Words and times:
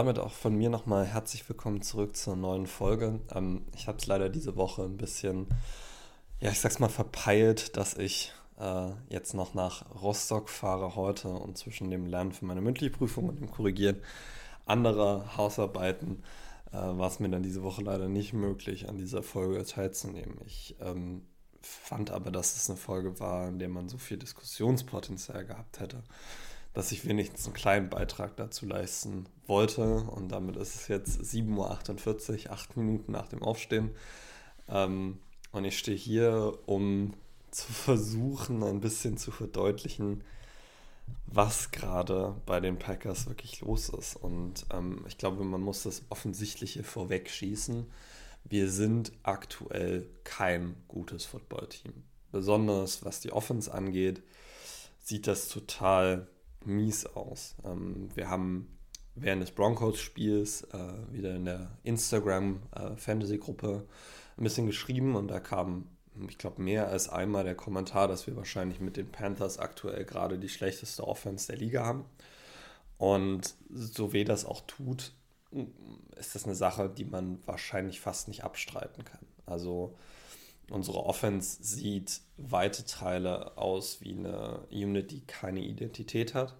Damit 0.00 0.18
auch 0.18 0.32
von 0.32 0.56
mir 0.56 0.70
nochmal 0.70 1.04
herzlich 1.04 1.46
willkommen 1.46 1.82
zurück 1.82 2.16
zur 2.16 2.34
neuen 2.34 2.66
Folge. 2.66 3.20
Ähm, 3.34 3.66
ich 3.76 3.86
habe 3.86 3.98
es 3.98 4.06
leider 4.06 4.30
diese 4.30 4.56
Woche 4.56 4.82
ein 4.82 4.96
bisschen, 4.96 5.46
ja, 6.40 6.50
ich 6.50 6.58
sag's 6.58 6.78
mal, 6.78 6.88
verpeilt, 6.88 7.76
dass 7.76 7.92
ich 7.98 8.32
äh, 8.58 8.92
jetzt 9.10 9.34
noch 9.34 9.52
nach 9.52 9.84
Rostock 10.00 10.48
fahre 10.48 10.96
heute 10.96 11.28
und 11.28 11.58
zwischen 11.58 11.90
dem 11.90 12.06
Lernen 12.06 12.32
für 12.32 12.46
meine 12.46 12.62
mündliche 12.62 12.90
Prüfung 12.90 13.28
und 13.28 13.40
dem 13.40 13.50
Korrigieren 13.50 14.00
anderer 14.64 15.36
Hausarbeiten 15.36 16.22
äh, 16.72 16.76
war 16.76 17.08
es 17.08 17.20
mir 17.20 17.28
dann 17.28 17.42
diese 17.42 17.62
Woche 17.62 17.82
leider 17.82 18.08
nicht 18.08 18.32
möglich, 18.32 18.88
an 18.88 18.96
dieser 18.96 19.22
Folge 19.22 19.62
teilzunehmen. 19.66 20.38
Ich 20.46 20.76
ähm, 20.80 21.26
fand 21.60 22.10
aber, 22.10 22.30
dass 22.30 22.56
es 22.56 22.70
eine 22.70 22.78
Folge 22.78 23.20
war, 23.20 23.48
in 23.48 23.58
der 23.58 23.68
man 23.68 23.90
so 23.90 23.98
viel 23.98 24.16
Diskussionspotenzial 24.16 25.44
gehabt 25.44 25.78
hätte, 25.78 26.02
dass 26.72 26.92
ich 26.92 27.06
wenigstens 27.06 27.46
einen 27.46 27.54
kleinen 27.54 27.90
Beitrag 27.90 28.36
dazu 28.36 28.66
leisten 28.66 29.26
wollte. 29.46 29.82
Und 30.02 30.28
damit 30.30 30.56
ist 30.56 30.74
es 30.76 30.88
jetzt 30.88 31.20
7.48 31.20 32.46
Uhr, 32.46 32.52
acht 32.52 32.76
Minuten 32.76 33.12
nach 33.12 33.28
dem 33.28 33.42
Aufstehen. 33.42 33.90
Ähm, 34.68 35.18
und 35.52 35.64
ich 35.64 35.78
stehe 35.78 35.96
hier, 35.96 36.58
um 36.66 37.14
zu 37.50 37.72
versuchen, 37.72 38.62
ein 38.62 38.80
bisschen 38.80 39.16
zu 39.16 39.32
verdeutlichen, 39.32 40.22
was 41.26 41.72
gerade 41.72 42.36
bei 42.46 42.60
den 42.60 42.78
Packers 42.78 43.26
wirklich 43.26 43.60
los 43.60 43.88
ist. 43.88 44.14
Und 44.14 44.66
ähm, 44.72 45.04
ich 45.08 45.18
glaube, 45.18 45.42
man 45.42 45.60
muss 45.60 45.82
das 45.82 46.02
Offensichtliche 46.08 46.84
vorwegschießen. 46.84 47.86
Wir 48.44 48.70
sind 48.70 49.12
aktuell 49.24 50.08
kein 50.22 50.76
gutes 50.86 51.24
Footballteam. 51.24 51.92
Besonders 52.30 53.04
was 53.04 53.20
die 53.20 53.32
Offense 53.32 53.72
angeht, 53.72 54.22
sieht 55.00 55.26
das 55.26 55.48
total 55.48 56.28
mies 56.64 57.06
aus. 57.06 57.56
Ähm, 57.64 58.08
wir 58.14 58.28
haben 58.28 58.78
während 59.14 59.42
des 59.42 59.50
Broncos-Spiels 59.50 60.62
äh, 60.72 61.12
wieder 61.12 61.34
in 61.34 61.44
der 61.44 61.76
Instagram-Fantasy-Gruppe 61.82 63.86
äh, 63.86 64.40
ein 64.40 64.44
bisschen 64.44 64.66
geschrieben 64.66 65.16
und 65.16 65.28
da 65.28 65.40
kam 65.40 65.86
ich 66.28 66.38
glaube, 66.38 66.60
mehr 66.60 66.88
als 66.88 67.08
einmal 67.08 67.44
der 67.44 67.54
Kommentar, 67.54 68.08
dass 68.08 68.26
wir 68.26 68.36
wahrscheinlich 68.36 68.80
mit 68.80 68.96
den 68.96 69.10
Panthers 69.10 69.58
aktuell 69.58 70.04
gerade 70.04 70.38
die 70.38 70.48
schlechteste 70.48 71.06
Offense 71.06 71.46
der 71.46 71.56
Liga 71.56 71.84
haben. 71.84 72.04
Und 72.98 73.54
so 73.70 74.12
weh 74.12 74.24
das 74.24 74.44
auch 74.44 74.62
tut, 74.66 75.12
ist 76.16 76.34
das 76.34 76.44
eine 76.44 76.54
Sache, 76.54 76.90
die 76.90 77.04
man 77.04 77.38
wahrscheinlich 77.46 78.00
fast 78.00 78.28
nicht 78.28 78.44
abstreiten 78.44 79.04
kann. 79.04 79.26
Also 79.46 79.96
unsere 80.70 81.04
Offense 81.04 81.62
sieht 81.62 82.20
weite 82.36 82.84
Teile 82.84 83.56
aus 83.58 84.00
wie 84.00 84.12
eine 84.12 84.66
Unit, 84.70 85.10
die 85.10 85.26
keine 85.26 85.60
Identität 85.60 86.34
hat, 86.34 86.56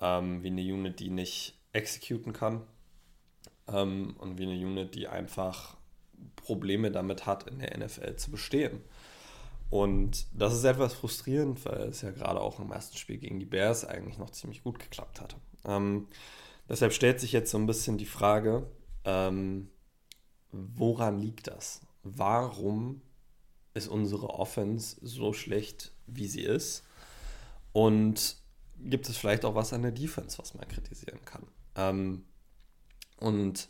ähm, 0.00 0.42
wie 0.42 0.48
eine 0.48 0.62
Unit, 0.62 1.00
die 1.00 1.10
nicht 1.10 1.58
exekuten 1.72 2.32
kann 2.32 2.62
ähm, 3.66 4.16
und 4.18 4.38
wie 4.38 4.44
eine 4.44 4.54
Unit, 4.54 4.94
die 4.94 5.08
einfach 5.08 5.76
Probleme 6.36 6.90
damit 6.90 7.26
hat, 7.26 7.48
in 7.48 7.58
der 7.58 7.76
NFL 7.76 8.16
zu 8.16 8.30
bestehen. 8.30 8.80
Und 9.70 10.26
das 10.32 10.54
ist 10.54 10.64
etwas 10.64 10.94
frustrierend, 10.94 11.64
weil 11.66 11.88
es 11.88 12.00
ja 12.00 12.10
gerade 12.10 12.40
auch 12.40 12.58
im 12.58 12.72
ersten 12.72 12.96
Spiel 12.96 13.18
gegen 13.18 13.38
die 13.38 13.46
Bears 13.46 13.84
eigentlich 13.84 14.16
noch 14.16 14.30
ziemlich 14.30 14.62
gut 14.62 14.78
geklappt 14.78 15.20
hat. 15.20 15.36
Ähm, 15.66 16.08
deshalb 16.68 16.92
stellt 16.92 17.20
sich 17.20 17.32
jetzt 17.32 17.50
so 17.50 17.58
ein 17.58 17.66
bisschen 17.66 17.98
die 17.98 18.06
Frage, 18.06 18.66
ähm, 19.04 19.68
woran 20.52 21.18
liegt 21.18 21.48
das? 21.48 21.82
Warum 22.02 23.02
ist 23.78 23.88
unsere 23.88 24.30
Offense 24.30 24.96
so 25.00 25.32
schlecht, 25.32 25.92
wie 26.06 26.26
sie 26.26 26.42
ist? 26.42 26.84
Und 27.72 28.36
gibt 28.78 29.08
es 29.08 29.16
vielleicht 29.16 29.44
auch 29.44 29.54
was 29.54 29.72
an 29.72 29.82
der 29.82 29.92
Defense, 29.92 30.38
was 30.38 30.54
man 30.54 30.68
kritisieren 30.68 31.24
kann? 31.24 31.46
Ähm, 31.76 32.24
und 33.20 33.68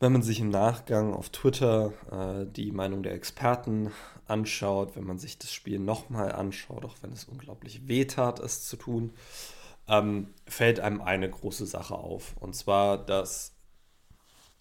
wenn 0.00 0.12
man 0.12 0.22
sich 0.22 0.40
im 0.40 0.50
Nachgang 0.50 1.12
auf 1.12 1.30
Twitter 1.30 1.92
äh, 2.10 2.46
die 2.50 2.70
Meinung 2.70 3.02
der 3.02 3.14
Experten 3.14 3.90
anschaut, 4.26 4.94
wenn 4.94 5.04
man 5.04 5.18
sich 5.18 5.38
das 5.38 5.52
Spiel 5.52 5.78
nochmal 5.78 6.32
anschaut, 6.32 6.84
auch 6.84 6.96
wenn 7.02 7.12
es 7.12 7.24
unglaublich 7.24 7.88
weh 7.88 8.04
tat, 8.04 8.38
es 8.38 8.66
zu 8.68 8.76
tun, 8.76 9.12
ähm, 9.88 10.34
fällt 10.46 10.80
einem 10.80 11.00
eine 11.00 11.28
große 11.28 11.66
Sache 11.66 11.96
auf. 11.96 12.36
Und 12.38 12.54
zwar, 12.54 12.98
dass 12.98 13.54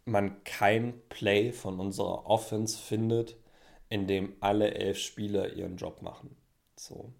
man 0.06 0.44
kein 0.44 1.02
Play 1.10 1.52
von 1.52 1.80
unserer 1.80 2.26
Offense 2.26 2.78
findet, 2.78 3.38
in 3.90 4.08
dem 4.08 4.34
alle 4.40 4.74
elf 4.74 4.98
Spieler 4.98 5.54
ihren 5.54 5.78
Job 5.78 6.02
machen. 6.02 6.36
So. 6.76 7.14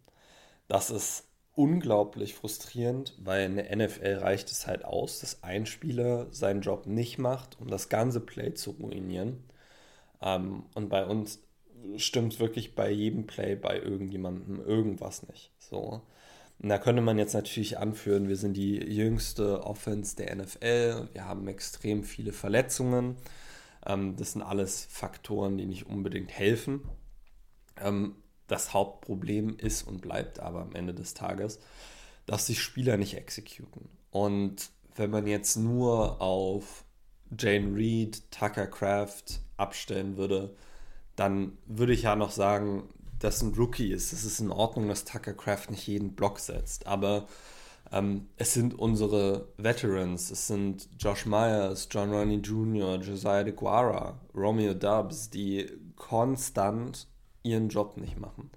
Das 0.68 0.90
ist 0.90 1.28
unglaublich 1.56 2.36
frustrierend, 2.36 3.16
weil 3.20 3.46
in 3.46 3.56
der 3.56 3.76
NFL 3.76 4.20
reicht 4.20 4.52
es 4.52 4.68
halt 4.68 4.86
aus, 4.86 5.20
dass 5.20 5.44
ein 5.44 5.66
Spieler 5.66 6.28
seinen 6.32 6.62
Job 6.62 6.86
nicht 6.86 7.18
macht, 7.18 7.60
um 7.60 7.68
das 7.68 7.90
ganze 7.90 8.20
Play 8.20 8.54
zu 8.54 8.72
ruinieren. 8.72 9.44
Ähm, 10.22 10.66
und 10.76 10.90
bei 10.90 11.06
uns 11.06 11.40
stimmt 11.98 12.40
wirklich 12.40 12.76
bei 12.76 12.92
jedem 12.92 13.26
Play 13.26 13.56
bei 13.56 13.80
irgendjemandem 13.80 14.64
irgendwas 14.64 15.28
nicht. 15.28 15.52
So. 15.60 16.02
Und 16.60 16.70
da 16.70 16.78
könnte 16.78 17.02
man 17.02 17.18
jetzt 17.18 17.34
natürlich 17.34 17.78
anführen, 17.78 18.28
wir 18.28 18.36
sind 18.36 18.58
die 18.58 18.78
jüngste 18.78 19.64
Offense 19.64 20.16
der 20.16 20.36
NFL 20.36 21.10
wir 21.14 21.26
haben 21.26 21.48
extrem 21.48 22.04
viele 22.04 22.34
Verletzungen. 22.34 23.18
Ähm, 23.88 24.16
das 24.16 24.34
sind 24.34 24.42
alles 24.42 24.86
Faktoren, 24.86 25.58
die 25.58 25.66
nicht 25.66 25.88
unbedingt 25.88 26.32
helfen. 26.32 26.82
Ähm, 27.78 28.16
das 28.48 28.74
Hauptproblem 28.74 29.58
ist 29.58 29.84
und 29.84 30.02
bleibt 30.02 30.40
aber 30.40 30.62
am 30.62 30.76
Ende 30.76 30.94
des 30.94 31.14
Tages, 31.14 31.60
dass 32.26 32.46
die 32.46 32.56
Spieler 32.56 32.98
nicht 32.98 33.16
exekuten. 33.16 33.90
Und 34.12 34.70
wenn 34.96 35.10
man 35.10 35.28
jetzt 35.28 35.56
nur 35.56 36.22
auf 36.22 36.86
Jane 37.38 37.76
Reed, 37.76 38.32
Tucker 38.32 38.68
Craft 38.68 39.42
abstellen 39.58 40.18
würde, 40.18 40.56
dann 41.16 41.58
würde 41.66 41.94
ich 41.94 42.04
ja 42.04 42.16
noch 42.16 42.32
sagen, 42.32 42.90
dass 43.20 43.42
ein 43.42 43.54
Rookie 43.54 43.92
ist. 43.92 44.14
Es 44.14 44.24
ist 44.24 44.40
in 44.40 44.52
Ordnung, 44.52 44.88
dass 44.88 45.04
Tucker 45.04 45.34
Craft 45.34 45.70
nicht 45.70 45.88
jeden 45.88 46.16
Block 46.16 46.40
setzt. 46.40 46.88
Aber 46.88 47.28
ähm, 47.92 48.28
es 48.36 48.54
sind 48.54 48.78
unsere 48.78 49.48
Veterans. 49.58 50.32
Es 50.32 50.48
sind 50.48 50.90
Josh 51.00 51.26
Myers, 51.26 51.88
John 51.90 52.12
Ronnie 52.12 52.42
Jr., 52.42 53.00
Josiah 53.02 53.44
DeGuara, 53.44 54.20
Romeo 54.34 54.74
Dubs, 54.74 55.30
die 55.30 55.70
konstant 55.96 57.08
ihren 57.44 57.70
Job 57.70 57.98
nicht 57.98 58.18
machen. 58.20 58.52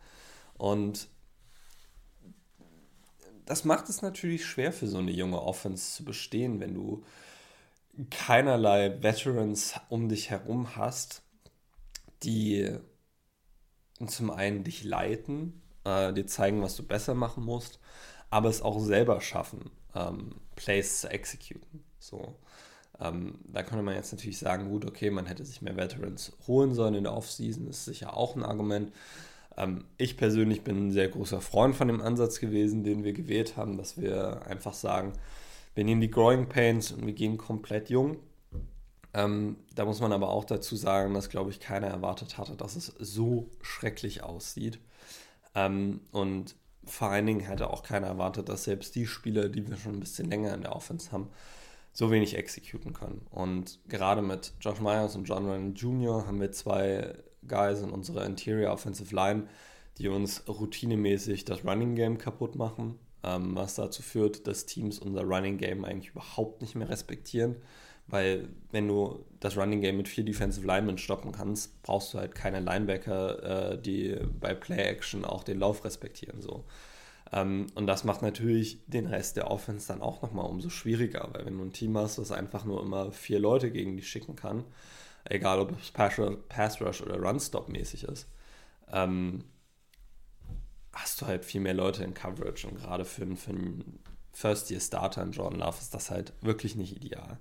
Und 0.59 1.09
das 3.47 3.65
macht 3.65 3.89
es 3.89 4.03
natürlich 4.03 4.47
schwer 4.47 4.73
für 4.73 4.87
so 4.87 4.99
eine 4.99 5.11
junge 5.11 5.43
Offense 5.43 5.97
zu 5.97 6.05
bestehen, 6.05 6.61
wenn 6.61 6.75
du 6.75 7.05
keinerlei 8.11 9.03
Veterans 9.03 9.75
um 9.89 10.09
dich 10.09 10.31
herum 10.31 10.77
hast, 10.77 11.23
die 12.23 12.79
zum 14.07 14.31
einen 14.31 14.65
dich 14.65 14.85
leiten, 14.85 15.63
äh, 15.85 16.13
dir 16.13 16.27
zeigen, 16.27 16.63
was 16.63 16.77
du 16.77 16.83
besser 16.83 17.15
machen 17.15 17.45
musst, 17.45 17.81
aber 18.31 18.49
es 18.49 18.63
auch 18.63 18.81
selber 18.81 19.21
schaffen, 19.21 19.71
ähm, 19.95 20.37
Plays 20.57 21.01
zu 21.01 21.11
exekuten. 21.11 21.83
So. 21.99 22.35
Ähm, 23.01 23.39
da 23.45 23.63
könnte 23.63 23.83
man 23.83 23.95
jetzt 23.95 24.13
natürlich 24.13 24.39
sagen, 24.39 24.69
gut, 24.69 24.85
okay, 24.85 25.11
man 25.11 25.27
hätte 25.27 25.45
sich 25.45 25.63
mehr 25.63 25.77
Veterans 25.77 26.33
holen 26.47 26.75
sollen 26.75 26.95
in 26.95 27.05
der 27.05 27.15
Offseason, 27.15 27.67
ist 27.69 27.85
sicher 27.85 28.17
auch 28.17 28.37
ein 28.37 28.45
Argument. 28.45 28.93
Ähm, 29.57 29.85
ich 29.97 30.17
persönlich 30.17 30.63
bin 30.63 30.89
ein 30.89 30.93
sehr 30.93 31.09
großer 31.09 31.41
Freund 31.41 31.75
von 31.75 31.89
dem 31.89 32.01
Ansatz 32.01 32.41
gewesen, 32.41 32.85
den 32.85 33.05
wir 33.05 33.13
gewählt 33.13 33.57
haben, 33.57 33.77
dass 33.77 34.01
wir 34.01 34.47
einfach 34.47 34.75
sagen, 34.75 35.13
wir 35.75 35.85
nehmen 35.85 36.01
die 36.01 36.11
Growing 36.11 36.49
Pains 36.49 36.93
und 36.93 37.07
wir 37.07 37.15
gehen 37.15 37.39
komplett 37.39 37.91
jung. 37.91 38.19
Ähm, 39.13 39.57
da 39.75 39.85
muss 39.85 40.01
man 40.01 40.13
aber 40.13 40.29
auch 40.29 40.45
dazu 40.45 40.77
sagen, 40.77 41.15
dass, 41.15 41.31
glaube 41.31 41.51
ich, 41.51 41.59
keiner 41.59 41.89
erwartet 41.89 42.39
hatte, 42.39 42.55
dass 42.55 42.77
es 42.77 42.87
so 42.99 43.51
schrecklich 43.61 44.23
aussieht. 44.23 44.79
Ähm, 45.55 46.01
und 46.13 46.55
vor 46.91 47.11
allen 47.11 47.27
Dingen 47.27 47.41
hätte 47.41 47.71
auch 47.71 47.83
keiner 47.83 48.09
erwartet, 48.09 48.49
dass 48.49 48.65
selbst 48.65 48.95
die 48.95 49.07
Spieler, 49.07 49.49
die 49.49 49.67
wir 49.69 49.77
schon 49.77 49.95
ein 49.95 50.01
bisschen 50.01 50.29
länger 50.29 50.55
in 50.55 50.63
der 50.63 50.75
Offense 50.75 51.13
haben, 51.13 51.29
so 51.93 52.11
wenig 52.11 52.37
exekuten 52.37 52.93
können. 52.93 53.27
Und 53.31 53.81
gerade 53.89 54.23
mit 54.23 54.53
Josh 54.61 54.81
Myers 54.81 55.17
und 55.17 55.25
John 55.25 55.47
Ryan 55.47 55.75
Jr. 55.75 56.27
haben 56.27 56.41
wir 56.41 56.53
zwei 56.53 57.15
Guys 57.47 57.81
in 57.81 57.91
unserer 57.91 58.27
Interior 58.27 58.73
Offensive 58.73 59.15
Line, 59.15 59.49
die 59.99 60.09
uns 60.09 60.45
routinemäßig 60.49 61.45
das 61.45 61.65
Running 61.65 61.95
Game 61.95 62.19
kaputt 62.19 62.55
machen, 62.55 62.99
ähm, 63.23 63.55
was 63.55 63.75
dazu 63.75 64.03
führt, 64.03 64.47
dass 64.47 64.67
Teams 64.67 64.99
unser 64.99 65.23
Running 65.23 65.59
Game 65.59 65.85
eigentlich 65.85 66.11
überhaupt 66.11 66.63
nicht 66.63 66.75
mehr 66.75 66.89
respektieren. 66.89 67.57
Weil 68.11 68.49
wenn 68.73 68.89
du 68.89 69.25
das 69.41 69.57
Running 69.57 69.81
Game 69.81 69.97
mit 69.97 70.09
vier 70.09 70.25
Defensive 70.25 70.67
Linemen 70.67 70.99
stoppen 70.99 71.33
kannst, 71.33 71.83
brauchst 71.83 72.13
du 72.13 72.19
halt 72.19 72.35
keine 72.35 72.61
Linebacker, 72.61 73.73
äh, 73.73 73.81
die 73.81 74.17
bei 74.41 74.55
Play 74.55 74.83
Action 74.83 75.25
auch 75.25 75.45
den 75.45 75.59
Lauf 75.59 75.85
respektieren. 75.85 76.43
So. 76.43 76.65
Ähm, 77.33 77.69
und 77.75 77.87
das 77.87 78.05
macht 78.05 78.23
natürlich 78.23 78.81
den 78.87 79.07
Rest 79.07 79.37
der 79.37 79.51
Offense 79.51 79.89
dann 79.89 80.03
auch 80.03 80.23
nochmal 80.23 80.47
umso 80.47 80.69
schwieriger, 80.69 81.29
weil 81.33 81.47
wenn 81.47 81.57
du 81.57 81.65
ein 81.65 81.73
Team 81.73 81.97
hast, 81.97 82.19
das 82.19 82.33
einfach 82.33 82.65
nur 82.65 82.83
immer 82.83 83.13
vier 83.13 83.39
Leute 83.39 83.71
gegen 83.71 83.97
dich 83.97 84.09
schicken 84.09 84.37
kann, 84.37 84.65
egal 85.25 85.61
ob 85.61 85.73
es 85.81 85.91
Pass 85.91 86.81
Rush 86.81 87.03
oder 87.03 87.21
Run 87.21 87.41
Stop 87.41 87.69
mäßig 87.69 88.05
ist, 88.05 88.29
ähm, 88.93 89.45
hast 90.93 91.21
du 91.21 91.27
halt 91.27 91.45
viel 91.45 91.61
mehr 91.61 91.75
Leute 91.75 92.03
in 92.03 92.15
Coverage 92.15 92.67
und 92.67 92.79
gerade 92.79 93.05
für, 93.05 93.25
für 93.37 93.51
einen 93.51 94.01
First-Year-Starter 94.33 95.23
in 95.23 95.33
Jordan 95.33 95.61
Love 95.61 95.79
ist 95.81 95.95
das 95.95 96.11
halt 96.11 96.33
wirklich 96.41 96.75
nicht 96.75 96.97
ideal. 96.97 97.39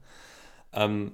Ähm, 0.74 1.14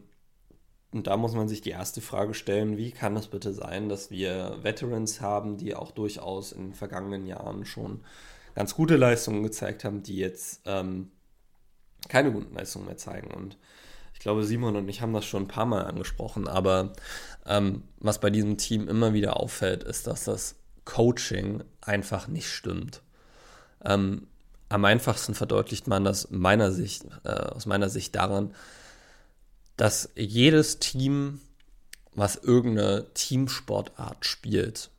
und 0.92 1.08
da 1.08 1.18
muss 1.18 1.34
man 1.34 1.50
sich 1.50 1.62
die 1.62 1.72
erste 1.72 2.00
Frage 2.00 2.34
stellen, 2.34 2.78
wie 2.78 2.92
kann 2.92 3.18
es 3.18 3.28
bitte 3.28 3.54
sein, 3.54 3.90
dass 3.90 4.12
wir 4.12 4.60
Veterans 4.62 5.20
haben, 5.20 5.58
die 5.58 5.76
auch 5.76 5.92
durchaus 5.92 6.54
in 6.54 6.68
den 6.68 6.74
vergangenen 6.74 7.26
Jahren 7.26 7.66
schon 7.66 8.02
ganz 8.56 8.76
gute 8.76 8.96
Leistungen 8.96 9.44
gezeigt 9.44 9.84
haben, 9.84 10.04
die 10.04 10.16
jetzt 10.16 10.62
ähm, 10.66 11.12
keine 12.08 12.32
guten 12.32 12.56
Leistungen 12.56 12.86
mehr 12.86 12.98
zeigen. 12.98 13.32
Und 13.32 13.58
ich 14.14 14.20
glaube, 14.20 14.46
Simon 14.46 14.78
und 14.78 14.88
ich 14.88 15.02
haben 15.02 15.14
das 15.14 15.26
schon 15.26 15.44
ein 15.44 15.48
paar 15.50 15.66
Mal 15.66 15.86
angesprochen, 15.86 16.48
aber 16.48 16.94
ähm, 17.46 17.84
was 18.00 18.22
bei 18.22 18.30
diesem 18.30 18.58
Team 18.58 18.88
immer 18.88 19.14
wieder 19.14 19.38
auffällt, 19.38 19.84
ist, 19.84 20.08
dass 20.08 20.24
das 20.24 20.56
Coaching 20.86 21.64
einfach 21.82 22.30
nicht 22.30 22.50
stimmt. 22.50 23.02
Ähm, 23.84 24.28
am 24.70 24.86
einfachsten 24.86 25.36
verdeutlicht 25.36 25.88
man 25.88 26.04
das 26.06 26.32
meiner 26.32 26.72
Sicht, 26.72 27.06
äh, 27.24 27.30
aus 27.30 27.66
meiner 27.66 27.90
Sicht 27.90 28.16
daran, 28.16 28.54
dass 29.78 30.10
jedes 30.16 30.80
Team, 30.80 31.42
was 32.14 32.36
irgendeine 32.36 33.14
Teamsportart 33.14 34.26
spielt, 34.26 34.90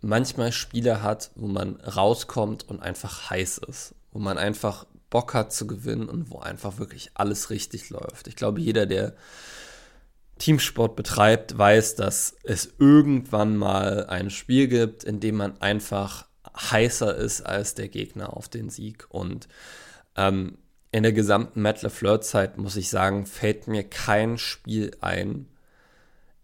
manchmal 0.00 0.52
Spiele 0.52 1.02
hat, 1.02 1.30
wo 1.34 1.46
man 1.46 1.76
rauskommt 1.76 2.68
und 2.68 2.82
einfach 2.82 3.30
heiß 3.30 3.58
ist, 3.58 3.94
wo 4.10 4.18
man 4.18 4.38
einfach 4.38 4.86
Bock 5.10 5.34
hat 5.34 5.52
zu 5.52 5.66
gewinnen 5.66 6.08
und 6.08 6.30
wo 6.30 6.38
einfach 6.38 6.78
wirklich 6.78 7.10
alles 7.14 7.50
richtig 7.50 7.90
läuft. 7.90 8.26
Ich 8.26 8.36
glaube, 8.36 8.60
jeder, 8.60 8.86
der 8.86 9.14
Teamsport 10.38 10.96
betreibt, 10.96 11.56
weiß, 11.56 11.94
dass 11.96 12.34
es 12.42 12.74
irgendwann 12.78 13.56
mal 13.56 14.06
ein 14.06 14.30
Spiel 14.30 14.68
gibt, 14.68 15.04
in 15.04 15.20
dem 15.20 15.36
man 15.36 15.60
einfach 15.60 16.26
heißer 16.56 17.14
ist 17.14 17.42
als 17.42 17.74
der 17.74 17.88
Gegner 17.88 18.36
auf 18.36 18.48
den 18.48 18.70
Sieg. 18.70 19.06
Und 19.10 19.48
ähm, 20.16 20.58
in 20.92 21.02
der 21.02 21.12
gesamten 21.12 21.62
Matt 21.62 21.82
LeFleur-Zeit, 21.82 22.58
muss 22.58 22.76
ich 22.76 22.90
sagen, 22.90 23.24
fällt 23.26 23.66
mir 23.66 23.82
kein 23.82 24.36
Spiel 24.36 24.92
ein, 25.00 25.48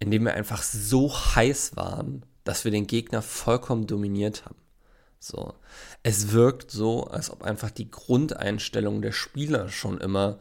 in 0.01 0.11
dem 0.11 0.25
wir 0.25 0.35
einfach 0.35 0.63
so 0.63 1.13
heiß 1.13 1.77
waren, 1.77 2.25
dass 2.45 2.65
wir 2.65 2.73
den 2.73 2.87
Gegner 2.87 3.21
vollkommen 3.21 3.87
dominiert 3.87 4.47
haben. 4.47 4.57
So. 5.21 5.55
Es 6.03 6.33
wirkt 6.33 6.71
so, 6.71 7.05
als 7.05 7.31
ob 7.31 7.43
einfach 7.43 7.71
die 7.71 7.91
Grundeinstellung 7.91 9.03
der 9.03 9.13
Spieler 9.13 9.69
schon 9.69 9.99
immer 9.99 10.39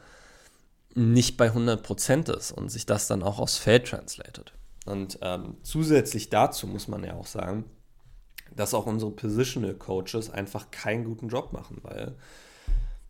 nicht 0.95 1.35
bei 1.35 1.51
100% 1.51 2.35
ist 2.35 2.51
und 2.51 2.69
sich 2.69 2.85
das 2.85 3.07
dann 3.07 3.23
auch 3.23 3.39
aufs 3.39 3.57
Feld 3.57 3.87
translated. 3.87 4.53
Und 4.85 5.19
ähm, 5.21 5.57
zusätzlich 5.63 6.29
dazu 6.29 6.65
muss 6.65 6.87
man 6.87 7.03
ja 7.03 7.15
auch 7.15 7.27
sagen, 7.27 7.65
dass 8.55 8.73
auch 8.73 8.85
unsere 8.85 9.11
Positional 9.11 9.73
Coaches 9.73 10.29
einfach 10.29 10.71
keinen 10.71 11.03
guten 11.03 11.27
Job 11.27 11.51
machen, 11.51 11.79
weil 11.81 12.15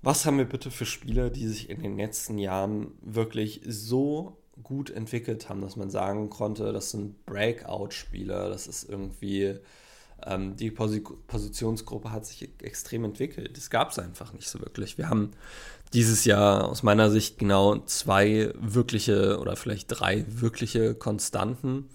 was 0.02 0.26
haben 0.26 0.38
wir 0.38 0.46
bitte 0.46 0.72
für 0.72 0.86
Spieler, 0.86 1.30
die 1.30 1.48
sich 1.48 1.70
in 1.70 1.82
den 1.82 1.98
letzten 1.98 2.38
Jahren 2.38 2.92
wirklich 3.02 3.62
so 3.66 4.38
gut 4.64 4.90
entwickelt 4.90 5.50
haben, 5.50 5.62
dass 5.62 5.76
man 5.76 5.90
sagen 5.90 6.30
konnte, 6.30 6.74
das 6.74 6.92
sind 6.92 7.26
Breakout-Spieler, 7.26 8.50
das 8.50 8.68
ist 8.68 8.90
irgendwie, 8.90 9.56
ähm, 10.26 10.56
die 10.56 10.72
Posi 10.72 11.02
Positionsgruppe 11.28 12.12
hat 12.12 12.26
sich 12.26 12.50
extrem 12.62 13.04
entwickelt. 13.04 13.56
Das 13.56 13.70
gab 13.70 13.92
es 13.92 14.00
einfach 14.00 14.34
nicht 14.34 14.50
so 14.50 14.60
wirklich. 14.60 14.98
Wir 14.98 15.10
haben 15.10 15.32
dieses 15.94 16.26
Jahr 16.26 16.68
aus 16.68 16.84
meiner 16.84 17.10
Sicht 17.10 17.38
genau 17.38 17.78
zwei 17.80 18.52
wirkliche 18.56 19.40
oder 19.40 19.56
vielleicht 19.56 19.88
drei 19.88 20.26
wirkliche 20.28 20.96
Konstanten. 20.96 21.90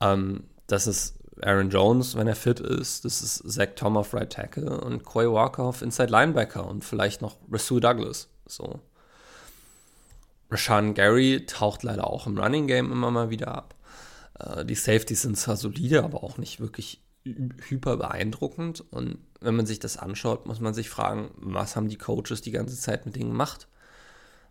Ähm, 0.00 0.44
das 0.66 0.86
ist 0.86 1.14
Aaron 1.42 1.70
Jones, 1.70 2.16
wenn 2.16 2.26
er 2.26 2.36
fit 2.36 2.60
ist. 2.60 3.04
Das 3.04 3.22
ist 3.22 3.42
Zach 3.50 3.68
Tom 3.76 3.96
auf 3.96 4.14
Right 4.14 4.32
Tackle 4.32 4.80
und 4.80 5.04
Coy 5.04 5.30
Walker 5.30 5.64
auf 5.64 5.82
Inside 5.82 6.10
Linebacker 6.10 6.66
und 6.66 6.84
vielleicht 6.84 7.22
noch 7.22 7.36
Rasul 7.50 7.80
Douglas. 7.80 8.28
So. 8.46 8.80
Rashan 10.50 10.94
Gary 10.94 11.44
taucht 11.46 11.82
leider 11.82 12.06
auch 12.06 12.26
im 12.26 12.38
Running 12.38 12.66
Game 12.66 12.92
immer 12.92 13.10
mal 13.10 13.30
wieder 13.30 13.48
ab. 13.48 13.74
Äh, 14.38 14.64
die 14.64 14.74
Safeties 14.74 15.22
sind 15.22 15.36
zwar 15.36 15.56
solide, 15.56 16.04
aber 16.04 16.22
auch 16.22 16.38
nicht 16.38 16.60
wirklich 16.60 17.02
hyper 17.24 17.96
beeindruckend. 17.96 18.84
Und 18.90 19.18
wenn 19.40 19.56
man 19.56 19.66
sich 19.66 19.80
das 19.80 19.96
anschaut, 19.96 20.46
muss 20.46 20.60
man 20.60 20.74
sich 20.74 20.88
fragen, 20.88 21.30
was 21.36 21.76
haben 21.76 21.88
die 21.88 21.98
Coaches 21.98 22.40
die 22.40 22.52
ganze 22.52 22.76
Zeit 22.76 23.06
mit 23.06 23.16
denen 23.16 23.30
gemacht? 23.30 23.68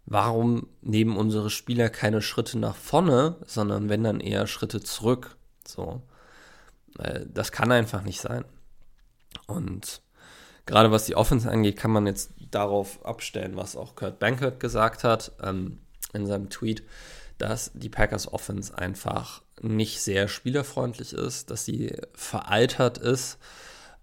Warum 0.05 0.67
nehmen 0.81 1.17
unsere 1.17 1.49
Spieler 1.49 1.89
keine 1.89 2.21
Schritte 2.21 2.59
nach 2.59 2.75
vorne, 2.75 3.37
sondern 3.47 3.89
wenn 3.89 4.03
dann 4.03 4.19
eher 4.19 4.45
Schritte 4.45 4.81
zurück? 4.83 5.37
So. 5.65 6.03
Das 7.27 7.51
kann 7.51 7.71
einfach 7.71 8.03
nicht 8.03 8.21
sein. 8.21 8.45
Und 9.47 10.01
gerade 10.65 10.91
was 10.91 11.05
die 11.05 11.15
Offense 11.15 11.49
angeht, 11.49 11.77
kann 11.77 11.91
man 11.91 12.07
jetzt 12.07 12.31
darauf 12.51 13.05
abstellen, 13.05 13.55
was 13.55 13.75
auch 13.75 13.95
Kurt 13.95 14.19
Bankert 14.19 14.59
gesagt 14.59 15.03
hat 15.03 15.33
ähm, 15.41 15.79
in 16.13 16.25
seinem 16.25 16.49
Tweet, 16.49 16.83
dass 17.37 17.71
die 17.73 17.89
Packers 17.89 18.31
Offense 18.31 18.77
einfach 18.77 19.41
nicht 19.61 20.01
sehr 20.01 20.27
spielerfreundlich 20.27 21.13
ist, 21.13 21.49
dass 21.51 21.65
sie 21.65 21.95
veraltert 22.13 22.97
ist 22.97 23.37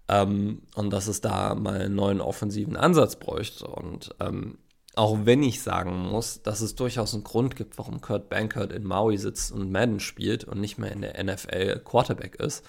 ähm, 0.07 0.63
und 0.75 0.91
dass 0.91 1.07
es 1.07 1.21
da 1.21 1.55
mal 1.55 1.81
einen 1.81 1.95
neuen 1.95 2.21
offensiven 2.21 2.77
Ansatz 2.77 3.15
bräuchte. 3.15 3.65
Und 3.67 4.15
ähm, 4.19 4.59
auch 4.95 5.19
wenn 5.23 5.43
ich 5.43 5.61
sagen 5.61 5.97
muss, 5.97 6.41
dass 6.43 6.61
es 6.61 6.75
durchaus 6.75 7.13
einen 7.13 7.23
Grund 7.23 7.55
gibt, 7.55 7.77
warum 7.77 8.01
Kurt 8.01 8.29
Bankert 8.29 8.71
in 8.71 8.83
Maui 8.83 9.17
sitzt 9.17 9.51
und 9.51 9.71
Madden 9.71 9.99
spielt 9.99 10.43
und 10.43 10.59
nicht 10.59 10.77
mehr 10.77 10.91
in 10.91 11.01
der 11.01 11.21
NFL 11.23 11.79
Quarterback 11.83 12.35
ist, 12.35 12.63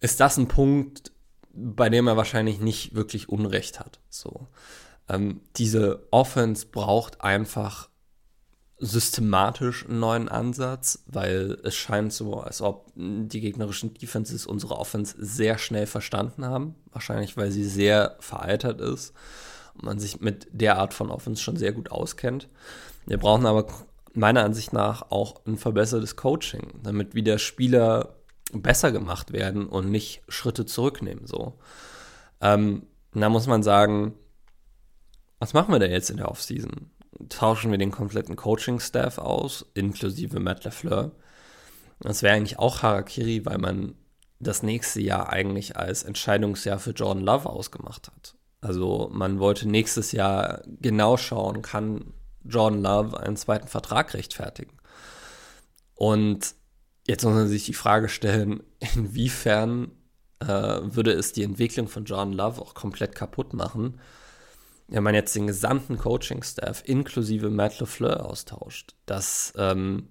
ist 0.00 0.20
das 0.20 0.36
ein 0.36 0.48
Punkt, 0.48 1.12
bei 1.52 1.88
dem 1.88 2.06
er 2.06 2.16
wahrscheinlich 2.16 2.60
nicht 2.60 2.94
wirklich 2.94 3.28
Unrecht 3.28 3.80
hat. 3.80 4.00
So. 4.10 4.48
Ähm, 5.08 5.40
diese 5.56 6.06
Offense 6.10 6.66
braucht 6.66 7.22
einfach 7.22 7.88
systematisch 8.78 9.86
einen 9.86 10.00
neuen 10.00 10.28
Ansatz, 10.28 11.04
weil 11.06 11.58
es 11.62 11.74
scheint 11.74 12.12
so, 12.12 12.40
als 12.40 12.60
ob 12.60 12.92
die 12.96 13.40
gegnerischen 13.40 13.94
Defenses 13.94 14.46
unsere 14.46 14.78
Offense 14.78 15.14
sehr 15.18 15.56
schnell 15.56 15.86
verstanden 15.86 16.44
haben. 16.44 16.74
Wahrscheinlich, 16.90 17.36
weil 17.36 17.50
sie 17.50 17.64
sehr 17.64 18.16
veraltert 18.20 18.80
ist 18.80 19.14
man 19.80 19.98
sich 19.98 20.20
mit 20.20 20.48
der 20.50 20.78
Art 20.78 20.94
von 20.94 21.10
Offense 21.10 21.42
schon 21.42 21.56
sehr 21.56 21.72
gut 21.72 21.90
auskennt. 21.90 22.48
Wir 23.06 23.18
brauchen 23.18 23.46
aber 23.46 23.66
meiner 24.12 24.44
Ansicht 24.44 24.72
nach 24.72 25.10
auch 25.10 25.44
ein 25.46 25.56
verbessertes 25.56 26.16
Coaching, 26.16 26.80
damit 26.82 27.14
wieder 27.14 27.38
Spieler 27.38 28.16
besser 28.52 28.92
gemacht 28.92 29.32
werden 29.32 29.66
und 29.66 29.90
nicht 29.90 30.22
Schritte 30.28 30.64
zurücknehmen. 30.66 31.26
So. 31.26 31.58
Ähm, 32.40 32.86
da 33.12 33.28
muss 33.28 33.46
man 33.46 33.62
sagen, 33.62 34.14
was 35.38 35.52
machen 35.52 35.72
wir 35.72 35.80
da 35.80 35.86
jetzt 35.86 36.10
in 36.10 36.18
der 36.18 36.30
Offseason? 36.30 36.90
Tauschen 37.28 37.70
wir 37.70 37.78
den 37.78 37.90
kompletten 37.90 38.36
Coaching-Staff 38.36 39.18
aus, 39.18 39.66
inklusive 39.74 40.40
Matt 40.40 40.64
LeFleur? 40.64 41.12
Das 42.00 42.22
wäre 42.22 42.34
eigentlich 42.34 42.58
auch 42.58 42.82
Harakiri, 42.82 43.44
weil 43.46 43.58
man 43.58 43.94
das 44.40 44.62
nächste 44.62 45.00
Jahr 45.00 45.30
eigentlich 45.30 45.76
als 45.76 46.02
Entscheidungsjahr 46.02 46.78
für 46.78 46.90
Jordan 46.90 47.24
Love 47.24 47.48
ausgemacht 47.48 48.08
hat. 48.08 48.34
Also 48.64 49.10
man 49.12 49.40
wollte 49.40 49.68
nächstes 49.68 50.12
Jahr 50.12 50.62
genau 50.80 51.18
schauen, 51.18 51.60
kann 51.60 52.14
Jordan 52.44 52.80
Love 52.80 53.20
einen 53.20 53.36
zweiten 53.36 53.68
Vertrag 53.68 54.14
rechtfertigen. 54.14 54.78
Und 55.94 56.54
jetzt 57.06 57.24
muss 57.24 57.34
man 57.34 57.46
sich 57.46 57.66
die 57.66 57.74
Frage 57.74 58.08
stellen, 58.08 58.62
inwiefern 58.94 59.90
äh, 60.40 60.46
würde 60.46 61.12
es 61.12 61.32
die 61.34 61.42
Entwicklung 61.42 61.88
von 61.88 62.06
Jordan 62.06 62.32
Love 62.32 62.62
auch 62.62 62.72
komplett 62.72 63.14
kaputt 63.14 63.52
machen, 63.52 64.00
wenn 64.88 65.02
man 65.02 65.14
jetzt 65.14 65.36
den 65.36 65.46
gesamten 65.46 65.98
Coaching-Staff 65.98 66.84
inklusive 66.86 67.50
Matt 67.50 67.80
LeFleur 67.80 68.24
austauscht. 68.24 68.94
Das 69.04 69.52
ähm, 69.58 70.08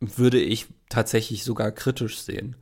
würde 0.00 0.38
ich 0.38 0.66
tatsächlich 0.90 1.44
sogar 1.44 1.72
kritisch 1.72 2.20
sehen. 2.20 2.56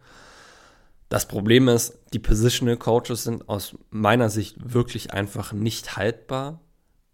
Das 1.09 1.29
Problem 1.29 1.69
ist, 1.69 1.99
die 2.13 2.19
Positional 2.19 2.77
Coaches 2.77 3.25
sind 3.25 3.49
aus 3.49 3.77
meiner 3.91 4.29
Sicht 4.29 4.57
wirklich 4.73 5.13
einfach 5.13 5.53
nicht 5.53 5.97
haltbar. 5.97 6.61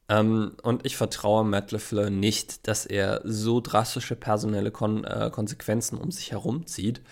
Ähm, 0.09 0.57
und 0.63 0.87
ich 0.87 0.97
vertraue 0.97 1.45
Matt 1.45 1.73
LeFleur 1.73 2.11
nicht, 2.11 2.67
dass 2.67 2.87
er 2.87 3.21
so 3.25 3.61
drastische 3.61 4.17
personelle 4.17 4.71
Kon 4.71 5.05
äh, 5.05 5.31
Konsequenzen 5.33 5.99
um 5.99 6.11
sich 6.11 6.33
herumzieht, 6.33 7.03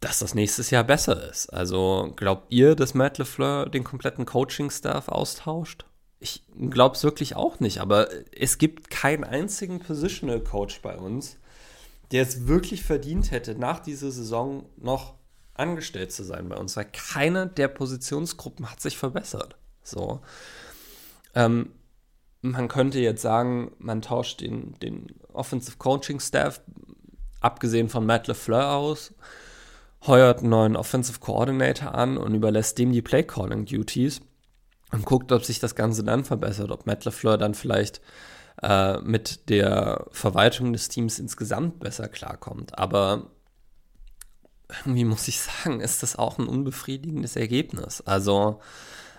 dass 0.00 0.20
das 0.20 0.34
nächstes 0.34 0.70
Jahr 0.70 0.84
besser 0.84 1.28
ist. 1.28 1.52
Also 1.52 2.12
glaubt 2.16 2.52
ihr, 2.52 2.76
dass 2.76 2.94
Matt 2.94 3.18
LeFleur 3.18 3.68
den 3.68 3.84
kompletten 3.84 4.26
Coaching-Staff 4.26 5.08
austauscht? 5.08 5.86
Ich 6.18 6.42
glaube 6.70 6.96
es 6.96 7.04
wirklich 7.04 7.36
auch 7.36 7.60
nicht, 7.60 7.78
aber 7.78 8.08
es 8.32 8.58
gibt 8.58 8.90
keinen 8.90 9.24
einzigen 9.24 9.80
Positional 9.80 10.40
Coach 10.40 10.80
bei 10.82 10.96
uns, 10.96 11.36
der 12.10 12.22
es 12.22 12.46
wirklich 12.46 12.84
verdient 12.84 13.32
hätte, 13.32 13.54
nach 13.54 13.80
dieser 13.80 14.10
Saison 14.10 14.66
noch 14.76 15.14
angestellt 15.58 16.12
zu 16.12 16.24
sein 16.24 16.48
bei 16.48 16.56
uns, 16.56 16.76
weil 16.76 16.86
keine 16.86 17.46
der 17.46 17.68
Positionsgruppen 17.68 18.70
hat 18.70 18.80
sich 18.80 18.96
verbessert. 18.96 19.56
So. 19.82 20.20
Ähm, 21.34 21.70
man 22.42 22.68
könnte 22.68 22.98
jetzt 22.98 23.22
sagen, 23.22 23.72
man 23.78 24.02
tauscht 24.02 24.40
den, 24.40 24.74
den 24.80 25.06
Offensive 25.32 25.76
Coaching 25.78 26.20
Staff, 26.20 26.60
abgesehen 27.40 27.88
von 27.88 28.06
Matt 28.06 28.28
LeFleur 28.28 28.72
aus, 28.72 29.14
heuert 30.06 30.40
einen 30.40 30.50
neuen 30.50 30.76
Offensive 30.76 31.20
Coordinator 31.20 31.94
an 31.94 32.16
und 32.16 32.34
überlässt 32.34 32.78
dem 32.78 32.92
die 32.92 33.02
Play 33.02 33.24
Calling 33.24 33.66
Duties. 33.66 34.20
und 34.92 35.04
guckt, 35.04 35.32
ob 35.32 35.44
sich 35.44 35.58
das 35.58 35.74
Ganze 35.74 36.04
dann 36.04 36.24
verbessert, 36.24 36.70
ob 36.70 36.86
Matt 36.86 37.04
LaFleur 37.04 37.38
dann 37.38 37.54
vielleicht 37.54 38.00
äh, 38.62 38.98
mit 39.00 39.48
der 39.48 40.06
Verwaltung 40.10 40.72
des 40.72 40.88
Teams 40.88 41.18
insgesamt 41.18 41.80
besser 41.80 42.08
klarkommt. 42.08 42.78
Aber 42.78 43.30
irgendwie 44.68 45.04
muss 45.04 45.28
ich 45.28 45.40
sagen, 45.40 45.80
ist 45.80 46.02
das 46.02 46.16
auch 46.16 46.38
ein 46.38 46.48
unbefriedigendes 46.48 47.36
Ergebnis. 47.36 48.00
Also, 48.02 48.60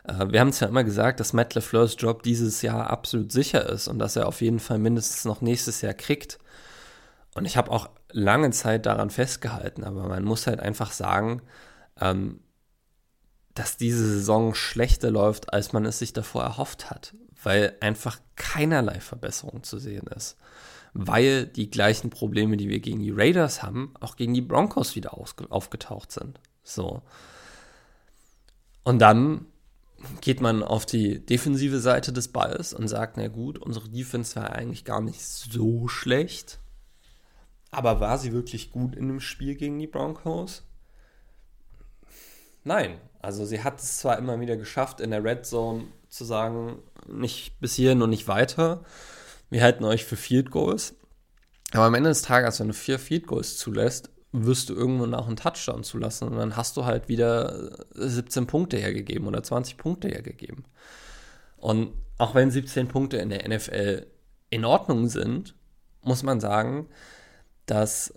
äh, 0.04 0.28
wir 0.30 0.40
haben 0.40 0.50
es 0.50 0.60
ja 0.60 0.68
immer 0.68 0.84
gesagt, 0.84 1.20
dass 1.20 1.34
Matt 1.34 1.56
LeFleurs 1.56 1.96
Job 1.98 2.24
dieses 2.24 2.62
Jahr 2.62 2.90
absolut 2.90 3.32
sicher 3.32 3.68
ist 3.68 3.88
und 3.88 4.00
dass 4.00 4.16
er 4.16 4.28
auf 4.28 4.42
jeden 4.42 4.60
Fall 4.60 4.80
mindestens 4.80 5.26
noch 5.26 5.42
nächstes 5.42 5.82
Jahr 5.82 5.94
kriegt. 5.94 6.40
Und 7.36 7.46
ich 7.46 7.58
habe 7.58 7.72
auch 7.72 7.90
lange 8.12 8.52
Zeit 8.52 8.86
daran 8.86 9.10
festgehalten, 9.10 9.84
aber 9.84 10.08
man 10.08 10.24
muss 10.24 10.48
halt 10.48 10.60
einfach 10.60 10.92
sagen, 10.92 11.42
ähm, 12.00 12.40
dass 13.54 13.78
diese 13.78 14.06
Saison 14.06 14.54
schlechter 14.54 15.12
läuft, 15.12 15.54
als 15.54 15.74
man 15.74 15.86
es 15.86 16.00
sich 16.00 16.14
davor 16.14 16.44
erhofft 16.44 16.90
hat, 16.90 17.16
weil 17.42 17.76
einfach 17.80 18.20
keinerlei 18.36 19.00
Verbesserung 19.00 19.64
zu 19.64 19.80
sehen 19.80 20.08
ist 20.08 20.38
weil 20.94 21.46
die 21.46 21.70
gleichen 21.70 22.10
Probleme, 22.10 22.58
die 22.58 22.70
wir 22.70 22.80
gegen 22.80 23.00
die 23.00 23.12
Raiders 23.12 23.64
haben, 23.64 23.94
auch 24.00 24.16
gegen 24.16 24.34
die 24.34 24.42
Broncos 24.42 24.96
wieder 24.96 25.14
aufgetaucht 25.14 26.12
sind. 26.12 26.40
So. 26.64 27.02
Und 28.84 29.00
dann 29.00 29.46
geht 30.22 30.42
man 30.42 30.64
auf 30.64 30.86
die 30.86 31.26
defensive 31.26 31.80
Seite 31.80 32.14
des 32.14 32.30
Balls 32.30 32.74
und 32.74 32.88
sagt, 32.88 33.18
na 33.18 33.28
gut, 33.28 33.58
unsere 33.58 33.90
Defense 33.90 34.36
war 34.36 34.52
eigentlich 34.52 34.86
gar 34.86 35.02
nicht 35.02 35.22
so 35.24 35.88
schlecht. 35.88 36.60
Aber 37.72 38.00
war 38.00 38.18
sie 38.18 38.32
wirklich 38.32 38.72
gut 38.72 38.96
in 38.96 39.08
dem 39.08 39.20
Spiel 39.20 39.56
gegen 39.56 39.78
die 39.80 39.88
Broncos? 39.88 40.64
Nein. 42.64 43.00
Also 43.20 43.46
sie 43.46 43.64
hat 43.64 43.80
es 43.80 43.98
zwar 43.98 44.18
immer 44.18 44.40
wieder 44.40 44.56
geschafft, 44.56 45.02
in 45.02 45.12
der 45.12 45.24
Red 45.24 45.46
Zone 45.46 45.86
zu 46.08 46.24
sagen, 46.24 46.80
nicht 47.08 47.60
bis 47.60 47.74
hierhin 47.76 48.02
und 48.02 48.10
nicht 48.10 48.28
weiter 48.28 48.84
wir 49.50 49.62
halten 49.62 49.84
euch 49.84 50.06
für 50.06 50.16
Field 50.16 50.52
Goals. 50.52 50.96
Aber 51.72 51.86
am 51.86 51.94
Ende 51.94 52.10
des 52.10 52.22
Tages, 52.22 52.60
wenn 52.60 52.68
du 52.68 52.74
vier 52.74 53.00
Field 53.00 53.28
Goals 53.28 53.58
zulässt, 53.58 54.10
wirst 54.32 54.70
du 54.70 54.74
irgendwann 54.74 55.14
auch 55.14 55.28
einen 55.28 55.38
Touchdown 55.38 55.84
zulassen 55.84 56.28
und 56.28 56.38
dann 56.38 56.56
hast 56.56 56.78
du 56.78 56.86
halt 56.86 57.08
wieder 57.08 57.86
17 57.96 58.48
Punkte 58.48 58.78
hergegeben 58.78 59.28
oder 59.28 59.42
20 59.42 59.78
Punkte 59.78 60.10
hergegeben. 60.10 60.66
Und 61.58 61.94
auch 62.18 62.36
wenn 62.36 62.52
17 62.52 62.88
Punkte 62.88 63.18
in 63.18 63.30
der 63.30 63.48
NFL 63.48 64.08
in 64.50 64.66
Ordnung 64.66 65.08
sind, 65.08 65.56
muss 66.02 66.24
man 66.24 66.40
sagen, 66.40 66.88
dass 67.66 68.14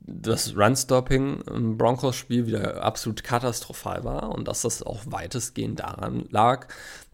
das 0.00 0.56
Run-Stopping 0.56 1.42
im 1.42 1.78
Broncos-Spiel 1.78 2.46
wieder 2.46 2.82
absolut 2.82 3.24
katastrophal 3.24 4.04
war 4.04 4.30
und 4.30 4.46
dass 4.48 4.62
das 4.62 4.82
auch 4.82 5.00
weitestgehend 5.06 5.80
daran 5.80 6.26
lag, 6.30 6.68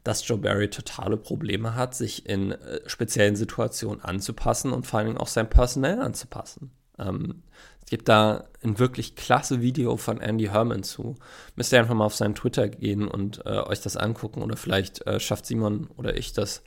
dass 0.04 0.26
Joe 0.26 0.38
Barry 0.38 0.71
totale 0.71 1.16
Probleme 1.16 1.75
hat, 1.75 1.95
sich 1.95 2.26
in 2.26 2.52
äh, 2.52 2.80
speziellen 2.87 3.37
Situationen 3.37 4.02
anzupassen 4.02 4.73
und 4.73 4.87
vor 4.87 5.00
allem 5.00 5.16
auch 5.16 5.26
sein 5.26 5.50
Personell 5.50 6.00
anzupassen. 6.00 6.71
Ähm, 6.99 7.42
es 7.83 7.90
gibt 7.90 8.09
da 8.09 8.45
ein 8.62 8.78
wirklich 8.78 9.16
klasse 9.16 9.61
Video 9.61 9.97
von 9.97 10.21
Andy 10.21 10.47
Herman 10.47 10.83
zu. 10.83 11.16
Müsst 11.57 11.73
ihr 11.73 11.80
einfach 11.80 11.95
mal 11.95 12.04
auf 12.04 12.14
seinen 12.14 12.35
Twitter 12.35 12.69
gehen 12.69 13.09
und 13.09 13.45
äh, 13.47 13.61
euch 13.61 13.80
das 13.80 13.97
angucken 13.97 14.42
oder 14.42 14.57
vielleicht 14.57 15.07
äh, 15.07 15.19
schafft 15.19 15.47
Simon 15.47 15.88
oder 15.97 16.16
ich 16.16 16.33
das 16.33 16.62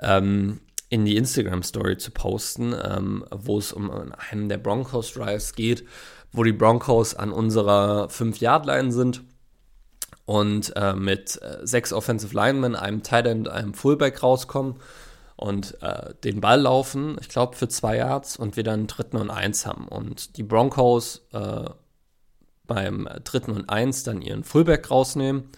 ähm, 0.00 0.60
in 0.90 1.04
die 1.04 1.16
Instagram-Story 1.16 1.98
zu 1.98 2.10
posten, 2.10 2.74
ähm, 2.84 3.24
wo 3.30 3.58
es 3.58 3.72
um 3.72 3.90
einen 4.30 4.48
der 4.48 4.58
Broncos-Drives 4.58 5.54
geht, 5.54 5.84
wo 6.32 6.42
die 6.42 6.52
Broncos 6.52 7.14
an 7.14 7.32
unserer 7.32 8.08
5-Yard-Line 8.08 8.92
sind 8.92 9.22
und 10.30 10.76
äh, 10.76 10.94
mit 10.94 11.42
äh, 11.42 11.66
sechs 11.66 11.92
Offensive 11.92 12.32
Linemen, 12.32 12.76
einem 12.76 13.02
Tight 13.02 13.26
End, 13.26 13.48
einem 13.48 13.74
Fullback 13.74 14.22
rauskommen 14.22 14.76
und 15.34 15.82
äh, 15.82 16.14
den 16.22 16.40
Ball 16.40 16.60
laufen, 16.60 17.16
ich 17.20 17.28
glaube 17.28 17.56
für 17.56 17.66
zwei 17.66 17.96
Yards 17.96 18.36
und 18.36 18.56
wir 18.56 18.62
dann 18.62 18.86
dritten 18.86 19.16
und 19.16 19.28
eins 19.28 19.66
haben. 19.66 19.88
Und 19.88 20.36
die 20.36 20.44
Broncos 20.44 21.26
äh, 21.32 21.70
beim 22.64 23.08
dritten 23.24 23.50
und 23.50 23.70
eins 23.70 24.04
dann 24.04 24.22
ihren 24.22 24.44
Fullback 24.44 24.88
rausnehmen 24.88 25.48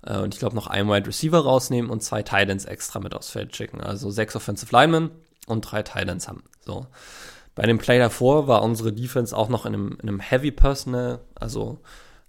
äh, 0.00 0.16
und 0.16 0.32
ich 0.32 0.40
glaube 0.40 0.56
noch 0.56 0.66
einen 0.66 0.88
Wide 0.88 1.08
Receiver 1.08 1.40
rausnehmen 1.40 1.90
und 1.90 2.02
zwei 2.02 2.22
Tight 2.22 2.48
Ends 2.48 2.64
extra 2.64 3.00
mit 3.00 3.14
aufs 3.14 3.28
Feld 3.28 3.54
schicken. 3.54 3.82
Also 3.82 4.10
sechs 4.10 4.34
Offensive 4.34 4.74
Linemen 4.74 5.10
und 5.46 5.60
drei 5.60 5.82
Tight 5.82 6.08
Ends 6.08 6.26
haben. 6.26 6.42
So. 6.64 6.86
Bei 7.54 7.64
dem 7.64 7.76
Play 7.76 7.98
davor 7.98 8.48
war 8.48 8.62
unsere 8.62 8.94
Defense 8.94 9.36
auch 9.36 9.50
noch 9.50 9.66
in 9.66 9.74
einem, 9.74 9.98
in 10.02 10.08
einem 10.08 10.20
Heavy 10.20 10.52
Personal, 10.52 11.18
also 11.34 11.80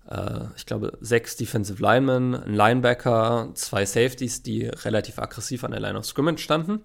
äh, 0.09 0.45
ich 0.55 0.65
glaube, 0.65 0.97
sechs 1.01 1.35
Defensive 1.35 1.81
Linemen, 1.81 2.35
ein 2.35 2.53
Linebacker, 2.53 3.51
zwei 3.53 3.85
Safeties, 3.85 4.43
die 4.43 4.65
relativ 4.65 5.19
aggressiv 5.19 5.63
an 5.63 5.71
der 5.71 5.79
Line 5.79 5.97
of 5.97 6.05
Scrimmage 6.05 6.39
standen. 6.41 6.83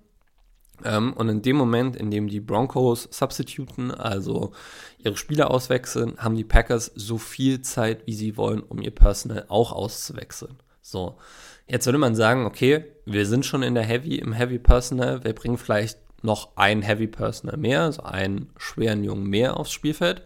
Ähm, 0.85 1.13
und 1.13 1.29
in 1.29 1.43
dem 1.43 1.57
Moment, 1.57 1.97
in 1.97 2.11
dem 2.11 2.29
die 2.29 2.41
Broncos 2.41 3.09
substituten, 3.11 3.91
also 3.91 4.53
ihre 4.99 5.17
Spieler 5.17 5.51
auswechseln, 5.51 6.17
haben 6.19 6.37
die 6.37 6.45
Packers 6.45 6.93
so 6.95 7.19
viel 7.19 7.63
Zeit, 7.63 8.07
wie 8.07 8.15
sie 8.15 8.37
wollen, 8.37 8.63
um 8.63 8.81
ihr 8.81 8.93
Personal 8.93 9.45
auch 9.49 9.73
auszuwechseln. 9.73 10.57
So, 10.81 11.19
jetzt 11.67 11.87
würde 11.87 11.99
man 11.99 12.15
sagen, 12.15 12.47
okay, 12.47 12.85
wir 13.05 13.27
sind 13.27 13.45
schon 13.45 13.63
in 13.63 13.75
der 13.75 13.85
Heavy, 13.85 14.17
im 14.17 14.33
Heavy 14.33 14.59
Personal, 14.59 15.25
wir 15.25 15.35
bringen 15.35 15.59
vielleicht 15.59 15.99
noch 16.23 16.57
ein 16.57 16.83
Heavy 16.83 17.07
Personal 17.07 17.57
mehr, 17.57 17.83
also 17.83 18.03
einen 18.03 18.51
schweren 18.57 19.05
Jungen 19.05 19.25
mehr 19.25 19.57
aufs 19.57 19.73
Spielfeld. 19.73 20.23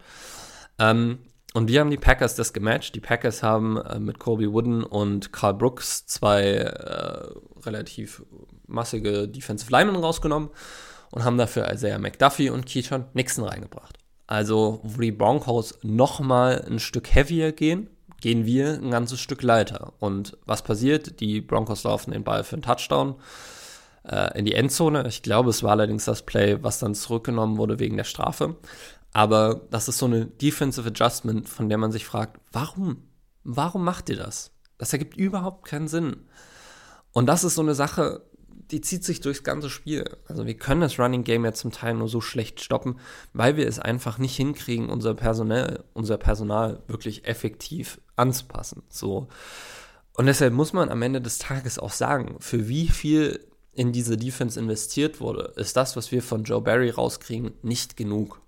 Ähm, 0.78 1.18
und 1.54 1.68
wie 1.68 1.78
haben 1.78 1.90
die 1.90 1.98
Packers 1.98 2.34
das 2.34 2.52
gematcht? 2.52 2.94
Die 2.94 3.00
Packers 3.00 3.42
haben 3.42 3.76
äh, 3.76 3.98
mit 3.98 4.18
Colby 4.18 4.50
Wooden 4.52 4.84
und 4.84 5.32
Carl 5.32 5.54
Brooks 5.54 6.06
zwei 6.06 6.42
äh, 6.44 7.28
relativ 7.64 8.22
massige 8.66 9.28
Defensive 9.28 9.70
Linemen 9.70 9.96
rausgenommen 9.96 10.50
und 11.10 11.24
haben 11.24 11.38
dafür 11.38 11.70
Isaiah 11.70 11.98
McDuffie 11.98 12.50
und 12.50 12.66
Keaton 12.66 13.04
Nixon 13.12 13.44
reingebracht. 13.44 13.98
Also, 14.26 14.80
wo 14.82 15.00
die 15.00 15.12
Broncos 15.12 15.78
nochmal 15.82 16.64
ein 16.66 16.78
Stück 16.78 17.14
heavier 17.14 17.52
gehen, 17.52 17.90
gehen 18.22 18.46
wir 18.46 18.74
ein 18.74 18.90
ganzes 18.90 19.20
Stück 19.20 19.42
leiter. 19.42 19.92
Und 19.98 20.38
was 20.46 20.62
passiert? 20.62 21.20
Die 21.20 21.42
Broncos 21.42 21.84
laufen 21.84 22.12
den 22.12 22.24
Ball 22.24 22.44
für 22.44 22.54
einen 22.54 22.62
Touchdown 22.62 23.16
äh, 24.08 24.38
in 24.38 24.46
die 24.46 24.54
Endzone. 24.54 25.06
Ich 25.06 25.22
glaube, 25.22 25.50
es 25.50 25.62
war 25.62 25.72
allerdings 25.72 26.06
das 26.06 26.22
Play, 26.22 26.62
was 26.62 26.78
dann 26.78 26.94
zurückgenommen 26.94 27.58
wurde 27.58 27.78
wegen 27.78 27.98
der 27.98 28.04
Strafe. 28.04 28.56
Aber 29.12 29.66
das 29.70 29.88
ist 29.88 29.98
so 29.98 30.06
eine 30.06 30.26
Defensive 30.26 30.88
Adjustment, 30.88 31.48
von 31.48 31.68
der 31.68 31.78
man 31.78 31.92
sich 31.92 32.06
fragt, 32.06 32.40
warum? 32.50 33.04
Warum 33.44 33.84
macht 33.84 34.08
ihr 34.08 34.16
das? 34.16 34.52
Das 34.78 34.92
ergibt 34.92 35.16
überhaupt 35.16 35.66
keinen 35.66 35.88
Sinn. 35.88 36.16
Und 37.12 37.26
das 37.26 37.44
ist 37.44 37.54
so 37.54 37.62
eine 37.62 37.74
Sache, 37.74 38.22
die 38.70 38.80
zieht 38.80 39.04
sich 39.04 39.20
durchs 39.20 39.42
ganze 39.42 39.68
Spiel. 39.68 40.16
Also 40.26 40.46
wir 40.46 40.54
können 40.54 40.80
das 40.80 40.98
Running 40.98 41.24
Game 41.24 41.44
ja 41.44 41.52
zum 41.52 41.72
Teil 41.72 41.94
nur 41.94 42.08
so 42.08 42.20
schlecht 42.22 42.62
stoppen, 42.62 42.98
weil 43.34 43.56
wir 43.56 43.68
es 43.68 43.78
einfach 43.78 44.18
nicht 44.18 44.34
hinkriegen, 44.34 44.88
unser 44.88 45.14
Personal, 45.14 45.84
unser 45.92 46.16
Personal 46.16 46.82
wirklich 46.86 47.26
effektiv 47.26 48.00
anzupassen. 48.16 48.82
So. 48.88 49.28
Und 50.14 50.26
deshalb 50.26 50.54
muss 50.54 50.72
man 50.72 50.88
am 50.88 51.02
Ende 51.02 51.20
des 51.20 51.38
Tages 51.38 51.78
auch 51.78 51.92
sagen, 51.92 52.36
für 52.40 52.68
wie 52.68 52.88
viel 52.88 53.46
in 53.74 53.92
diese 53.92 54.16
Defense 54.16 54.58
investiert 54.58 55.20
wurde, 55.20 55.52
ist 55.56 55.76
das, 55.76 55.96
was 55.96 56.12
wir 56.12 56.22
von 56.22 56.44
Joe 56.44 56.60
Barry 56.60 56.90
rauskriegen, 56.90 57.52
nicht 57.62 57.96
genug. 57.96 58.41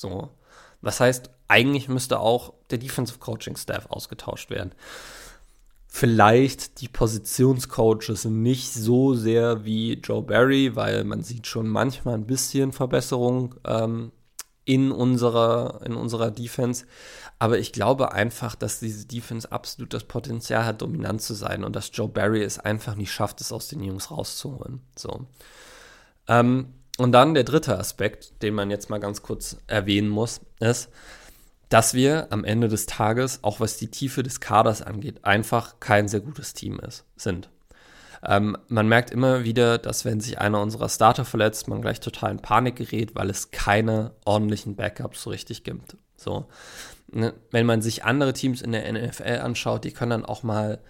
So. 0.00 0.30
Das 0.82 1.00
heißt, 1.00 1.30
eigentlich 1.48 1.88
müsste 1.88 2.20
auch 2.20 2.52
der 2.70 2.78
Defensive 2.78 3.18
Coaching 3.18 3.56
Staff 3.56 3.86
ausgetauscht 3.86 4.50
werden. 4.50 4.72
Vielleicht 5.88 6.80
die 6.80 6.88
Positionscoaches 6.88 8.26
nicht 8.26 8.72
so 8.74 9.14
sehr 9.14 9.64
wie 9.64 9.94
Joe 9.94 10.22
Barry, 10.22 10.76
weil 10.76 11.04
man 11.04 11.22
sieht 11.22 11.46
schon 11.46 11.68
manchmal 11.68 12.14
ein 12.14 12.26
bisschen 12.26 12.72
Verbesserung 12.72 13.54
ähm, 13.66 14.12
in, 14.66 14.92
unserer, 14.92 15.80
in 15.84 15.94
unserer 15.94 16.30
Defense. 16.30 16.84
Aber 17.38 17.58
ich 17.58 17.72
glaube 17.72 18.12
einfach, 18.12 18.54
dass 18.54 18.80
diese 18.80 19.06
Defense 19.06 19.50
absolut 19.50 19.94
das 19.94 20.04
Potenzial 20.04 20.66
hat, 20.66 20.82
dominant 20.82 21.22
zu 21.22 21.32
sein 21.32 21.64
und 21.64 21.74
dass 21.74 21.90
Joe 21.92 22.08
Barry 22.08 22.42
es 22.42 22.58
einfach 22.58 22.94
nicht 22.96 23.12
schafft, 23.12 23.40
es 23.40 23.52
aus 23.52 23.68
den 23.68 23.82
Jungs 23.82 24.10
rauszuholen. 24.10 24.82
So. 24.96 25.26
Ähm, 26.28 26.74
und 26.98 27.12
dann 27.12 27.34
der 27.34 27.44
dritte 27.44 27.78
Aspekt, 27.78 28.42
den 28.42 28.54
man 28.54 28.70
jetzt 28.70 28.90
mal 28.90 29.00
ganz 29.00 29.22
kurz 29.22 29.56
erwähnen 29.66 30.08
muss, 30.08 30.40
ist, 30.60 30.88
dass 31.68 31.94
wir 31.94 32.28
am 32.30 32.44
Ende 32.44 32.68
des 32.68 32.86
Tages, 32.86 33.40
auch 33.42 33.60
was 33.60 33.76
die 33.76 33.90
Tiefe 33.90 34.22
des 34.22 34.40
Kaders 34.40 34.82
angeht, 34.82 35.24
einfach 35.24 35.80
kein 35.80 36.08
sehr 36.08 36.20
gutes 36.20 36.54
Team 36.54 36.78
ist, 36.80 37.04
sind. 37.16 37.50
Ähm, 38.24 38.56
man 38.68 38.88
merkt 38.88 39.10
immer 39.10 39.44
wieder, 39.44 39.78
dass 39.78 40.04
wenn 40.04 40.20
sich 40.20 40.38
einer 40.38 40.60
unserer 40.60 40.88
Starter 40.88 41.24
verletzt, 41.24 41.68
man 41.68 41.82
gleich 41.82 42.00
total 42.00 42.30
in 42.32 42.38
Panik 42.38 42.76
gerät, 42.76 43.14
weil 43.14 43.30
es 43.30 43.50
keine 43.50 44.12
ordentlichen 44.24 44.76
Backups 44.76 45.22
so 45.22 45.30
richtig 45.30 45.64
gibt. 45.64 45.96
So. 46.16 46.46
Ne, 47.12 47.34
wenn 47.50 47.66
man 47.66 47.82
sich 47.82 48.04
andere 48.04 48.32
Teams 48.32 48.62
in 48.62 48.72
der 48.72 48.90
NFL 48.92 49.40
anschaut, 49.40 49.84
die 49.84 49.92
können 49.92 50.10
dann 50.10 50.24
auch 50.24 50.42
mal 50.42 50.80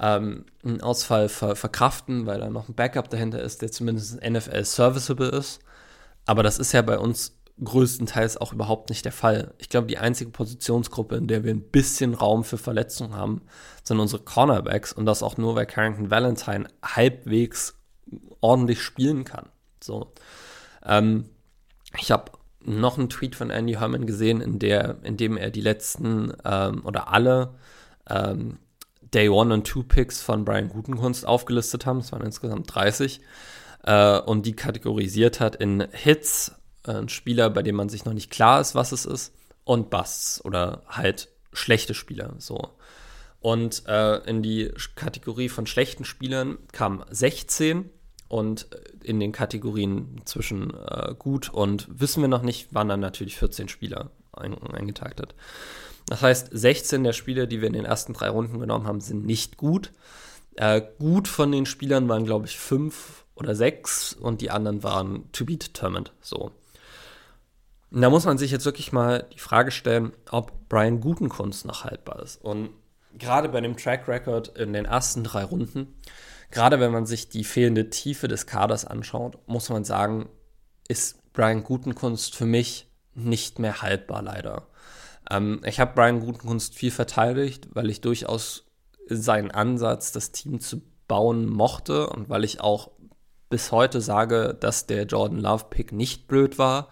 ähm, 0.00 0.46
einen 0.64 0.80
Ausfall 0.80 1.28
ver 1.28 1.56
verkraften, 1.56 2.26
weil 2.26 2.40
da 2.40 2.50
noch 2.50 2.68
ein 2.68 2.74
Backup 2.74 3.08
dahinter 3.10 3.40
ist, 3.40 3.62
der 3.62 3.70
zumindest 3.70 4.20
NFL 4.22 4.64
serviceable 4.64 5.28
ist. 5.28 5.60
Aber 6.26 6.42
das 6.42 6.58
ist 6.58 6.72
ja 6.72 6.82
bei 6.82 6.98
uns 6.98 7.38
größtenteils 7.62 8.36
auch 8.36 8.52
überhaupt 8.52 8.90
nicht 8.90 9.04
der 9.04 9.12
Fall. 9.12 9.54
Ich 9.58 9.68
glaube, 9.68 9.86
die 9.86 9.98
einzige 9.98 10.30
Positionsgruppe, 10.30 11.16
in 11.16 11.28
der 11.28 11.44
wir 11.44 11.52
ein 11.52 11.62
bisschen 11.62 12.14
Raum 12.14 12.42
für 12.42 12.58
Verletzungen 12.58 13.14
haben, 13.14 13.42
sind 13.84 14.00
unsere 14.00 14.22
Cornerbacks 14.22 14.92
und 14.92 15.06
das 15.06 15.22
auch 15.22 15.36
nur, 15.36 15.54
weil 15.54 15.66
Carrington 15.66 16.10
Valentine 16.10 16.68
halbwegs 16.82 17.78
ordentlich 18.40 18.82
spielen 18.82 19.24
kann. 19.24 19.48
So. 19.82 20.12
Ähm, 20.84 21.26
ich 21.96 22.10
habe 22.10 22.32
noch 22.60 22.98
einen 22.98 23.08
Tweet 23.08 23.36
von 23.36 23.50
Andy 23.50 23.74
Herman 23.74 24.06
gesehen, 24.06 24.40
in, 24.40 24.58
der, 24.58 24.96
in 25.02 25.16
dem 25.16 25.36
er 25.36 25.50
die 25.50 25.60
letzten 25.60 26.32
ähm, 26.44 26.84
oder 26.84 27.12
alle 27.12 27.54
ähm, 28.08 28.58
Day 29.14 29.28
One 29.28 29.54
und 29.54 29.66
Two 29.66 29.82
Picks 29.82 30.20
von 30.20 30.44
Brian 30.44 30.68
Gutenkunst 30.68 31.26
aufgelistet 31.26 31.86
haben. 31.86 31.98
Es 31.98 32.12
waren 32.12 32.22
insgesamt 32.22 32.74
30. 32.74 33.20
Äh, 33.84 34.18
und 34.20 34.46
die 34.46 34.56
kategorisiert 34.56 35.40
hat 35.40 35.56
in 35.56 35.86
Hits, 35.92 36.52
äh, 36.86 36.92
ein 36.92 37.08
Spieler, 37.08 37.50
bei 37.50 37.62
dem 37.62 37.76
man 37.76 37.88
sich 37.88 38.04
noch 38.04 38.14
nicht 38.14 38.30
klar 38.30 38.60
ist, 38.60 38.74
was 38.74 38.92
es 38.92 39.04
ist, 39.04 39.34
und 39.64 39.90
Busts 39.90 40.44
oder 40.44 40.82
halt 40.88 41.28
schlechte 41.52 41.94
Spieler. 41.94 42.34
So. 42.38 42.70
Und 43.40 43.86
äh, 43.86 44.16
in 44.28 44.42
die 44.42 44.72
Kategorie 44.94 45.48
von 45.48 45.66
schlechten 45.66 46.04
Spielern 46.04 46.58
kamen 46.72 47.04
16 47.10 47.90
und 48.28 48.68
in 49.02 49.20
den 49.20 49.32
Kategorien 49.32 50.22
zwischen 50.24 50.72
äh, 50.72 51.14
gut 51.18 51.50
und 51.50 51.86
wissen 51.88 52.22
wir 52.22 52.28
noch 52.28 52.42
nicht, 52.42 52.74
waren 52.74 52.88
dann 52.88 53.00
natürlich 53.00 53.36
14 53.36 53.68
Spieler 53.68 54.10
ein, 54.32 54.56
eingetaktet. 54.58 55.34
Das 56.06 56.22
heißt, 56.22 56.48
16 56.52 57.02
der 57.04 57.12
Spieler, 57.12 57.46
die 57.46 57.60
wir 57.60 57.68
in 57.68 57.74
den 57.74 57.84
ersten 57.84 58.12
drei 58.12 58.28
Runden 58.28 58.58
genommen 58.58 58.86
haben, 58.86 59.00
sind 59.00 59.24
nicht 59.24 59.56
gut. 59.56 59.92
Äh, 60.56 60.82
gut 60.98 61.28
von 61.28 61.50
den 61.50 61.66
Spielern 61.66 62.08
waren, 62.08 62.24
glaube 62.24 62.46
ich, 62.46 62.58
fünf 62.58 63.24
oder 63.34 63.54
sechs 63.54 64.12
und 64.12 64.40
die 64.40 64.50
anderen 64.50 64.82
waren 64.82 65.30
to 65.32 65.44
be 65.44 65.56
determined. 65.56 66.12
So. 66.20 66.52
Und 67.90 68.00
da 68.00 68.10
muss 68.10 68.24
man 68.24 68.38
sich 68.38 68.50
jetzt 68.50 68.64
wirklich 68.64 68.92
mal 68.92 69.26
die 69.32 69.38
Frage 69.38 69.70
stellen, 69.70 70.12
ob 70.30 70.68
Brian 70.68 71.00
Gutenkunst 71.00 71.64
noch 71.64 71.84
haltbar 71.84 72.20
ist. 72.22 72.42
Und 72.42 72.70
gerade 73.18 73.48
bei 73.48 73.60
dem 73.60 73.76
Track 73.76 74.08
Record 74.08 74.48
in 74.58 74.72
den 74.72 74.84
ersten 74.84 75.24
drei 75.24 75.44
Runden, 75.44 75.94
gerade 76.50 76.80
wenn 76.80 76.92
man 76.92 77.06
sich 77.06 77.28
die 77.28 77.44
fehlende 77.44 77.90
Tiefe 77.90 78.28
des 78.28 78.46
Kaders 78.46 78.84
anschaut, 78.84 79.38
muss 79.46 79.68
man 79.70 79.84
sagen, 79.84 80.28
ist 80.88 81.32
Brian 81.32 81.64
Gutenkunst 81.64 82.34
für 82.36 82.46
mich 82.46 82.88
nicht 83.14 83.58
mehr 83.58 83.82
haltbar, 83.82 84.22
leider. 84.22 84.66
Ähm, 85.30 85.60
ich 85.64 85.80
habe 85.80 85.94
Brian 85.94 86.20
Gutenkunst 86.20 86.74
viel 86.74 86.90
verteidigt, 86.90 87.68
weil 87.72 87.90
ich 87.90 88.00
durchaus 88.00 88.66
seinen 89.06 89.50
Ansatz, 89.50 90.12
das 90.12 90.32
Team 90.32 90.60
zu 90.60 90.82
bauen, 91.08 91.46
mochte 91.46 92.08
und 92.08 92.28
weil 92.28 92.44
ich 92.44 92.60
auch 92.60 92.90
bis 93.50 93.72
heute 93.72 94.00
sage, 94.00 94.56
dass 94.58 94.86
der 94.86 95.04
Jordan 95.04 95.38
Love 95.38 95.66
Pick 95.70 95.92
nicht 95.92 96.26
blöd 96.26 96.58
war 96.58 96.88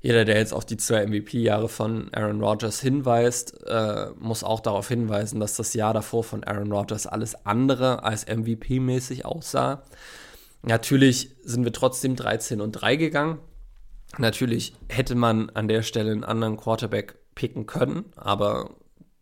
jeder, 0.00 0.24
der 0.24 0.38
jetzt 0.38 0.54
auf 0.54 0.64
die 0.64 0.76
zwei 0.76 1.04
MVP-Jahre 1.06 1.68
von 1.68 2.12
Aaron 2.14 2.40
Rodgers 2.40 2.80
hinweist, 2.80 3.64
äh, 3.66 4.10
muss 4.18 4.44
auch 4.44 4.60
darauf 4.60 4.88
hinweisen, 4.88 5.40
dass 5.40 5.56
das 5.56 5.74
Jahr 5.74 5.92
davor 5.92 6.22
von 6.22 6.44
Aaron 6.44 6.70
Rodgers 6.70 7.06
alles 7.06 7.46
andere 7.46 8.04
als 8.04 8.26
MVP-mäßig 8.26 9.24
aussah. 9.24 9.82
Natürlich 10.62 11.30
sind 11.42 11.64
wir 11.64 11.72
trotzdem 11.72 12.14
13 12.14 12.60
und 12.60 12.72
3 12.72 12.96
gegangen. 12.96 13.38
Natürlich 14.18 14.74
hätte 14.88 15.14
man 15.14 15.50
an 15.50 15.68
der 15.68 15.82
Stelle 15.82 16.12
einen 16.12 16.24
anderen 16.24 16.56
Quarterback 16.56 17.16
picken 17.38 17.66
können, 17.66 18.06
aber 18.16 18.70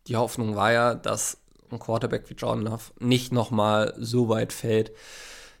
die 0.07 0.15
Hoffnung 0.15 0.55
war 0.55 0.71
ja, 0.71 0.95
dass 0.95 1.37
ein 1.69 1.77
Quarterback 1.77 2.27
wie 2.31 2.33
Jordan 2.33 2.65
Love 2.65 2.85
nicht 2.99 3.31
nochmal 3.31 3.93
so 3.99 4.27
weit 4.27 4.53
fällt, 4.53 4.91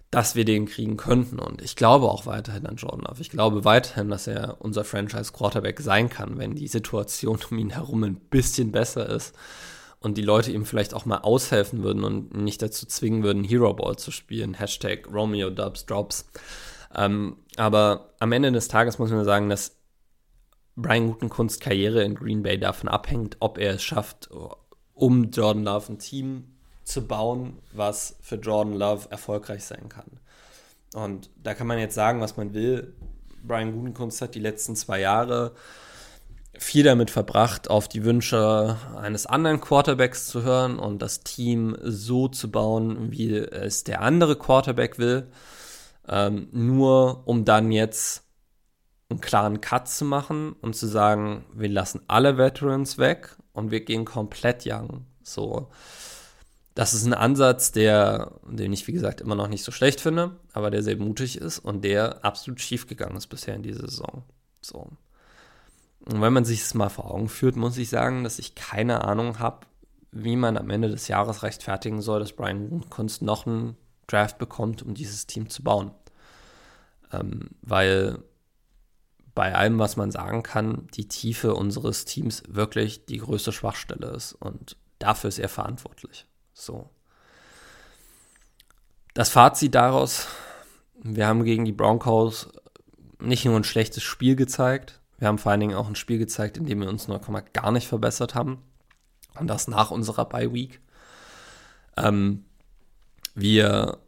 dass 0.09 0.33
wir 0.33 0.43
den 0.43 0.65
kriegen 0.65 0.97
könnten. 0.97 1.37
Und 1.37 1.61
ich 1.61 1.75
glaube 1.75 2.07
auch 2.07 2.25
weiterhin 2.25 2.65
an 2.65 2.77
Jordan 2.77 3.01
Love. 3.01 3.21
Ich 3.21 3.29
glaube 3.29 3.63
weiterhin, 3.63 4.09
dass 4.09 4.25
er 4.25 4.57
unser 4.57 4.83
Franchise-Quarterback 4.83 5.81
sein 5.81 6.09
kann, 6.09 6.39
wenn 6.39 6.55
die 6.55 6.67
Situation 6.67 7.37
um 7.51 7.59
ihn 7.59 7.69
herum 7.69 8.03
ein 8.03 8.15
bisschen 8.15 8.71
besser 8.71 9.07
ist 9.07 9.35
und 9.99 10.17
die 10.17 10.23
Leute 10.23 10.51
ihm 10.51 10.65
vielleicht 10.65 10.95
auch 10.95 11.05
mal 11.05 11.19
aushelfen 11.19 11.83
würden 11.83 12.03
und 12.03 12.35
nicht 12.35 12.63
dazu 12.63 12.87
zwingen 12.87 13.21
würden, 13.21 13.43
Hero 13.43 13.71
Ball 13.71 13.97
zu 13.97 14.09
spielen. 14.09 14.55
Hashtag 14.55 15.07
Romeo 15.13 15.51
Dubs 15.51 15.85
Drops. 15.85 16.27
Ähm, 16.95 17.35
aber 17.55 18.13
am 18.17 18.31
Ende 18.31 18.51
des 18.51 18.67
Tages 18.67 18.97
muss 18.97 19.11
man 19.11 19.25
sagen, 19.25 19.47
dass 19.47 19.76
Brian 20.77 21.07
Gutenkunst 21.07 21.59
Karriere 21.59 22.03
in 22.03 22.13
Green 22.13 22.43
Bay 22.43 22.59
davon 22.59 22.87
abhängt, 22.87 23.37
ob 23.39 23.57
er 23.57 23.73
es 23.73 23.83
schafft, 23.83 24.29
um 24.93 25.31
Jordan 25.31 25.63
Love 25.63 25.93
ein 25.93 25.99
Team 25.99 26.43
zu 26.83 27.05
bauen, 27.07 27.57
was 27.73 28.15
für 28.21 28.35
Jordan 28.35 28.75
Love 28.75 29.09
erfolgreich 29.09 29.65
sein 29.65 29.89
kann. 29.89 30.19
Und 30.93 31.31
da 31.43 31.55
kann 31.55 31.65
man 31.65 31.79
jetzt 31.79 31.95
sagen, 31.95 32.21
was 32.21 32.37
man 32.37 32.53
will. 32.53 32.93
Brian 33.43 33.73
Gudenkunst 33.73 34.21
hat 34.21 34.35
die 34.35 34.39
letzten 34.39 34.75
zwei 34.75 34.99
Jahre 34.99 35.53
viel 36.59 36.83
damit 36.83 37.09
verbracht, 37.09 37.69
auf 37.71 37.87
die 37.87 38.03
Wünsche 38.03 38.77
eines 38.95 39.25
anderen 39.25 39.59
Quarterbacks 39.61 40.27
zu 40.27 40.43
hören 40.43 40.77
und 40.77 41.01
das 41.01 41.21
Team 41.21 41.75
so 41.81 42.27
zu 42.27 42.51
bauen, 42.51 43.11
wie 43.11 43.35
es 43.35 43.83
der 43.83 44.01
andere 44.01 44.35
Quarterback 44.35 44.99
will. 44.99 45.27
Ähm, 46.07 46.49
nur 46.51 47.27
um 47.27 47.45
dann 47.45 47.71
jetzt 47.71 48.26
einen 49.09 49.21
klaren 49.21 49.61
Cut 49.61 49.87
zu 49.87 50.05
machen 50.05 50.53
und 50.53 50.75
zu 50.75 50.87
sagen, 50.87 51.45
wir 51.53 51.69
lassen 51.69 52.01
alle 52.07 52.37
Veterans 52.37 52.97
weg 52.97 53.37
und 53.53 53.71
wir 53.71 53.83
gehen 53.85 54.05
komplett 54.05 54.63
young. 54.65 55.05
So 55.23 55.69
das 56.77 56.93
ist 56.93 57.07
ein 57.07 57.15
Ansatz, 57.15 57.71
der, 57.71 58.33
den 58.47 58.71
ich 58.71 58.87
wie 58.87 58.91
gesagt 58.91 59.19
immer 59.19 59.33
noch 59.33 59.47
nicht 59.47 59.63
so 59.63 59.71
schlecht 59.71 59.99
finde, 59.99 60.37
aber 60.53 60.69
der 60.69 60.83
sehr 60.83 60.95
mutig 60.95 61.39
ist 61.39 61.57
und 61.57 61.83
der 61.83 62.23
absolut 62.23 62.61
schief 62.61 62.85
gegangen 62.85 63.17
ist 63.17 63.25
bisher 63.27 63.55
in 63.55 63.63
dieser 63.63 63.89
Saison. 63.89 64.21
So. 64.61 64.91
Und 66.05 66.21
wenn 66.21 66.33
man 66.33 66.45
sich 66.45 66.59
das 66.59 66.75
mal 66.75 66.89
vor 66.89 67.09
Augen 67.09 67.29
führt, 67.29 67.55
muss 67.55 67.79
ich 67.79 67.89
sagen, 67.89 68.23
dass 68.23 68.37
ich 68.37 68.53
keine 68.53 69.05
Ahnung 69.05 69.39
habe, 69.39 69.65
wie 70.11 70.35
man 70.35 70.55
am 70.55 70.69
Ende 70.69 70.89
des 70.89 71.07
Jahres 71.07 71.41
rechtfertigen 71.41 72.03
soll, 72.03 72.19
dass 72.19 72.33
Brian 72.33 72.87
Kunst 72.91 73.23
noch 73.23 73.47
einen 73.47 73.75
Draft 74.05 74.37
bekommt, 74.37 74.83
um 74.83 74.93
dieses 74.93 75.25
Team 75.25 75.49
zu 75.49 75.63
bauen. 75.63 75.89
Ähm, 77.11 77.49
weil 77.63 78.19
bei 79.37 79.53
allem, 79.53 79.77
was 79.77 79.97
man 79.97 80.09
sagen 80.09 80.41
kann, 80.41 80.87
die 80.95 81.07
Tiefe 81.07 81.53
unseres 81.53 82.05
Teams 82.05 82.41
wirklich 82.47 83.05
die 83.05 83.19
größte 83.19 83.51
Schwachstelle 83.51 84.07
ist. 84.07 84.33
Und 84.33 84.77
dafür 84.97 85.27
ist 85.27 85.37
er 85.37 85.47
verantwortlich. 85.47 86.25
So. 86.53 86.89
Das 89.13 89.29
Fazit 89.29 89.75
daraus, 89.75 90.25
wir 91.03 91.27
haben 91.27 91.43
gegen 91.43 91.65
die 91.65 91.71
Broncos 91.71 92.49
nicht 93.19 93.45
nur 93.45 93.55
ein 93.57 93.63
schlechtes 93.63 94.01
Spiel 94.01 94.35
gezeigt, 94.35 95.01
wir 95.19 95.27
haben 95.27 95.37
vor 95.37 95.51
allen 95.51 95.61
Dingen 95.61 95.75
auch 95.75 95.87
ein 95.87 95.95
Spiel 95.95 96.17
gezeigt, 96.17 96.57
in 96.57 96.65
dem 96.65 96.81
wir 96.81 96.89
uns 96.89 97.07
0, 97.07 97.21
gar 97.53 97.71
nicht 97.71 97.87
verbessert 97.87 98.33
haben. 98.33 98.63
Und 99.39 99.45
das 99.45 99.67
nach 99.67 99.91
unserer 99.91 100.25
Bye 100.25 100.51
Week. 100.51 100.81
Ähm, 101.95 102.45
wir 103.35 103.99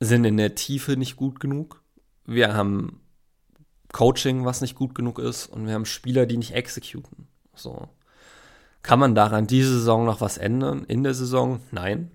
sind 0.00 0.24
in 0.24 0.38
der 0.38 0.56
Tiefe 0.56 0.96
nicht 0.96 1.14
gut 1.14 1.38
genug. 1.38 1.84
Wir 2.26 2.54
haben 2.54 3.00
Coaching, 3.92 4.44
was 4.44 4.60
nicht 4.60 4.74
gut 4.74 4.94
genug 4.94 5.18
ist. 5.18 5.46
Und 5.46 5.66
wir 5.66 5.74
haben 5.74 5.86
Spieler, 5.86 6.26
die 6.26 6.36
nicht 6.36 6.54
exekuten. 6.54 7.26
So. 7.54 7.88
Kann 8.82 8.98
man 8.98 9.14
daran 9.14 9.46
diese 9.46 9.72
Saison 9.72 10.04
noch 10.04 10.20
was 10.20 10.38
ändern? 10.38 10.84
In 10.84 11.02
der 11.02 11.14
Saison? 11.14 11.60
Nein. 11.70 12.10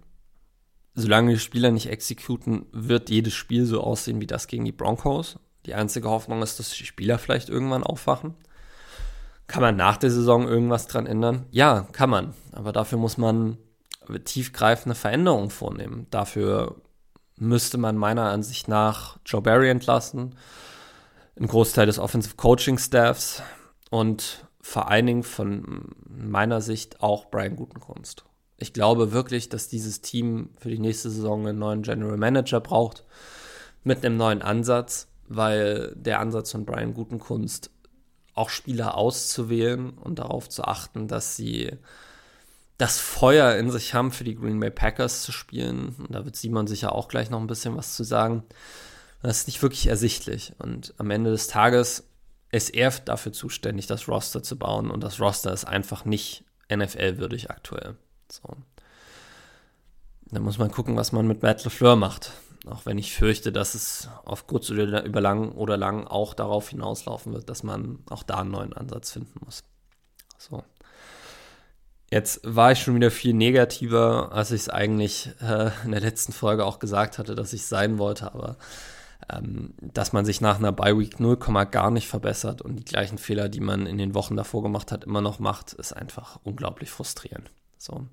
Solange 0.96 1.34
die 1.34 1.40
Spieler 1.40 1.72
nicht 1.72 1.90
exekuten, 1.90 2.68
wird 2.72 3.10
jedes 3.10 3.34
Spiel 3.34 3.66
so 3.66 3.82
aussehen 3.82 4.22
wie 4.22 4.28
das 4.28 4.48
gegen 4.48 4.66
die 4.66 4.72
Broncos. 4.72 5.40
Die 5.66 5.74
einzige 5.74 6.10
Hoffnung 6.10 6.42
ist, 6.42 6.60
dass 6.60 6.72
die 6.72 6.86
Spieler 6.86 7.18
vielleicht 7.18 7.50
irgendwann 7.50 7.84
aufwachen. 7.84 8.36
Kann 9.48 9.62
man 9.62 9.76
nach 9.76 9.98
der 9.98 10.12
Saison 10.12 10.48
irgendwas 10.48 10.88
dran 10.88 11.08
ändern? 11.08 11.46
Ja, 11.52 11.88
kann 11.92 12.10
man. 12.10 12.34
Aber 12.52 12.72
dafür 12.72 12.98
muss 12.98 13.18
man 13.18 13.58
tiefgreifende 14.26 14.96
Veränderungen 14.96 15.50
vornehmen. 15.50 16.08
Dafür 16.12 16.76
müsste 17.38 17.78
man 17.78 17.98
meiner 17.98 18.30
Ansicht 18.30 18.68
nach 18.68 19.18
Joe 19.26 19.42
Barry 19.42 19.70
entlassen, 19.70 20.36
einen 21.36 21.48
Großteil 21.48 21.86
des 21.86 22.00
Offensive 22.00 22.36
Coaching 22.36 22.78
Staffs 22.78 23.42
und 23.90 24.48
vor 24.62 24.90
allen 24.90 25.06
Dingen 25.06 25.24
von 25.24 25.90
meiner 26.08 26.62
Sicht 26.62 27.02
auch 27.02 27.30
Brian 27.30 27.56
Gutenkunst. 27.56 28.26
Ich 28.58 28.74
glaube 28.74 29.12
wirklich, 29.12 29.50
dass 29.50 29.68
dieses 29.68 30.02
Team 30.02 30.52
für 30.58 30.70
die 30.70 30.80
nächste 30.80 31.10
Saison 31.10 31.48
einen 31.48 31.60
neuen 31.60 31.82
General 31.82 32.18
Manager 32.18 32.62
braucht 32.62 33.04
mit 33.84 34.06
einem 34.06 34.16
neuen 34.16 34.42
Ansatz, 34.42 35.08
weil 35.28 35.94
der 35.96 36.20
Ansatz 36.20 36.52
von 36.52 36.66
Brian 36.66 36.94
Gutenkunst 36.94 37.72
auch 38.36 38.50
Spieler 38.50 38.96
auszuwählen 38.96 39.92
und 39.92 40.20
darauf 40.20 40.50
zu 40.50 40.64
achten, 40.64 41.08
dass 41.08 41.36
sie 41.36 41.72
das 42.78 43.00
Feuer 43.00 43.56
in 43.56 43.70
sich 43.70 43.94
haben, 43.94 44.12
für 44.12 44.24
die 44.24 44.36
Green 44.36 44.60
Bay 44.60 44.72
Packers 44.72 45.24
zu 45.24 45.32
spielen. 45.32 45.96
Und 46.00 46.12
da 46.12 46.26
wird 46.26 46.36
Simon 46.36 46.68
sicher 46.68 46.94
auch 46.94 47.08
gleich 47.08 47.30
noch 47.30 47.40
ein 47.40 47.48
bisschen 47.48 47.78
was 47.78 47.96
zu 47.96 48.04
sagen. 48.04 48.44
Das 49.24 49.40
ist 49.40 49.48
nicht 49.48 49.62
wirklich 49.62 49.88
ersichtlich. 49.88 50.54
Und 50.60 50.94
am 50.98 51.10
Ende 51.10 51.32
des 51.32 51.48
Tages 51.48 52.04
ist 52.52 52.70
er 52.70 52.92
dafür 52.92 53.32
zuständig, 53.32 53.88
das 53.88 54.08
Roster 54.08 54.44
zu 54.44 54.58
bauen 54.58 54.92
und 54.92 55.02
das 55.02 55.20
Roster 55.20 55.52
ist 55.54 55.66
einfach 55.66 56.06
nicht 56.06 56.44
NFL-würdig 56.72 57.50
aktuell. 57.50 57.96
So. 58.30 58.44
Da 60.26 60.40
muss 60.40 60.58
man 60.58 60.72
gucken, 60.72 60.98
was 60.98 61.14
man 61.14 61.26
mit 61.26 61.42
Matt 61.42 61.64
LeFleur 61.64 61.96
macht. 61.96 62.32
Auch 62.66 62.86
wenn 62.86 62.98
ich 62.98 63.14
fürchte, 63.14 63.52
dass 63.52 63.76
es 63.76 64.10
auf 64.26 64.46
kurz 64.46 64.70
oder 64.70 65.04
über 65.04 65.22
lang 65.22 65.52
oder 65.54 65.78
lang 65.78 66.06
auch 66.06 66.34
darauf 66.34 66.70
hinauslaufen 66.70 67.34
wird, 67.34 67.50
dass 67.50 67.64
man 67.64 68.00
auch 68.10 68.24
da 68.24 68.40
einen 68.40 68.52
neuen 68.52 68.74
Ansatz 68.74 69.12
finden 69.12 69.40
muss. 69.44 69.64
So. 70.38 70.64
Jetzt 72.12 72.42
war 72.44 72.72
ich 72.72 72.80
schon 72.80 72.96
wieder 72.96 73.10
viel 73.10 73.34
negativer, 73.34 74.32
als 74.34 74.52
ich 74.52 74.62
es 74.62 74.70
eigentlich 74.70 75.32
äh, 75.42 75.72
in 75.86 75.92
der 75.92 76.02
letzten 76.02 76.34
Folge 76.34 76.66
auch 76.66 76.80
gesagt 76.80 77.18
hatte, 77.18 77.36
dass 77.36 77.54
ich 77.54 77.66
sein 77.66 77.98
wollte, 77.98 78.34
aber 78.34 78.58
dass 79.82 80.14
man 80.14 80.26
sich 80.26 80.42
nach 80.42 80.58
einer 80.58 80.72
Bye 80.72 80.98
Week 80.98 81.20
0, 81.20 81.38
gar 81.72 81.92
nicht 81.92 82.08
verbessert 82.08 82.62
und 82.62 82.76
die 82.76 82.86
gleichen 82.86 83.18
Fehler, 83.18 83.50
die 83.50 83.62
man 83.62 83.86
in 83.86 83.98
den 83.98 84.16
Wochen 84.16 84.36
davor 84.36 84.64
gemacht 84.64 84.92
hat, 84.92 85.04
immer 85.04 85.22
noch 85.22 85.40
macht, 85.40 85.74
ist 85.74 85.94
einfach 85.94 86.40
unglaublich 86.44 86.90
frustrierend. 86.90 87.50
So. 87.78 88.06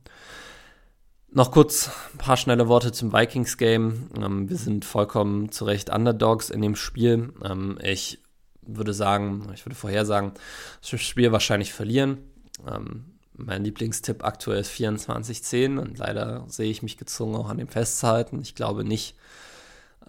Noch 1.32 1.52
kurz 1.52 1.90
ein 2.12 2.18
paar 2.18 2.36
schnelle 2.36 2.66
Worte 2.66 2.90
zum 2.90 3.12
Vikings-Game. 3.12 4.10
Ähm, 4.16 4.48
wir 4.48 4.56
sind 4.56 4.84
vollkommen 4.84 5.52
zu 5.52 5.64
Recht 5.64 5.88
Underdogs 5.90 6.50
in 6.50 6.60
dem 6.60 6.74
Spiel. 6.74 7.32
Ähm, 7.44 7.78
ich 7.82 8.20
würde 8.62 8.92
sagen, 8.92 9.48
ich 9.54 9.64
würde 9.64 9.76
vorhersagen, 9.76 10.32
das 10.80 11.00
Spiel 11.00 11.30
wahrscheinlich 11.30 11.72
verlieren. 11.72 12.18
Ähm, 12.66 13.18
mein 13.32 13.64
Lieblingstipp 13.64 14.24
aktuell 14.24 14.60
ist 14.60 14.72
24-10 14.72 15.78
und 15.78 15.98
leider 15.98 16.44
sehe 16.48 16.70
ich 16.70 16.82
mich 16.82 16.96
gezwungen, 16.96 17.36
auch 17.36 17.48
an 17.48 17.58
dem 17.58 17.68
festzuhalten. 17.68 18.40
Ich 18.40 18.54
glaube 18.54 18.84
nicht, 18.84 19.16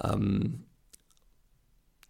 ähm, 0.03 0.65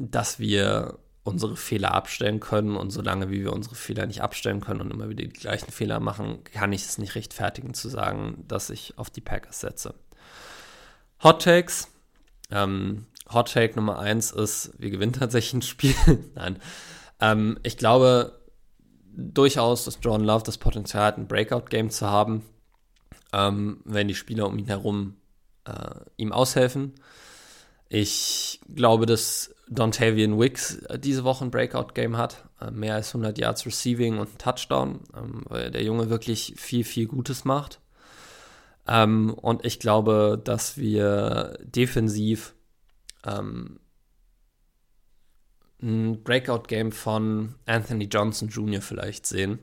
dass 0.10 0.40
wir 0.40 0.98
unsere 1.24 1.56
Fehler 1.56 1.94
abstellen 1.94 2.40
können 2.40 2.76
und 2.76 2.90
solange 2.90 3.30
wie 3.30 3.44
wir 3.44 3.54
unsere 3.54 3.76
Fehler 3.76 4.08
nicht 4.08 4.22
abstellen 4.22 4.60
können 4.60 4.82
und 4.82 4.92
immer 4.92 5.10
wieder 5.10 5.24
die 5.24 5.30
gleichen 5.30 5.72
Fehler 5.72 6.00
machen, 6.00 6.44
kann 6.46 6.74
ich 6.74 6.84
es 6.84 6.98
nicht 6.98 7.16
rechtfertigen 7.16 7.74
zu 7.74 7.90
sagen, 7.90 8.44
dass 8.48 8.70
ich 8.72 8.98
auf 8.98 9.10
die 9.10 9.22
Packers 9.22 9.60
setze. 9.60 9.94
Hot 11.24 11.44
Takes. 11.44 11.90
Ähm, 12.50 13.06
Hot 13.32 13.54
Take 13.54 13.76
Nummer 13.76 14.00
1 14.00 14.32
ist, 14.32 14.72
wir 14.80 14.90
gewinnen 14.90 15.14
tatsächlich 15.14 15.54
ein 15.54 15.62
Spiel. 15.62 15.96
Nein. 16.36 16.58
Ähm, 17.20 17.60
ich 17.62 17.78
glaube, 17.78 18.40
durchaus, 19.14 19.86
dass 19.86 20.00
John 20.02 20.24
Love 20.24 20.44
das 20.44 20.58
Potenzial 20.58 21.06
hat, 21.06 21.18
ein 21.18 21.28
Breakout-Game 21.28 21.92
zu 21.92 22.08
haben, 22.08 22.44
ähm, 23.32 23.82
wenn 23.86 24.08
die 24.08 24.16
Spieler 24.16 24.48
um 24.48 24.58
ihn 24.58 24.68
herum 24.68 25.18
äh, 25.66 26.00
ihm 26.18 26.32
aushelfen. 26.32 26.94
Ich 27.90 28.62
glaube, 28.74 29.06
dass 29.06 29.54
Dontavian 29.72 30.38
Wicks 30.38 30.76
äh, 30.84 31.00
diese 31.00 31.24
Woche 31.24 31.46
ein 31.46 31.52
Breakout-Game 31.52 32.18
hat. 32.18 32.44
Äh, 32.60 32.72
mehr 32.72 32.96
als 32.96 33.10
100 33.10 33.38
Yards 33.38 33.66
Receiving 33.66 34.20
und 34.20 34.38
Touchdown, 34.38 35.00
ähm, 35.16 35.44
weil 35.48 35.72
der 35.72 35.84
Junge 35.84 36.10
wirklich 36.10 36.54
viel, 36.58 36.84
viel 36.84 37.08
Gutes 37.08 37.46
macht. 37.46 37.80
Ähm, 38.88 39.34
und 39.34 39.66
ich 39.66 39.80
glaube, 39.80 40.40
dass 40.44 40.78
wir 40.78 41.58
defensiv 41.64 42.54
ähm, 43.26 43.80
ein 45.82 46.22
Breakout-Game 46.22 46.92
von 46.92 47.56
Anthony 47.66 48.06
Johnson 48.06 48.50
Jr. 48.50 48.82
vielleicht 48.82 49.26
sehen, 49.26 49.60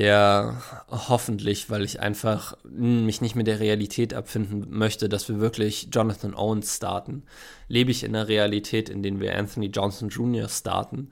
der 0.00 0.62
hoffentlich, 0.88 1.68
weil 1.68 1.84
ich 1.84 2.00
einfach 2.00 2.56
mich 2.64 3.20
nicht 3.20 3.36
mit 3.36 3.46
der 3.46 3.60
Realität 3.60 4.14
abfinden 4.14 4.64
möchte, 4.70 5.10
dass 5.10 5.28
wir 5.28 5.40
wirklich 5.40 5.88
Jonathan 5.92 6.34
Owens 6.34 6.74
starten, 6.74 7.24
lebe 7.68 7.90
ich 7.90 8.02
in 8.02 8.14
der 8.14 8.26
Realität, 8.26 8.88
in 8.88 9.02
der 9.02 9.20
wir 9.20 9.36
Anthony 9.36 9.66
Johnson 9.66 10.08
Jr. 10.08 10.48
starten 10.48 11.10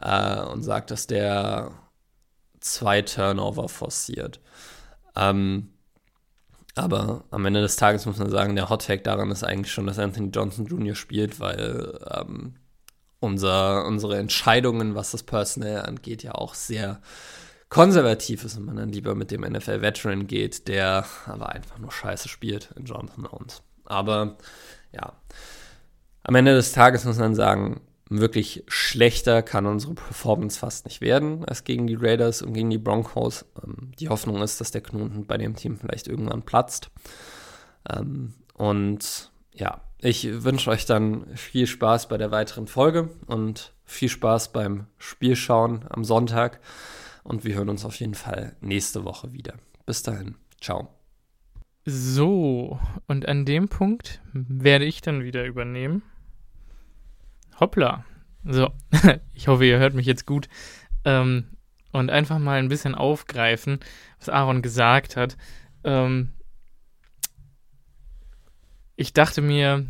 äh, 0.00 0.40
und 0.40 0.62
sagt, 0.62 0.90
dass 0.90 1.06
der 1.06 1.72
zwei 2.60 3.02
Turnover 3.02 3.68
forciert. 3.68 4.40
Ähm, 5.14 5.68
aber 6.76 7.24
am 7.30 7.44
Ende 7.44 7.60
des 7.60 7.76
Tages 7.76 8.06
muss 8.06 8.16
man 8.16 8.30
sagen, 8.30 8.56
der 8.56 8.70
Hot 8.70 8.88
daran 9.04 9.30
ist 9.32 9.44
eigentlich 9.44 9.70
schon, 9.70 9.86
dass 9.86 9.98
Anthony 9.98 10.30
Johnson 10.30 10.64
Jr. 10.64 10.94
spielt, 10.94 11.40
weil 11.40 12.00
ähm, 12.10 12.54
unser, 13.20 13.84
unsere 13.84 14.16
Entscheidungen, 14.16 14.94
was 14.94 15.10
das 15.10 15.24
Personal 15.24 15.82
angeht, 15.82 16.22
ja 16.22 16.32
auch 16.32 16.54
sehr 16.54 17.02
konservativ 17.74 18.44
ist 18.44 18.56
und 18.56 18.66
man 18.66 18.76
dann 18.76 18.90
lieber 18.90 19.16
mit 19.16 19.32
dem 19.32 19.40
NFL-Veteran 19.40 20.28
geht, 20.28 20.68
der 20.68 21.04
aber 21.26 21.48
einfach 21.48 21.76
nur 21.80 21.90
scheiße 21.90 22.28
spielt 22.28 22.70
in 22.76 22.84
Jonathan 22.84 23.26
Owens. 23.26 23.62
Aber 23.84 24.38
ja, 24.92 25.12
am 26.22 26.36
Ende 26.36 26.54
des 26.54 26.70
Tages 26.70 27.04
muss 27.04 27.18
man 27.18 27.34
sagen, 27.34 27.80
wirklich 28.08 28.62
schlechter 28.68 29.42
kann 29.42 29.66
unsere 29.66 29.94
Performance 29.94 30.56
fast 30.56 30.84
nicht 30.84 31.00
werden 31.00 31.44
als 31.46 31.64
gegen 31.64 31.88
die 31.88 31.96
Raiders 31.96 32.42
und 32.42 32.52
gegen 32.52 32.70
die 32.70 32.78
Broncos. 32.78 33.44
Ähm, 33.60 33.90
die 33.98 34.08
Hoffnung 34.08 34.40
ist, 34.40 34.60
dass 34.60 34.70
der 34.70 34.82
Knoten 34.82 35.26
bei 35.26 35.36
dem 35.36 35.56
Team 35.56 35.76
vielleicht 35.76 36.06
irgendwann 36.06 36.42
platzt. 36.42 36.92
Ähm, 37.90 38.34
und 38.52 39.32
ja, 39.52 39.80
ich 39.98 40.44
wünsche 40.44 40.70
euch 40.70 40.86
dann 40.86 41.26
viel 41.34 41.66
Spaß 41.66 42.06
bei 42.06 42.18
der 42.18 42.30
weiteren 42.30 42.68
Folge 42.68 43.10
und 43.26 43.72
viel 43.84 44.08
Spaß 44.08 44.52
beim 44.52 44.86
Spielschauen 44.96 45.86
am 45.88 46.04
Sonntag. 46.04 46.60
Und 47.24 47.44
wir 47.44 47.54
hören 47.54 47.70
uns 47.70 47.84
auf 47.84 47.98
jeden 47.98 48.14
Fall 48.14 48.54
nächste 48.60 49.04
Woche 49.04 49.32
wieder. 49.32 49.54
Bis 49.86 50.02
dahin. 50.02 50.36
Ciao. 50.60 50.88
So, 51.86 52.78
und 53.08 53.26
an 53.26 53.44
dem 53.44 53.68
Punkt 53.68 54.22
werde 54.32 54.84
ich 54.84 55.00
dann 55.00 55.24
wieder 55.24 55.44
übernehmen. 55.44 56.02
Hoppla. 57.58 58.04
So, 58.44 58.70
ich 59.34 59.48
hoffe, 59.48 59.64
ihr 59.64 59.78
hört 59.78 59.94
mich 59.94 60.06
jetzt 60.06 60.26
gut. 60.26 60.48
Ähm, 61.04 61.48
und 61.92 62.10
einfach 62.10 62.38
mal 62.38 62.58
ein 62.58 62.68
bisschen 62.68 62.94
aufgreifen, 62.94 63.80
was 64.18 64.28
Aaron 64.28 64.62
gesagt 64.62 65.16
hat. 65.16 65.36
Ähm, 65.84 66.30
ich 68.96 69.12
dachte 69.12 69.42
mir, 69.42 69.86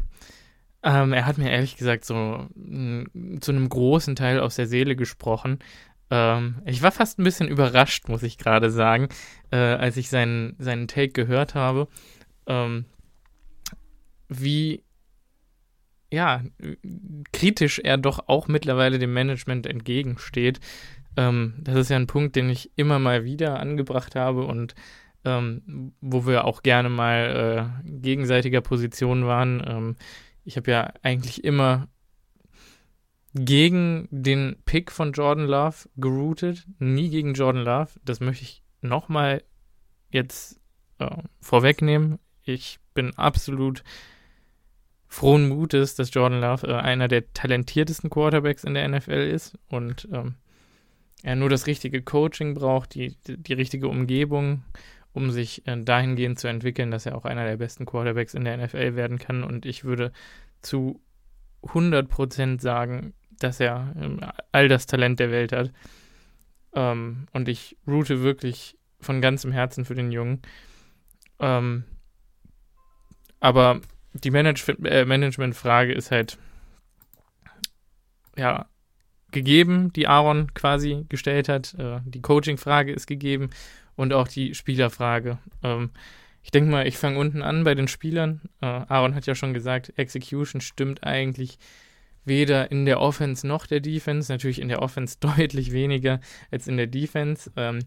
ähm, 0.83 1.13
er 1.13 1.27
hat 1.27 1.39
mir 1.39 1.51
ehrlich 1.51 1.77
gesagt 1.77 2.05
so 2.05 2.49
m, 2.55 3.39
zu 3.41 3.53
einem 3.53 3.69
großen 3.69 4.17
Teil 4.17 4.39
aus 4.41 4.57
der 4.57 4.67
Seele 4.67 4.97
gesprochen. 4.97 5.59
Ähm, 6.11 6.63
ich 6.67 6.83
war 6.83 6.93
fast 6.93 7.19
ein 7.19 7.25
bisschen 7.25 7.49
überrascht, 7.49 8.09
muss 8.09 8.23
ich 8.23 8.39
gerade 8.39 8.71
sagen, 8.71 9.09
äh, 9.51 9.57
als 9.57 9.97
ich 9.97 10.09
seinen, 10.09 10.57
seinen 10.59 10.89
Take 10.89 11.13
gehört 11.13 11.55
habe, 11.55 11.89
ähm, 12.47 12.87
wie 14.29 14.83
ja, 16.13 16.43
kritisch 17.33 17.81
er 17.81 17.99
doch 17.99 18.29
auch 18.29 18.47
mittlerweile 18.47 18.99
dem 18.99 19.13
Management 19.13 19.67
entgegensteht. 19.67 20.61
Ähm, 21.17 21.55
das 21.59 21.77
ist 21.77 21.91
ja 21.91 21.97
ein 21.97 22.07
Punkt, 22.07 22.37
den 22.37 22.49
ich 22.49 22.71
immer 22.77 22.99
mal 22.99 23.25
wieder 23.25 23.59
angebracht 23.59 24.15
habe 24.15 24.45
und 24.47 24.75
ähm, 25.25 25.93
wo 26.01 26.27
wir 26.27 26.45
auch 26.45 26.63
gerne 26.63 26.89
mal 26.89 27.81
äh, 27.85 27.91
gegenseitiger 27.91 28.61
Position 28.61 29.27
waren. 29.27 29.63
Ähm, 29.67 29.97
ich 30.45 30.57
habe 30.57 30.71
ja 30.71 30.93
eigentlich 31.03 31.43
immer 31.45 31.89
gegen 33.35 34.09
den 34.11 34.57
Pick 34.65 34.93
von 34.93 35.13
Jordan 35.13 35.47
Love 35.47 35.89
geroutet, 35.97 36.67
nie 36.79 37.11
gegen 37.11 37.35
Jordan 37.35 37.65
Love. 37.65 37.91
Das 38.05 38.21
möchte 38.21 38.45
ich 38.45 38.63
nochmal 38.81 39.43
jetzt 40.11 40.61
äh, 40.99 41.17
vorwegnehmen. 41.41 42.19
Ich 42.43 42.79
bin 42.95 43.15
absolut 43.17 43.83
frohen 45.09 45.49
Mutes, 45.49 45.97
dass 45.97 46.15
Jordan 46.15 46.41
Love 46.41 46.69
äh, 46.69 46.75
einer 46.75 47.09
der 47.09 47.33
talentiertesten 47.33 48.09
Quarterbacks 48.09 48.65
in 48.65 48.75
der 48.75 48.89
NFL 48.89 49.31
ist 49.33 49.59
und 49.69 50.09
ähm, 50.13 50.37
er 51.23 51.37
nur 51.37 51.49
das 51.49 51.67
richtige 51.67 52.03
Coaching 52.03 52.55
braucht, 52.55 52.95
die, 52.95 53.17
die, 53.27 53.55
richtige 53.55 53.89
Umgebung 53.89 54.63
um 55.13 55.31
sich 55.31 55.67
äh, 55.67 55.81
dahingehend 55.81 56.39
zu 56.39 56.49
entwickeln, 56.49 56.91
dass 56.91 57.07
er 57.07 57.17
auch 57.17 57.25
einer 57.25 57.47
der 57.47 57.57
besten 57.57 57.87
Quarterbacks 57.87 58.35
in 58.35 58.45
der 58.45 58.57
NFL 58.59 58.97
werden 58.97 59.19
kann. 59.19 59.45
Und 59.45 59.65
ich 59.65 59.85
würde 59.85 60.13
zu 60.61 61.01
100% 61.63 62.61
sagen, 62.61 63.15
dass 63.39 63.61
er 63.61 63.93
ähm, 64.01 64.21
all 64.53 64.69
das 64.69 64.87
Talent 64.87 65.21
der 65.21 65.31
Welt 65.31 65.53
hat. 65.53 65.71
Ähm, 66.75 67.27
und 67.33 67.49
ich 67.49 67.77
route 67.87 68.23
wirklich 68.23 68.77
von 69.01 69.21
ganzem 69.21 69.53
Herzen 69.53 69.85
für 69.85 69.95
den 69.95 70.13
Jungen. 70.13 70.43
Ähm, 71.41 71.85
aber 73.41 73.81
die 74.15 74.31
Manage 74.31 74.73
äh, 74.85 75.05
Management-Frage 75.05 75.93
ist 75.93 76.11
halt, 76.11 76.39
ja, 78.37 78.67
gegeben, 79.31 79.93
die 79.93 80.07
Aaron 80.07 80.55
quasi 80.55 81.05
gestellt 81.09 81.49
hat. 81.49 81.75
Äh, 81.75 82.01
die 82.05 82.23
Coaching-Frage 82.23 82.93
ist 82.93 83.07
gegeben 83.07 83.51
und 83.97 84.13
auch 84.13 84.29
die 84.29 84.55
Spielerfrage. 84.55 85.39
Ähm, 85.63 85.91
ich 86.43 86.51
denke 86.51 86.71
mal, 86.71 86.87
ich 86.87 86.97
fange 86.97 87.19
unten 87.19 87.43
an 87.43 87.65
bei 87.65 87.75
den 87.75 87.89
Spielern. 87.89 88.41
Äh, 88.61 88.67
Aaron 88.67 89.15
hat 89.15 89.27
ja 89.27 89.35
schon 89.35 89.55
gesagt, 89.55 89.93
Execution 89.97 90.61
stimmt 90.61 91.05
eigentlich 91.05 91.59
weder 92.25 92.71
in 92.71 92.85
der 92.85 93.01
Offense 93.01 93.47
noch 93.47 93.67
der 93.67 93.81
Defense. 93.81 94.33
Natürlich 94.33 94.61
in 94.61 94.69
der 94.69 94.83
Offense 94.83 95.17
deutlich 95.21 95.73
weniger 95.73 96.21
als 96.51 96.67
in 96.67 96.77
der 96.77 96.87
Defense. 96.87 97.51
Ähm, 97.57 97.81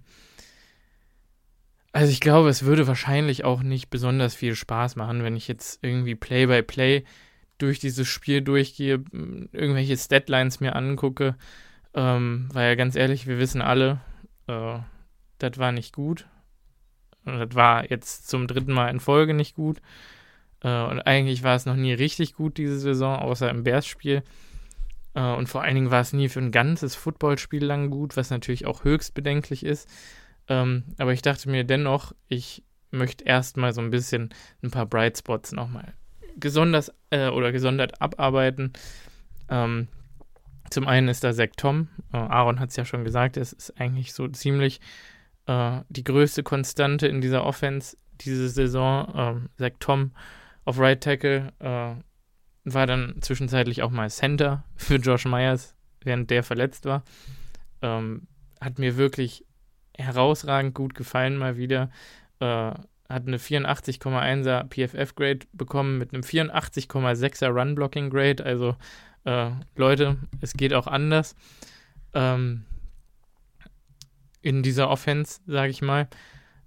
also 1.92 2.12
ich 2.12 2.20
glaube, 2.20 2.50
es 2.50 2.64
würde 2.64 2.88
wahrscheinlich 2.88 3.44
auch 3.44 3.64
nicht 3.64 3.90
besonders 3.90 4.36
viel 4.36 4.56
Spaß 4.56 4.98
machen, 4.98 5.24
wenn 5.24 5.36
ich 5.36 5.48
jetzt 5.48 5.80
irgendwie 5.82 6.16
Play-by-Play 6.16 6.98
-play 6.98 7.06
durch 7.58 7.80
dieses 7.80 8.08
Spiel 8.08 8.42
durchgehe, 8.42 9.04
irgendwelche 9.12 9.98
Statlines 9.98 10.60
mir 10.60 10.76
angucke. 10.76 11.36
Ähm, 11.94 12.50
weil 12.54 12.76
ganz 12.76 12.96
ehrlich, 12.96 13.26
wir 13.26 13.40
wissen 13.40 13.62
alle, 13.62 14.02
äh, 14.48 14.80
das 15.40 15.58
war 15.58 15.72
nicht 15.72 15.94
gut. 15.94 16.28
Das 17.26 17.56
war 17.56 17.90
jetzt 17.90 18.30
zum 18.30 18.48
dritten 18.48 18.74
Mal 18.74 18.90
in 18.90 19.00
Folge 19.00 19.34
nicht 19.34 19.56
gut. 19.56 19.82
Äh, 20.62 20.84
und 20.84 21.02
eigentlich 21.02 21.44
war 21.44 21.56
es 21.56 21.66
noch 21.66 21.76
nie 21.76 21.94
richtig 21.94 22.34
gut 22.34 22.58
diese 22.58 22.80
Saison, 22.80 23.20
außer 23.20 23.50
im 23.50 23.64
Bears-Spiel. 23.64 24.24
Äh, 25.14 25.34
und 25.34 25.48
vor 25.48 25.64
allen 25.64 25.76
Dingen 25.76 25.92
war 25.92 26.02
es 26.02 26.14
nie 26.14 26.30
für 26.30 26.40
ein 26.40 26.52
ganzes 26.52 26.96
Footballspiel 26.96 27.64
lang 27.64 27.90
gut, 27.90 28.18
was 28.18 28.30
natürlich 28.30 28.66
auch 28.66 28.84
höchst 28.84 29.14
bedenklich 29.14 29.66
ist. 29.66 29.90
Ähm, 30.48 30.84
aber 30.98 31.14
ich 31.14 31.22
dachte 31.22 31.50
mir 31.50 31.64
dennoch, 31.64 32.14
ich 32.28 32.64
möchte 32.92 33.26
erstmal 33.26 33.74
so 33.74 33.82
ein 33.82 33.90
bisschen 33.90 34.30
ein 34.64 34.72
paar 34.72 34.86
Bright 34.86 35.18
Spots 35.18 35.52
nochmal 35.52 35.94
gesondert 36.40 36.94
äh, 37.10 37.30
oder 37.30 37.52
gesondert 37.52 38.02
abarbeiten. 38.02 38.74
Ähm, 39.50 39.88
zum 40.70 40.88
einen 40.88 41.08
ist 41.08 41.24
da 41.24 41.34
Zach 41.34 41.50
Tom. 41.58 41.90
Äh, 42.14 42.18
Aaron 42.18 42.60
hat 42.60 42.70
es 42.70 42.76
ja 42.76 42.86
schon 42.86 43.04
gesagt, 43.04 43.38
es 43.38 43.54
ist 43.54 43.80
eigentlich 43.80 44.14
so 44.14 44.28
ziemlich 44.28 44.80
äh, 45.48 45.82
die 45.90 46.04
größte 46.04 46.44
Konstante 46.44 47.08
in 47.08 47.22
dieser 47.22 47.44
Offense 47.46 47.98
diese 48.22 48.50
Saison. 48.50 49.14
Ähm, 49.16 49.50
Zach 49.58 49.78
Tom 49.80 50.12
auf 50.68 50.80
Right 50.80 51.02
Tackle 51.02 51.54
äh, 51.60 51.96
war 52.66 52.88
dann 52.88 53.16
zwischenzeitlich 53.22 53.84
auch 53.84 53.90
mal 53.90 54.10
Center 54.10 54.66
für 54.76 54.98
Josh 54.98 55.24
Myers, 55.26 55.76
während 56.04 56.30
der 56.30 56.44
verletzt 56.44 56.84
war. 56.84 57.04
Ähm, 57.82 58.28
hat 58.60 58.78
mir 58.78 58.98
wirklich 58.98 59.46
herausragend 59.98 60.76
gut 60.76 60.94
gefallen 60.94 61.38
mal 61.38 61.56
wieder. 61.56 61.90
Äh, 62.42 62.74
hat 63.10 63.28
eine 63.28 63.38
84,1er 63.38 64.68
PFF-Grade 64.68 65.48
bekommen 65.54 65.98
mit 65.98 66.14
einem 66.14 66.24
84,6er 66.24 67.48
Run-Blocking-Grade. 67.48 68.44
Also 68.44 68.76
äh, 69.24 69.52
Leute, 69.78 70.18
es 70.42 70.52
geht 70.52 70.74
auch 70.74 70.88
anders. 70.88 71.38
Ähm, 72.14 72.66
in 74.42 74.64
dieser 74.64 74.90
Offense, 74.90 75.40
sage 75.48 75.70
ich 75.70 75.82
mal. 75.82 76.10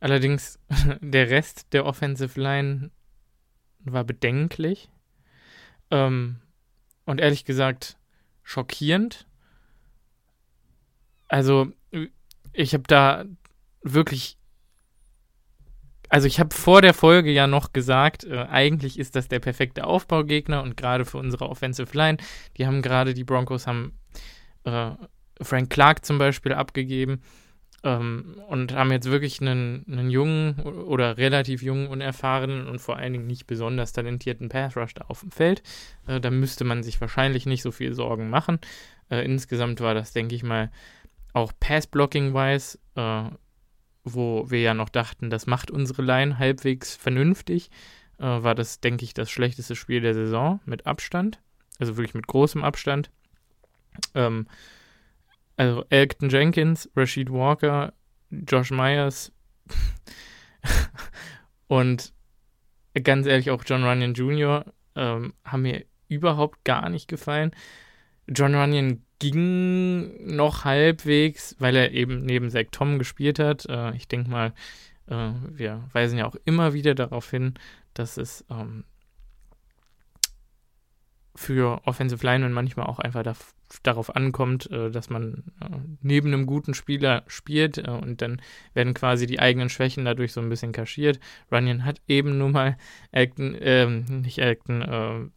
Allerdings 0.01 0.59
der 1.03 1.29
Rest 1.29 1.75
der 1.75 1.85
Offensive 1.85 2.41
Line 2.41 2.91
war 3.85 4.05
bedenklich. 4.05 4.91
Ähm, 5.91 6.37
und 7.05 7.21
ehrlich 7.21 7.45
gesagt 7.45 7.97
schockierend. 8.43 9.27
Also 11.29 11.73
ich 12.53 12.75
habe 12.75 12.85
da 12.87 13.25
wirklich 13.83 14.37
also 16.11 16.27
ich 16.27 16.41
habe 16.41 16.53
vor 16.53 16.83
der 16.83 16.93
Folge 16.93 17.31
ja 17.31 17.47
noch 17.47 17.73
gesagt, 17.73 18.25
äh, 18.25 18.45
eigentlich 18.51 18.99
ist 18.99 19.15
das 19.15 19.29
der 19.29 19.39
perfekte 19.39 19.87
Aufbaugegner 19.87 20.61
und 20.61 20.77
gerade 20.77 21.05
für 21.05 21.19
unsere 21.19 21.49
Offensive 21.49 21.97
Line, 21.97 22.19
die 22.57 22.67
haben 22.67 22.83
gerade, 22.83 23.15
die 23.15 23.23
Broncos 23.23 23.69
haben 23.69 23.93
äh, 24.65 24.91
Frank 25.41 25.71
Clark 25.71 26.05
zum 26.05 26.19
Beispiel 26.19 26.53
abgegeben 26.53 27.23
ähm, 27.83 28.37
und 28.49 28.75
haben 28.75 28.93
jetzt 28.93 29.11
wirklich 29.11 29.41
einen, 29.41 29.85
einen 29.91 30.11
jungen 30.11 30.61
oder 30.61 31.17
relativ 31.17 31.63
jungen, 31.63 31.87
unerfahrenen 31.87 32.67
und 32.67 32.81
vor 32.81 32.97
allen 32.97 33.13
Dingen 33.13 33.27
nicht 33.27 33.47
besonders 33.47 33.93
talentierten 33.93 34.49
Pass 34.49 34.77
Rush 34.77 34.95
da 34.95 35.05
auf 35.09 35.21
dem 35.21 35.31
Feld. 35.31 35.63
Äh, 36.07 36.21
da 36.21 36.31
müsste 36.31 36.65
man 36.65 36.83
sich 36.83 37.01
wahrscheinlich 37.01 37.47
nicht 37.47 37.63
so 37.63 37.73
viel 37.73 37.95
Sorgen 37.95 38.31
machen. 38.31 38.59
Äh, 39.11 39.25
insgesamt 39.25 39.81
war 39.81 39.95
das, 39.95 40.13
denke 40.13 40.35
ich 40.35 40.43
mal, 40.43 40.71
auch 41.33 41.53
Pass-Blocking-wise 41.59 42.79
äh, 42.97 43.31
wo 44.05 44.51
wir 44.51 44.61
ja 44.61 44.75
noch 44.75 44.89
dachten, 44.89 45.31
das 45.31 45.47
macht 45.47 45.71
unsere 45.71 46.03
Line 46.03 46.39
halbwegs 46.39 46.97
vernünftig, 46.97 47.71
äh, 48.19 48.25
war 48.25 48.55
das, 48.55 48.81
denke 48.81 49.05
ich, 49.05 49.15
das 49.15 49.31
schlechteste 49.31 49.77
Spiel 49.77 50.01
der 50.01 50.15
Saison 50.15 50.61
mit 50.65 50.87
Abstand. 50.87 51.41
Also 51.79 51.97
wirklich 51.97 52.15
mit 52.15 52.27
großem 52.27 52.63
Abstand. 52.63 53.11
Ähm, 54.15 54.47
also 55.61 55.85
Elkton 55.91 56.31
Jenkins, 56.31 56.89
Rashid 56.97 57.31
Walker, 57.31 57.93
Josh 58.31 58.71
Myers 58.71 59.31
und 61.67 62.15
ganz 63.05 63.27
ehrlich 63.27 63.51
auch 63.51 63.63
John 63.67 63.85
Runyon 63.85 64.15
Jr. 64.15 64.65
Ähm, 64.97 65.35
haben 65.45 65.61
mir 65.61 65.85
überhaupt 66.09 66.65
gar 66.65 66.89
nicht 66.89 67.09
gefallen. 67.09 67.51
John 68.27 68.55
Runyon 68.55 69.05
ging 69.19 70.35
noch 70.35 70.65
halbwegs, 70.65 71.57
weil 71.59 71.77
er 71.77 71.93
eben 71.93 72.25
neben 72.25 72.49
Zach 72.49 72.69
Tom 72.71 72.99
gespielt 72.99 73.39
hat. 73.39 73.67
Äh, 73.67 73.95
ich 73.97 74.09
denke 74.09 74.31
mal, 74.31 74.55
äh, 75.09 75.33
wir 75.51 75.85
weisen 75.93 76.17
ja 76.19 76.27
auch 76.27 76.37
immer 76.47 76.73
wieder 76.73 76.95
darauf 76.95 77.31
hin, 77.31 77.53
dass 77.93 78.17
es 78.17 78.47
ähm, 78.49 78.85
für 81.35 81.83
Offensive 81.85 82.25
Linemen 82.25 82.55
manchmal 82.55 82.87
auch 82.87 82.99
einfach 82.99 83.23
da, 83.23 83.35
darauf 83.83 84.15
ankommt, 84.15 84.71
äh, 84.71 84.91
dass 84.91 85.11
man 85.11 85.45
äh, 85.61 85.77
neben 86.03 86.29
einem 86.29 86.47
guten 86.47 86.75
Spieler 86.75 87.23
spielt 87.27 87.79
äh, 87.79 87.91
und 87.91 88.23
dann 88.23 88.43
werden 88.75 88.95
quasi 88.95 89.27
die 89.27 89.41
eigenen 89.41 89.69
Schwächen 89.69 90.05
dadurch 90.05 90.33
so 90.33 90.41
ein 90.41 90.49
bisschen 90.49 90.73
kaschiert. 90.73 91.21
Runyon 91.53 91.85
hat 91.85 92.01
eben 92.09 92.39
nun 92.39 92.53
mal 92.53 92.77
Acton, 93.13 93.57
ähm, 93.61 94.05
nicht 94.23 94.41
Acton, 94.41 95.31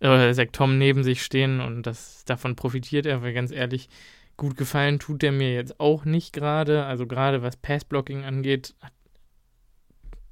äh, 0.28 0.32
Zach 0.34 0.48
Tom 0.52 0.78
neben 0.78 1.02
sich 1.02 1.22
stehen 1.22 1.60
und 1.60 1.82
das, 1.82 2.24
davon 2.24 2.56
profitiert 2.56 3.06
er, 3.06 3.22
weil 3.22 3.32
ganz 3.32 3.50
ehrlich, 3.50 3.88
gut 4.36 4.56
gefallen 4.56 4.98
tut 4.98 5.22
er 5.22 5.32
mir 5.32 5.54
jetzt 5.54 5.80
auch 5.80 6.04
nicht 6.04 6.32
gerade. 6.32 6.84
Also 6.84 7.06
gerade 7.06 7.42
was 7.42 7.56
Passblocking 7.56 8.24
angeht, 8.24 8.74
hat, 8.80 8.92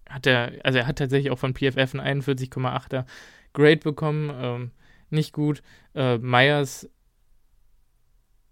hat 0.08 0.26
er, 0.26 0.52
also 0.62 0.78
er 0.78 0.86
hat 0.86 0.98
tatsächlich 0.98 1.30
auch 1.30 1.38
von 1.38 1.54
PFF 1.54 1.94
einen 1.94 2.22
41,8er 2.22 3.04
Grade 3.52 3.78
bekommen. 3.78 4.30
Ähm, 4.34 4.70
nicht 5.14 5.32
gut. 5.32 5.62
Äh, 5.94 6.18
Myers 6.18 6.88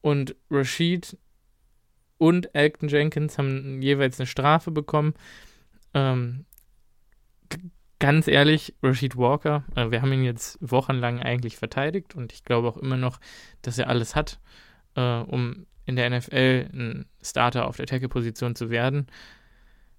und 0.01 0.35
Rashid 0.51 1.17
und 2.19 2.55
Elton 2.55 2.89
Jenkins 2.89 3.39
haben 3.39 3.83
jeweils 3.83 4.21
eine 4.21 4.27
Strafe 4.27 4.71
bekommen. 4.71 5.15
Ähm, 5.95 6.45
ganz 7.99 8.27
ehrlich, 8.27 8.75
Rashid 8.83 9.17
Walker, 9.17 9.65
äh, 9.77 9.91
wir 9.91 10.03
haben 10.03 10.13
ihn 10.13 10.25
jetzt 10.25 10.59
wochenlang 10.61 11.21
eigentlich 11.21 11.57
verteidigt 11.57 12.15
und 12.15 12.33
ich 12.33 12.45
glaube 12.45 12.69
auch 12.69 12.77
immer 12.77 12.97
noch, 12.97 13.21
dass 13.63 13.79
er 13.79 13.89
alles 13.89 14.17
hat, 14.17 14.41
äh, 14.97 15.19
um 15.19 15.67
in 15.85 15.97
der 15.97 16.11
NFL 16.11 16.69
ein 16.73 17.07
Starter 17.23 17.67
auf 17.67 17.77
der 17.77 17.87
Tackle-Position 17.87 18.55
zu 18.55 18.71
werden. 18.71 19.07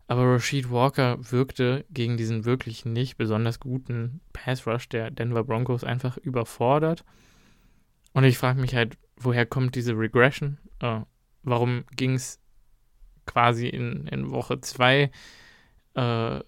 Aber 0.08 0.34
Rashid 0.34 0.70
Walker 0.70 1.18
wirkte 1.32 1.86
gegen 1.90 2.18
diesen 2.18 2.46
wirklich 2.46 2.86
nicht 2.86 3.18
besonders 3.18 3.60
guten 3.60 4.20
Pass-Rush 4.34 4.90
der 4.90 5.12
Denver 5.12 5.44
Broncos 5.44 5.84
einfach 5.84 6.18
überfordert. 6.18 7.06
Und 8.14 8.26
ich 8.26 8.38
frage 8.38 8.60
mich 8.60 8.76
halt, 8.76 8.98
woher 9.16 9.46
kommt 9.46 9.76
diese 9.76 9.98
Regression? 9.98 10.58
Äh, 10.80 11.02
warum 11.44 11.86
ging 11.96 12.16
es 12.16 12.40
quasi 13.26 13.68
in, 13.68 14.08
in 14.08 14.32
Woche 14.32 14.60
2 14.60 15.10
äh, 15.96 16.40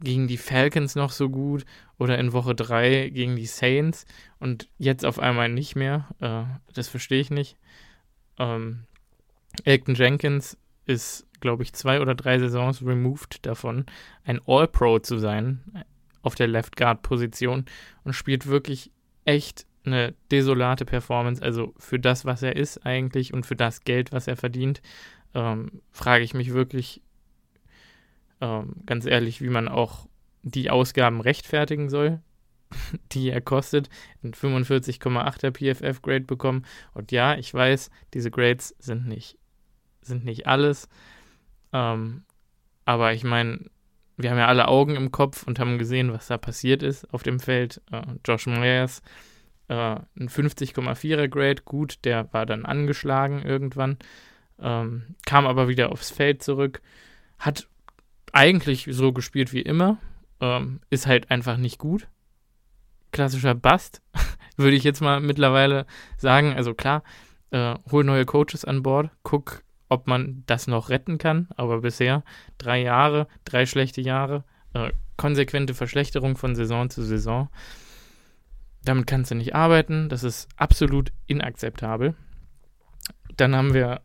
gegen 0.00 0.26
die 0.26 0.38
Falcons 0.38 0.96
noch 0.96 1.10
so 1.10 1.28
gut 1.28 1.64
oder 1.98 2.18
in 2.18 2.32
Woche 2.32 2.54
3 2.54 3.10
gegen 3.10 3.36
die 3.36 3.46
Saints 3.46 4.06
und 4.38 4.68
jetzt 4.78 5.04
auf 5.04 5.18
einmal 5.18 5.48
nicht 5.48 5.76
mehr. 5.76 6.08
Äh, 6.20 6.44
das 6.72 6.88
verstehe 6.88 7.20
ich 7.20 7.30
nicht. 7.30 7.56
Ähm, 8.38 8.84
Elton 9.64 9.94
Jenkins 9.94 10.56
ist, 10.86 11.26
glaube 11.40 11.62
ich, 11.62 11.72
zwei 11.72 12.00
oder 12.00 12.14
drei 12.14 12.38
Saisons 12.38 12.82
removed 12.82 13.44
davon, 13.46 13.86
ein 14.24 14.40
All-Pro 14.46 14.98
zu 14.98 15.18
sein 15.18 15.84
auf 16.22 16.34
der 16.34 16.48
Left 16.48 16.76
Guard-Position 16.76 17.66
und 18.04 18.12
spielt 18.14 18.46
wirklich 18.46 18.90
echt 19.24 19.66
eine 19.84 20.14
desolate 20.30 20.84
Performance. 20.84 21.42
Also 21.42 21.74
für 21.78 21.98
das, 21.98 22.24
was 22.24 22.42
er 22.42 22.56
ist 22.56 22.84
eigentlich 22.86 23.34
und 23.34 23.44
für 23.46 23.56
das 23.56 23.84
Geld, 23.84 24.12
was 24.12 24.26
er 24.26 24.36
verdient, 24.36 24.80
ähm, 25.34 25.82
frage 25.90 26.24
ich 26.24 26.34
mich 26.34 26.52
wirklich, 26.52 27.02
ähm, 28.40 28.76
ganz 28.86 29.06
ehrlich, 29.06 29.42
wie 29.42 29.50
man 29.50 29.68
auch 29.68 30.06
die 30.42 30.70
Ausgaben 30.70 31.20
rechtfertigen 31.20 31.88
soll, 31.88 32.20
die 33.12 33.30
er 33.30 33.40
kostet. 33.40 33.88
Ein 34.22 34.32
45,8er 34.32 35.52
PFF-Grade 35.52 36.24
bekommen. 36.24 36.64
Und 36.92 37.12
ja, 37.12 37.36
ich 37.36 37.52
weiß, 37.52 37.90
diese 38.14 38.30
Grades 38.30 38.74
sind 38.78 39.06
nicht, 39.06 39.38
sind 40.06 40.24
nicht 40.24 40.46
alles. 40.46 40.88
Ähm, 41.72 42.24
aber 42.84 43.12
ich 43.12 43.24
meine, 43.24 43.70
wir 44.16 44.30
haben 44.30 44.38
ja 44.38 44.46
alle 44.46 44.68
Augen 44.68 44.94
im 44.94 45.10
Kopf 45.10 45.44
und 45.44 45.58
haben 45.58 45.78
gesehen, 45.78 46.12
was 46.12 46.28
da 46.28 46.38
passiert 46.38 46.82
ist 46.82 47.12
auf 47.12 47.22
dem 47.22 47.40
Feld. 47.40 47.80
Äh, 47.90 48.02
Josh 48.24 48.46
Myers, 48.46 49.02
äh, 49.68 49.74
ein 49.74 50.28
50,4er 50.28 51.28
Grade, 51.28 51.62
gut, 51.64 52.04
der 52.04 52.32
war 52.32 52.46
dann 52.46 52.64
angeschlagen 52.64 53.42
irgendwann, 53.42 53.98
ähm, 54.60 55.16
kam 55.26 55.46
aber 55.46 55.68
wieder 55.68 55.90
aufs 55.90 56.10
Feld 56.10 56.42
zurück, 56.42 56.80
hat 57.38 57.66
eigentlich 58.32 58.88
so 58.90 59.12
gespielt 59.12 59.52
wie 59.52 59.62
immer. 59.62 59.98
Ähm, 60.40 60.80
ist 60.90 61.06
halt 61.06 61.30
einfach 61.30 61.56
nicht 61.56 61.78
gut. 61.78 62.08
Klassischer 63.12 63.54
Bust, 63.54 64.02
würde 64.56 64.76
ich 64.76 64.84
jetzt 64.84 65.00
mal 65.00 65.20
mittlerweile 65.20 65.86
sagen. 66.16 66.52
Also 66.54 66.74
klar, 66.74 67.02
äh, 67.50 67.74
hol 67.90 68.04
neue 68.04 68.26
Coaches 68.26 68.64
an 68.64 68.82
Bord, 68.82 69.10
guck, 69.22 69.63
ob 69.88 70.06
man 70.06 70.42
das 70.46 70.66
noch 70.66 70.90
retten 70.90 71.18
kann. 71.18 71.48
Aber 71.56 71.80
bisher 71.80 72.22
drei 72.58 72.82
Jahre, 72.82 73.28
drei 73.44 73.66
schlechte 73.66 74.00
Jahre, 74.00 74.44
äh, 74.72 74.90
konsequente 75.16 75.74
Verschlechterung 75.74 76.36
von 76.36 76.54
Saison 76.54 76.90
zu 76.90 77.02
Saison. 77.02 77.48
Damit 78.84 79.06
kannst 79.06 79.30
du 79.30 79.34
nicht 79.34 79.54
arbeiten. 79.54 80.08
Das 80.08 80.24
ist 80.24 80.48
absolut 80.56 81.12
inakzeptabel. 81.26 82.14
Dann 83.36 83.56
haben 83.56 83.74
wir 83.74 84.02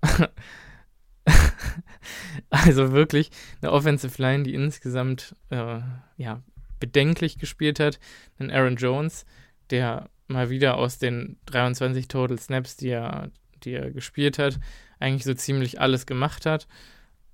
also 2.49 2.91
wirklich 2.91 3.29
eine 3.61 3.71
Offensive 3.71 4.21
Line, 4.21 4.43
die 4.43 4.53
insgesamt 4.53 5.35
äh, 5.49 5.79
ja, 6.17 6.41
bedenklich 6.79 7.37
gespielt 7.37 7.79
hat. 7.79 7.99
Dann 8.37 8.51
Aaron 8.51 8.77
Jones, 8.77 9.25
der 9.69 10.09
mal 10.27 10.49
wieder 10.49 10.77
aus 10.77 10.97
den 10.97 11.37
23 11.47 12.07
Total 12.07 12.39
Snaps, 12.39 12.77
die 12.77 12.89
er, 12.89 13.31
die 13.63 13.73
er 13.73 13.91
gespielt 13.91 14.39
hat, 14.39 14.59
eigentlich 14.99 15.23
so 15.23 15.33
ziemlich 15.33 15.79
alles 15.81 16.05
gemacht 16.05 16.45
hat. 16.45 16.67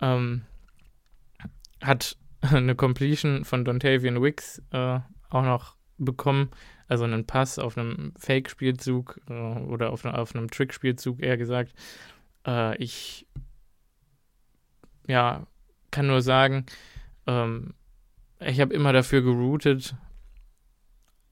Ähm, 0.02 0.44
hat 1.82 2.18
eine 2.42 2.76
Completion 2.76 3.46
von 3.46 3.66
Dontavian 3.66 4.22
Wicks 4.22 4.62
äh, 4.72 5.00
auch 5.30 5.44
noch 5.44 5.76
bekommen, 5.98 6.52
also 6.88 7.06
einen 7.06 7.26
Pass 7.26 7.58
auf 7.58 7.78
einem 7.78 8.14
Fake-Spielzug 8.18 9.22
äh, 9.30 9.34
oder 9.34 9.92
auf, 9.92 10.06
auf 10.06 10.36
einem 10.36 10.50
Trick-Spielzug 10.50 11.22
eher 11.22 11.38
gesagt. 11.38 11.74
Äh, 12.46 12.78
ich 12.78 13.28
ja, 15.08 15.48
kann 15.92 16.08
nur 16.08 16.22
sagen, 16.22 16.66
ähm, 17.28 17.74
ich 18.40 18.60
habe 18.60 18.74
immer 18.74 18.92
dafür 18.92 19.22
geroutet, 19.22 19.96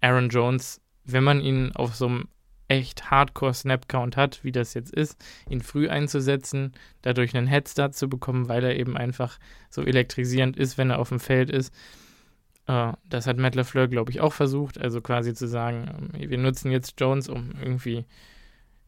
Aaron 0.01 0.29
Jones, 0.29 0.81
wenn 1.05 1.23
man 1.23 1.41
ihn 1.41 1.71
auf 1.73 1.95
so 1.95 2.07
einem 2.07 2.27
echt 2.73 3.11
Hardcore-Snap-Count 3.11 4.17
hat, 4.17 4.43
wie 4.43 4.51
das 4.51 4.73
jetzt 4.73 4.93
ist, 4.93 5.23
ihn 5.49 5.61
früh 5.61 5.89
einzusetzen, 5.89 6.73
dadurch 7.01 7.35
einen 7.35 7.47
Headstart 7.47 7.95
zu 7.95 8.09
bekommen, 8.09 8.49
weil 8.49 8.63
er 8.63 8.77
eben 8.77 8.97
einfach 8.97 9.39
so 9.69 9.83
elektrisierend 9.83 10.57
ist, 10.57 10.77
wenn 10.77 10.89
er 10.89 10.99
auf 10.99 11.09
dem 11.09 11.19
Feld 11.19 11.49
ist. 11.49 11.73
Äh, 12.67 12.93
das 13.09 13.27
hat 13.27 13.37
Matt 13.37 13.55
LaFleur, 13.55 13.87
glaube 13.87 14.11
ich, 14.11 14.21
auch 14.21 14.33
versucht, 14.33 14.79
also 14.79 15.01
quasi 15.01 15.33
zu 15.33 15.47
sagen, 15.47 16.11
ähm, 16.15 16.29
wir 16.29 16.37
nutzen 16.37 16.71
jetzt 16.71 16.99
Jones, 16.99 17.29
um 17.29 17.51
irgendwie 17.61 18.05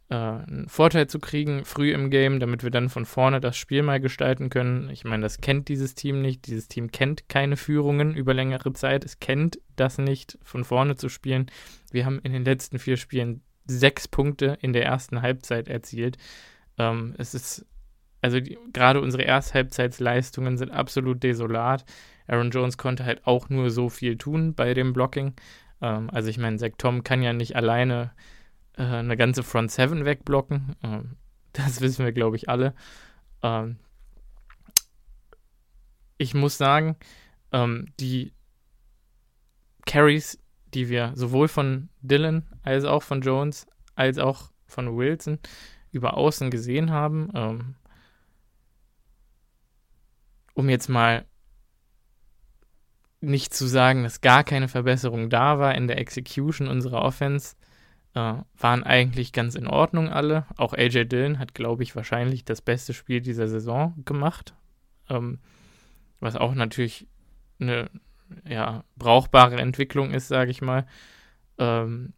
äh, 0.09 0.15
einen 0.15 0.67
Vorteil 0.69 1.07
zu 1.07 1.19
kriegen, 1.19 1.65
früh 1.65 1.91
im 1.91 2.09
Game, 2.09 2.39
damit 2.39 2.63
wir 2.63 2.69
dann 2.69 2.89
von 2.89 3.05
vorne 3.05 3.39
das 3.39 3.57
Spiel 3.57 3.81
mal 3.81 3.99
gestalten 3.99 4.49
können. 4.49 4.89
Ich 4.89 5.03
meine, 5.03 5.23
das 5.23 5.41
kennt 5.41 5.67
dieses 5.67 5.95
Team 5.95 6.21
nicht. 6.21 6.45
Dieses 6.47 6.67
Team 6.67 6.91
kennt 6.91 7.27
keine 7.27 7.57
Führungen 7.57 8.15
über 8.15 8.33
längere 8.33 8.73
Zeit. 8.73 9.03
Es 9.03 9.19
kennt 9.19 9.59
das 9.75 9.97
nicht, 9.97 10.37
von 10.43 10.63
vorne 10.63 10.95
zu 10.95 11.09
spielen. 11.09 11.47
Wir 11.91 12.05
haben 12.05 12.19
in 12.19 12.33
den 12.33 12.45
letzten 12.45 12.79
vier 12.79 12.97
Spielen 12.97 13.41
sechs 13.67 14.07
Punkte 14.07 14.57
in 14.61 14.73
der 14.73 14.85
ersten 14.85 15.21
Halbzeit 15.21 15.67
erzielt. 15.67 16.17
Ähm, 16.77 17.15
es 17.17 17.33
ist, 17.33 17.65
also 18.21 18.39
gerade 18.73 19.01
unsere 19.01 19.23
Ersthalbzeitsleistungen 19.23 20.57
sind 20.57 20.71
absolut 20.71 21.23
desolat. 21.23 21.85
Aaron 22.27 22.51
Jones 22.51 22.77
konnte 22.77 23.05
halt 23.05 23.25
auch 23.27 23.49
nur 23.49 23.69
so 23.69 23.89
viel 23.89 24.17
tun 24.17 24.53
bei 24.55 24.73
dem 24.73 24.93
Blocking. 24.93 25.33
Ähm, 25.81 26.09
also 26.11 26.29
ich 26.29 26.37
meine, 26.37 26.57
Zach 26.57 26.71
Tom 26.77 27.03
kann 27.03 27.21
ja 27.21 27.33
nicht 27.33 27.55
alleine 27.55 28.11
äh, 28.77 28.83
eine 28.83 29.17
ganze 29.17 29.43
Front 29.43 29.71
7 29.71 30.05
wegblocken. 30.05 30.75
Ähm, 30.83 31.17
das 31.53 31.81
wissen 31.81 32.05
wir, 32.05 32.11
glaube 32.11 32.35
ich, 32.35 32.49
alle. 32.49 32.73
Ähm, 33.41 33.77
ich 36.17 36.33
muss 36.33 36.57
sagen, 36.57 36.95
ähm, 37.51 37.87
die 37.99 38.33
Carries, 39.85 40.39
die 40.75 40.89
wir 40.89 41.13
sowohl 41.15 41.47
von 41.47 41.89
Dylan 42.01 42.45
als 42.63 42.83
auch 42.83 43.01
von 43.01 43.21
Jones 43.21 43.65
als 43.95 44.17
auch 44.17 44.51
von 44.67 44.97
Wilson 44.97 45.39
über 45.91 46.17
Außen 46.17 46.51
gesehen 46.51 46.91
haben, 46.91 47.29
ähm, 47.33 47.75
um 50.53 50.69
jetzt 50.69 50.89
mal 50.89 51.25
nicht 53.21 53.53
zu 53.53 53.65
sagen, 53.65 54.03
dass 54.03 54.21
gar 54.21 54.43
keine 54.43 54.67
Verbesserung 54.67 55.29
da 55.29 55.57
war 55.59 55.73
in 55.75 55.87
der 55.87 55.97
Execution 55.97 56.67
unserer 56.67 57.01
Offense, 57.01 57.55
äh, 58.13 58.35
waren 58.57 58.83
eigentlich 58.83 59.33
ganz 59.33 59.55
in 59.55 59.67
Ordnung 59.67 60.09
alle. 60.09 60.45
Auch 60.57 60.73
AJ 60.73 61.05
Dillon 61.05 61.39
hat, 61.39 61.53
glaube 61.53 61.83
ich, 61.83 61.95
wahrscheinlich 61.95 62.45
das 62.45 62.61
beste 62.61 62.93
Spiel 62.93 63.21
dieser 63.21 63.47
Saison 63.47 63.95
gemacht. 64.05 64.53
Ähm, 65.09 65.39
was 66.19 66.35
auch 66.35 66.53
natürlich 66.53 67.07
eine 67.59 67.89
ja, 68.47 68.83
brauchbare 68.95 69.57
Entwicklung 69.57 70.11
ist, 70.11 70.27
sage 70.27 70.51
ich 70.51 70.61
mal. 70.61 70.85
Ähm, 71.57 72.13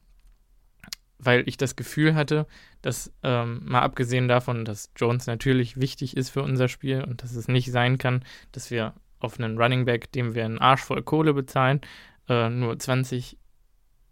weil 1.20 1.48
ich 1.48 1.58
das 1.58 1.76
Gefühl 1.76 2.16
hatte, 2.16 2.46
dass 2.82 3.12
ähm, 3.24 3.62
mal 3.66 3.82
abgesehen 3.82 4.28
davon, 4.28 4.66
dass 4.66 4.92
Jones 4.96 5.26
natürlich 5.26 5.80
wichtig 5.80 6.16
ist 6.16 6.30
für 6.30 6.44
unser 6.44 6.68
Spiel 6.68 7.04
und 7.04 7.24
dass 7.24 7.36
es 7.36 7.48
nicht 7.48 7.72
sein 7.72 7.98
kann, 7.98 8.24
dass 8.52 8.70
wir 8.70 8.94
auf 9.20 9.40
einen 9.40 9.58
Running 9.58 9.86
Back, 9.86 10.12
dem 10.12 10.36
wir 10.36 10.46
einen 10.46 10.60
Arsch 10.60 10.84
voll 10.84 11.02
Kohle 11.02 11.34
bezahlen, 11.34 11.82
äh, 12.30 12.50
nur 12.50 12.78
20 12.78 13.38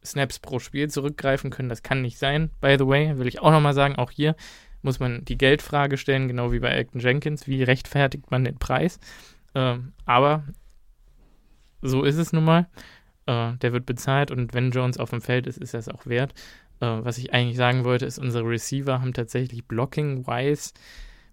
Snaps 0.04 0.40
pro 0.40 0.60
Spiel 0.60 0.90
zurückgreifen 0.90 1.50
können. 1.50 1.70
Das 1.70 1.84
kann 1.84 2.02
nicht 2.02 2.18
sein, 2.18 2.52
by 2.60 2.76
the 2.78 2.88
way, 2.88 3.18
will 3.18 3.28
ich 3.28 3.40
auch 3.40 3.52
nochmal 3.52 3.74
sagen. 3.74 3.96
Auch 3.96 4.12
hier 4.12 4.36
muss 4.82 5.00
man 5.00 5.26
die 5.26 5.38
Geldfrage 5.38 5.98
stellen, 5.98 6.28
genau 6.28 6.52
wie 6.52 6.60
bei 6.60 6.70
Elton 6.70 7.02
Jenkins. 7.02 7.48
Wie 7.48 7.64
rechtfertigt 7.64 8.32
man 8.32 8.44
den 8.44 8.58
Preis? 8.58 9.00
Ähm, 9.54 9.94
aber 10.06 10.44
so 11.88 12.04
ist 12.04 12.18
es 12.18 12.34
nun 12.34 12.46
mal. 12.46 12.68
Äh, 13.26 13.54
der 13.58 13.74
wird 13.74 13.86
bezahlt 13.86 14.32
und 14.32 14.54
wenn 14.54 14.72
Jones 14.72 14.98
auf 14.98 15.10
dem 15.10 15.22
Feld 15.22 15.48
ist, 15.48 15.58
ist 15.58 15.74
es 15.74 15.90
auch 15.90 16.06
wert. 16.06 16.34
Äh, 16.80 16.86
was 16.86 17.18
ich 17.18 17.34
eigentlich 17.34 17.58
sagen 17.58 17.84
wollte, 17.84 18.06
ist, 18.06 18.20
unsere 18.20 18.48
Receiver 18.48 19.02
haben 19.02 19.14
tatsächlich 19.14 19.66
blocking-wise 19.66 20.74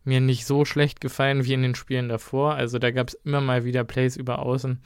mir 0.04 0.20
nicht 0.20 0.46
so 0.46 0.64
schlecht 0.64 1.00
gefallen 1.00 1.44
wie 1.44 1.52
in 1.52 1.62
den 1.62 1.74
Spielen 1.74 2.08
davor. 2.08 2.54
Also 2.54 2.78
da 2.78 2.90
gab 2.90 3.08
es 3.08 3.14
immer 3.14 3.40
mal 3.40 3.64
wieder 3.64 3.84
Plays 3.84 4.16
über 4.16 4.40
Außen, 4.40 4.80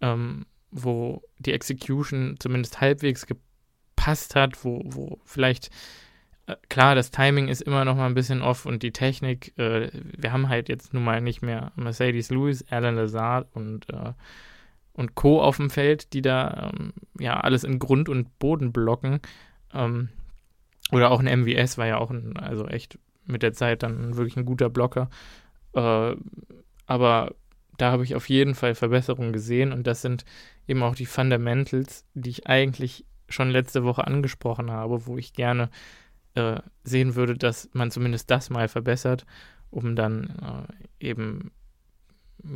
ähm, 0.00 0.46
wo 0.70 1.22
die 1.38 1.52
Execution 1.52 2.36
zumindest 2.38 2.80
halbwegs 2.80 3.26
gepasst 3.26 4.34
hat, 4.34 4.64
wo, 4.64 4.82
wo 4.84 5.20
vielleicht, 5.24 5.70
äh, 6.46 6.56
klar, 6.68 6.94
das 6.94 7.10
Timing 7.10 7.48
ist 7.48 7.62
immer 7.62 7.84
noch 7.84 7.96
mal 7.96 8.06
ein 8.06 8.14
bisschen 8.14 8.42
off 8.42 8.66
und 8.66 8.82
die 8.82 8.92
Technik, 8.92 9.56
äh, 9.58 9.90
wir 9.92 10.32
haben 10.32 10.48
halt 10.48 10.68
jetzt 10.68 10.92
nun 10.94 11.04
mal 11.04 11.20
nicht 11.20 11.42
mehr 11.42 11.72
Mercedes 11.76 12.30
Lewis, 12.30 12.64
Alan 12.70 12.96
Lazard 12.96 13.48
und, 13.54 13.88
äh, 13.90 14.12
und 14.92 15.14
Co. 15.14 15.40
auf 15.40 15.56
dem 15.56 15.70
Feld, 15.70 16.12
die 16.12 16.22
da 16.22 16.72
ähm, 16.72 16.92
ja 17.18 17.40
alles 17.40 17.64
in 17.64 17.78
Grund 17.78 18.08
und 18.08 18.38
Boden 18.38 18.72
blocken. 18.72 19.20
Ähm, 19.72 20.08
oder 20.92 21.10
auch 21.10 21.20
ein 21.20 21.40
MVS 21.40 21.78
war 21.78 21.86
ja 21.86 21.98
auch 21.98 22.10
ein, 22.10 22.36
also 22.36 22.66
echt 22.66 22.98
mit 23.24 23.42
der 23.42 23.52
Zeit 23.52 23.82
dann 23.82 24.16
wirklich 24.16 24.36
ein 24.36 24.44
guter 24.44 24.68
Blocker. 24.68 25.08
Äh, 25.74 26.16
aber 26.86 27.34
da 27.76 27.92
habe 27.92 28.04
ich 28.04 28.14
auf 28.14 28.28
jeden 28.28 28.54
Fall 28.54 28.74
Verbesserungen 28.74 29.32
gesehen 29.32 29.72
und 29.72 29.86
das 29.86 30.02
sind 30.02 30.24
eben 30.66 30.82
auch 30.82 30.94
die 30.94 31.06
Fundamentals, 31.06 32.04
die 32.14 32.30
ich 32.30 32.46
eigentlich 32.46 33.06
schon 33.28 33.50
letzte 33.50 33.84
Woche 33.84 34.06
angesprochen 34.06 34.70
habe, 34.70 35.06
wo 35.06 35.16
ich 35.16 35.32
gerne 35.32 35.70
äh, 36.34 36.60
sehen 36.84 37.14
würde, 37.14 37.36
dass 37.36 37.70
man 37.72 37.90
zumindest 37.90 38.30
das 38.30 38.50
mal 38.50 38.68
verbessert, 38.68 39.24
um 39.70 39.96
dann 39.96 40.66
äh, 41.00 41.06
eben 41.08 41.52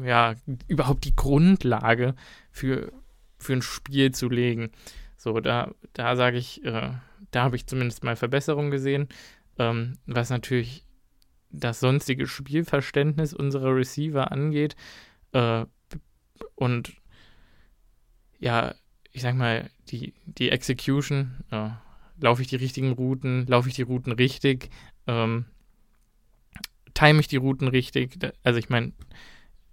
ja 0.05 0.35
überhaupt 0.69 1.05
die 1.05 1.17
Grundlage 1.17 2.15
für, 2.51 2.93
für 3.39 3.53
ein 3.55 3.63
Spiel 3.63 4.13
zu 4.13 4.29
legen. 4.29 4.71
So, 5.17 5.41
da, 5.41 5.73
da 5.93 6.17
sage 6.17 6.37
ich, 6.37 6.65
äh, 6.65 6.91
da 7.31 7.43
habe 7.43 7.57
ich 7.57 7.67
zumindest 7.67 8.05
mal 8.05 8.17
Verbesserungen 8.17 8.71
gesehen, 8.71 9.09
ähm, 9.59 9.99
was 10.07 10.31
natürlich 10.31 10.85
das 11.51 11.81
sonstige 11.81 12.27
Spielverständnis 12.27 13.33
unserer 13.33 13.75
Receiver 13.77 14.33
angeht, 14.33 14.77
äh, 15.33 15.65
und 16.55 16.93
ja, 18.39 18.75
ich 19.13 19.23
sag 19.23 19.37
mal, 19.37 19.71
die, 19.89 20.15
die 20.27 20.51
Execution, 20.51 21.45
äh, 21.51 21.71
laufe 22.21 22.43
ich 22.43 22.49
die 22.49 22.57
richtigen 22.57 22.93
Routen, 22.93 23.47
laufe 23.47 23.69
ich 23.69 23.75
die 23.75 23.83
Routen 23.83 24.13
richtig, 24.13 24.71
ähm, 25.07 25.47
time 26.95 27.21
ich 27.21 27.29
die 27.29 27.37
Routen 27.37 27.69
richtig. 27.69 28.19
Also 28.43 28.59
ich 28.59 28.69
meine, 28.69 28.93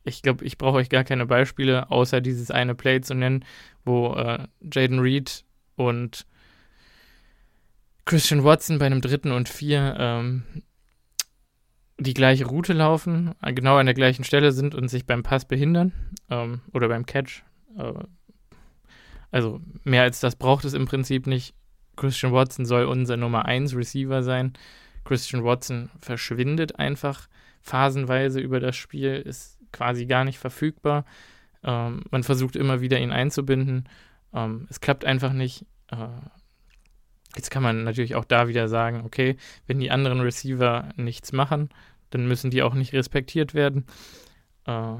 ich 0.03 0.21
glaube, 0.21 0.45
ich 0.45 0.57
brauche 0.57 0.77
euch 0.77 0.89
gar 0.89 1.03
keine 1.03 1.25
Beispiele, 1.25 1.89
außer 1.91 2.21
dieses 2.21 2.51
eine 2.51 2.75
Play 2.75 3.01
zu 3.01 3.13
nennen, 3.13 3.45
wo 3.85 4.13
äh, 4.15 4.47
Jaden 4.61 4.99
Reed 4.99 5.43
und 5.75 6.25
Christian 8.05 8.43
Watson 8.43 8.79
bei 8.79 8.87
einem 8.87 9.01
dritten 9.01 9.31
und 9.31 9.47
vier 9.47 9.95
ähm, 9.99 10.43
die 11.99 12.13
gleiche 12.15 12.45
Route 12.45 12.73
laufen, 12.73 13.35
genau 13.41 13.77
an 13.77 13.85
der 13.85 13.93
gleichen 13.93 14.23
Stelle 14.23 14.51
sind 14.51 14.73
und 14.73 14.87
sich 14.87 15.05
beim 15.05 15.21
Pass 15.21 15.45
behindern 15.45 15.91
ähm, 16.29 16.61
oder 16.73 16.87
beim 16.87 17.05
Catch. 17.05 17.43
Äh, 17.77 17.93
also 19.29 19.61
mehr 19.83 20.01
als 20.01 20.19
das 20.19 20.35
braucht 20.35 20.65
es 20.65 20.73
im 20.73 20.85
Prinzip 20.85 21.27
nicht. 21.27 21.53
Christian 21.95 22.33
Watson 22.33 22.65
soll 22.65 22.85
unser 22.85 23.17
Nummer 23.17 23.45
1 23.45 23.75
Receiver 23.75 24.23
sein. 24.23 24.53
Christian 25.05 25.43
Watson 25.43 25.89
verschwindet 25.99 26.79
einfach 26.79 27.27
phasenweise 27.61 28.39
über 28.39 28.59
das 28.59 28.75
Spiel, 28.75 29.15
ist 29.15 29.60
quasi 29.71 30.05
gar 30.05 30.23
nicht 30.23 30.39
verfügbar. 30.39 31.05
Ähm, 31.63 32.01
man 32.11 32.23
versucht 32.23 32.55
immer 32.55 32.81
wieder 32.81 32.99
ihn 32.99 33.11
einzubinden. 33.11 33.87
Ähm, 34.33 34.67
es 34.69 34.81
klappt 34.81 35.05
einfach 35.05 35.33
nicht. 35.33 35.65
Äh, 35.91 36.07
jetzt 37.35 37.51
kann 37.51 37.63
man 37.63 37.83
natürlich 37.83 38.15
auch 38.15 38.25
da 38.25 38.47
wieder 38.47 38.67
sagen, 38.67 39.01
okay, 39.05 39.37
wenn 39.67 39.79
die 39.79 39.91
anderen 39.91 40.21
Receiver 40.21 40.89
nichts 40.95 41.31
machen, 41.31 41.69
dann 42.09 42.27
müssen 42.27 42.51
die 42.51 42.63
auch 42.63 42.73
nicht 42.73 42.93
respektiert 42.93 43.53
werden. 43.53 43.85
Äh, 44.65 44.95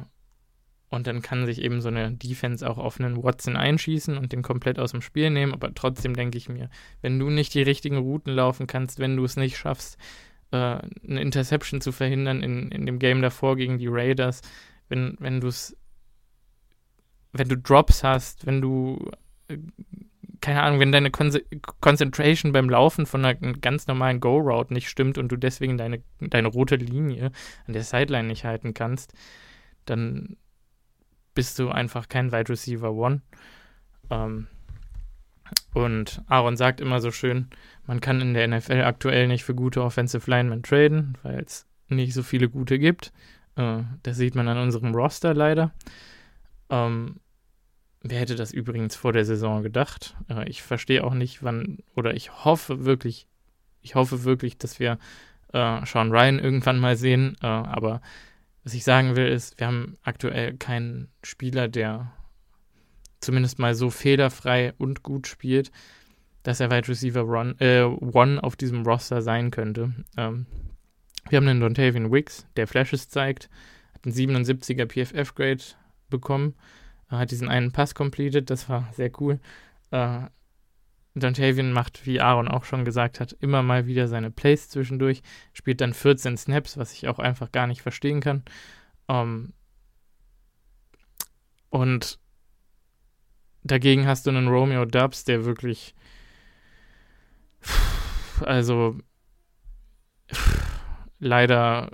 und 0.90 1.08
dann 1.08 1.22
kann 1.22 1.46
sich 1.46 1.62
eben 1.62 1.80
so 1.80 1.88
eine 1.88 2.12
Defense 2.12 2.70
auch 2.70 2.78
auf 2.78 3.00
einen 3.00 3.24
Watson 3.24 3.56
einschießen 3.56 4.18
und 4.18 4.34
den 4.34 4.42
komplett 4.42 4.78
aus 4.78 4.92
dem 4.92 5.02
Spiel 5.02 5.30
nehmen. 5.30 5.54
Aber 5.54 5.74
trotzdem 5.74 6.14
denke 6.14 6.38
ich 6.38 6.50
mir, 6.50 6.70
wenn 7.02 7.18
du 7.18 7.30
nicht 7.30 7.54
die 7.54 7.62
richtigen 7.62 7.98
Routen 7.98 8.34
laufen 8.34 8.68
kannst, 8.68 9.00
wenn 9.00 9.16
du 9.16 9.24
es 9.24 9.38
nicht 9.38 9.58
schaffst, 9.58 9.98
äh, 10.52 10.56
eine 10.58 11.22
Interception 11.22 11.82
zu 11.82 11.92
verhindern 11.92 12.44
in, 12.44 12.72
in 12.72 12.86
dem 12.86 13.00
Game 13.00 13.22
davor 13.22 13.56
gegen 13.56 13.78
die 13.78 13.88
Raiders, 13.88 14.42
wenn, 14.90 15.16
wenn 15.20 15.40
du 15.40 15.48
es 15.48 15.76
wenn 17.34 17.50
du 17.50 17.58
Drops 17.58 18.04
hast, 18.04 18.46
wenn 18.46 18.62
du, 18.62 19.12
äh, 19.48 19.58
keine 20.42 20.64
Ahnung, 20.64 20.80
wenn 20.80 20.92
deine 20.92 21.12
Con 21.12 21.32
Concentration 21.80 22.52
beim 22.52 22.70
Laufen 22.70 23.06
von 23.06 23.24
einer 23.24 23.36
ganz 23.36 23.88
normalen 23.88 24.20
Go-Route 24.20 24.74
nicht 24.74 24.90
stimmt 24.90 25.18
und 25.18 25.30
du 25.30 25.38
deswegen 25.38 25.78
deine, 25.78 26.04
deine 26.20 26.48
rote 26.48 26.76
Linie 26.76 27.32
an 27.68 27.74
der 27.74 27.84
Sideline 27.84 28.28
nicht 28.28 28.44
halten 28.44 28.74
kannst, 28.74 29.14
dann 29.86 30.36
bist 31.34 31.60
du 31.60 31.70
einfach 31.70 32.10
kein 32.10 32.32
Wide 32.32 32.50
Receiver 32.50 32.92
One. 32.92 33.22
Ähm, 34.10 34.48
und 35.74 36.22
Aaron 36.28 36.58
sagt 36.58 36.82
immer 36.82 37.00
so 37.00 37.12
schön, 37.12 37.50
man 37.88 38.02
kann 38.02 38.22
in 38.22 38.34
der 38.34 38.48
NFL 38.48 38.82
aktuell 38.82 39.28
nicht 39.28 39.44
für 39.44 39.56
gute 39.56 39.84
Offensive 39.84 40.30
Linemen 40.30 40.64
traden, 40.64 41.18
weil 41.24 41.40
es 41.40 41.66
nicht 41.88 42.14
so 42.14 42.24
viele 42.24 42.50
gute 42.50 42.80
gibt. 42.80 43.12
Äh, 43.56 43.84
das 44.04 44.18
sieht 44.18 44.36
man 44.36 44.48
an 44.48 44.58
unserem 44.58 44.94
Roster 44.94 45.34
leider. 45.34 45.74
Ähm, 46.70 47.18
wer 48.02 48.20
hätte 48.20 48.36
das 48.36 48.52
übrigens 48.52 48.96
vor 48.96 49.14
der 49.14 49.26
Saison 49.26 49.64
gedacht? 49.64 50.16
Äh, 50.30 50.50
ich 50.50 50.62
verstehe 50.62 51.04
auch 51.04 51.14
nicht, 51.14 51.44
wann, 51.44 51.80
oder 51.96 52.14
ich 52.14 52.44
hoffe 52.46 52.86
wirklich, 52.86 53.28
ich 53.82 53.96
hoffe 53.96 54.24
wirklich, 54.24 54.58
dass 54.58 54.80
wir 54.80 54.98
äh, 55.54 55.86
Sean 55.86 56.12
Ryan 56.12 56.40
irgendwann 56.40 56.80
mal 56.80 56.96
sehen. 56.96 57.38
Äh, 57.42 57.48
aber 57.48 58.02
was 58.64 58.74
ich 58.74 58.84
sagen 58.84 59.16
will, 59.16 59.28
ist, 59.28 59.60
wir 59.60 59.68
haben 59.68 59.98
aktuell 60.04 60.56
keinen 60.58 61.10
Spieler, 61.24 61.68
der 61.68 62.12
zumindest 63.22 63.60
mal 63.60 63.76
so 63.76 63.90
fehlerfrei 63.90 64.74
und 64.78 65.04
gut 65.04 65.28
spielt, 65.28 65.72
dass 66.44 66.60
er 66.60 66.72
Wide 66.72 66.88
Receiver 66.88 67.22
Run, 67.22 67.56
äh, 67.60 67.84
One 67.84 68.44
auf 68.44 68.56
diesem 68.56 68.84
Roster 68.84 69.22
sein 69.22 69.52
könnte. 69.52 69.94
Ähm, 70.18 70.48
wir 71.30 71.38
haben 71.38 71.48
einen 71.48 71.62
Dontavian 71.62 72.12
Wicks, 72.12 72.48
der 72.58 72.68
Flashes 72.68 73.10
zeigt, 73.10 73.50
hat 73.94 74.06
einen 74.06 74.16
77er 74.16 74.88
PFF-Grade 74.88 75.64
bekommen, 76.10 76.56
hat 77.10 77.32
diesen 77.32 77.48
einen 77.48 77.72
Pass 77.72 77.94
completed, 77.94 78.50
das 78.50 78.70
war 78.70 78.90
sehr 78.94 79.12
cool. 79.22 79.40
Äh, 79.92 80.22
Dontavian 81.14 81.74
macht, 81.74 82.06
wie 82.06 82.22
Aaron 82.22 82.48
auch 82.48 82.64
schon 82.64 82.86
gesagt 82.86 83.20
hat, 83.20 83.34
immer 83.40 83.62
mal 83.64 83.86
wieder 83.86 84.08
seine 84.08 84.32
Plays 84.32 84.70
zwischendurch, 84.70 85.22
spielt 85.54 85.82
dann 85.82 85.94
14 85.94 86.38
Snaps, 86.38 86.78
was 86.78 86.94
ich 86.94 87.08
auch 87.08 87.20
einfach 87.20 87.52
gar 87.52 87.68
nicht 87.68 87.82
verstehen 87.82 88.22
kann. 88.22 88.44
Ähm, 89.10 89.54
und 91.70 92.20
dagegen 93.64 94.08
hast 94.08 94.26
du 94.26 94.32
einen 94.32 94.48
Romeo 94.48 94.86
Dubs, 94.86 95.24
der 95.24 95.46
wirklich, 95.46 95.96
also 98.42 98.98
leider, 101.20 101.92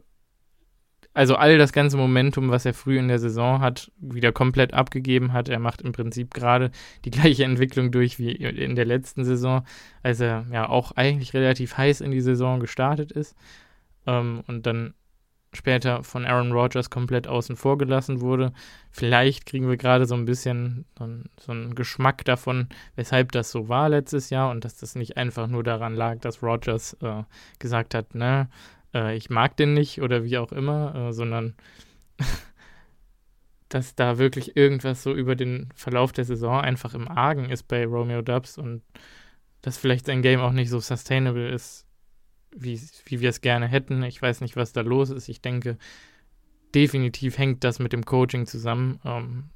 also 1.14 1.36
all 1.36 1.58
das 1.58 1.74
ganze 1.74 1.98
Momentum, 1.98 2.50
was 2.50 2.66
er 2.66 2.74
früh 2.74 2.98
in 2.98 3.08
der 3.08 3.20
Saison 3.20 3.60
hat, 3.60 3.92
wieder 3.98 4.32
komplett 4.32 4.74
abgegeben 4.74 5.34
hat. 5.34 5.50
Er 5.50 5.60
macht 5.60 5.82
im 5.82 5.92
Prinzip 5.92 6.34
gerade 6.34 6.72
die 7.06 7.12
gleiche 7.12 7.44
Entwicklung 7.44 7.92
durch 7.92 8.20
wie 8.20 8.32
in 8.32 8.76
der 8.76 8.86
letzten 8.86 9.26
Saison, 9.26 9.66
als 10.04 10.20
er 10.20 10.46
ja 10.52 10.70
auch 10.70 10.92
eigentlich 10.94 11.34
relativ 11.34 11.78
heiß 11.78 12.02
in 12.02 12.12
die 12.12 12.22
Saison 12.22 12.60
gestartet 12.60 13.12
ist 13.12 13.36
ähm, 14.08 14.44
und 14.48 14.66
dann 14.66 14.94
später 15.58 16.04
von 16.04 16.26
Aaron 16.26 16.52
Rodgers 16.52 16.90
komplett 16.90 17.28
außen 17.28 17.56
vor 17.56 17.78
gelassen 17.78 18.22
wurde. 18.22 18.54
Vielleicht 18.92 19.46
kriegen 19.46 19.68
wir 19.68 19.76
gerade 19.76 20.06
so 20.06 20.16
ein 20.16 20.26
bisschen 20.26 20.86
so 20.96 21.52
einen 21.52 21.76
Geschmack 21.76 22.24
davon, 22.24 22.70
weshalb 22.96 23.32
das 23.34 23.52
so 23.52 23.68
war 23.68 23.90
letztes 23.90 24.30
Jahr 24.30 24.52
und 24.52 24.64
dass 24.64 24.78
das 24.78 24.96
nicht 24.96 25.18
einfach 25.18 25.48
nur 25.48 25.64
daran 25.64 25.96
lag, 25.96 26.20
dass 26.20 26.42
Rodgers 26.42 26.94
äh, 27.02 27.24
gesagt 27.60 27.94
hat, 27.94 28.16
ne, 28.16 28.50
äh, 28.94 29.16
ich 29.16 29.30
mag 29.30 29.58
den 29.58 29.74
nicht 29.74 30.02
oder 30.02 30.24
wie 30.24 30.38
auch 30.38 30.52
immer, 30.52 30.96
äh, 30.96 31.14
sondern 31.14 31.56
dass 33.70 33.96
da 33.96 34.18
wirklich 34.18 34.56
irgendwas 34.56 35.04
so 35.04 35.14
über 35.14 35.36
den 35.36 35.70
Verlauf 35.76 36.12
der 36.14 36.24
Saison 36.24 36.62
einfach 36.62 36.94
im 36.94 37.08
Argen 37.08 37.50
ist 37.50 37.64
bei 37.64 37.86
Romeo 37.86 38.22
Dubs 38.22 38.58
und 38.58 38.82
dass 39.62 39.78
vielleicht 39.78 40.06
sein 40.06 40.22
Game 40.22 40.40
auch 40.40 40.54
nicht 40.54 40.70
so 40.70 40.80
sustainable 40.80 41.50
ist, 41.50 41.87
wie, 42.60 42.80
wie 43.06 43.20
wir 43.22 43.30
es 43.30 43.42
gerne 43.42 43.68
hätten. 43.68 44.04
Ich 44.04 44.22
weiß 44.22 44.42
nicht, 44.42 44.56
was 44.56 44.74
da 44.74 44.82
los 44.82 45.10
ist. 45.10 45.30
Ich 45.30 45.42
denke, 45.42 45.78
definitiv 46.74 47.38
hängt 47.38 47.64
das 47.64 47.80
mit 47.80 47.94
dem 47.94 48.06
Coaching 48.06 48.46
zusammen. 48.46 49.00
Ähm, 49.06 49.50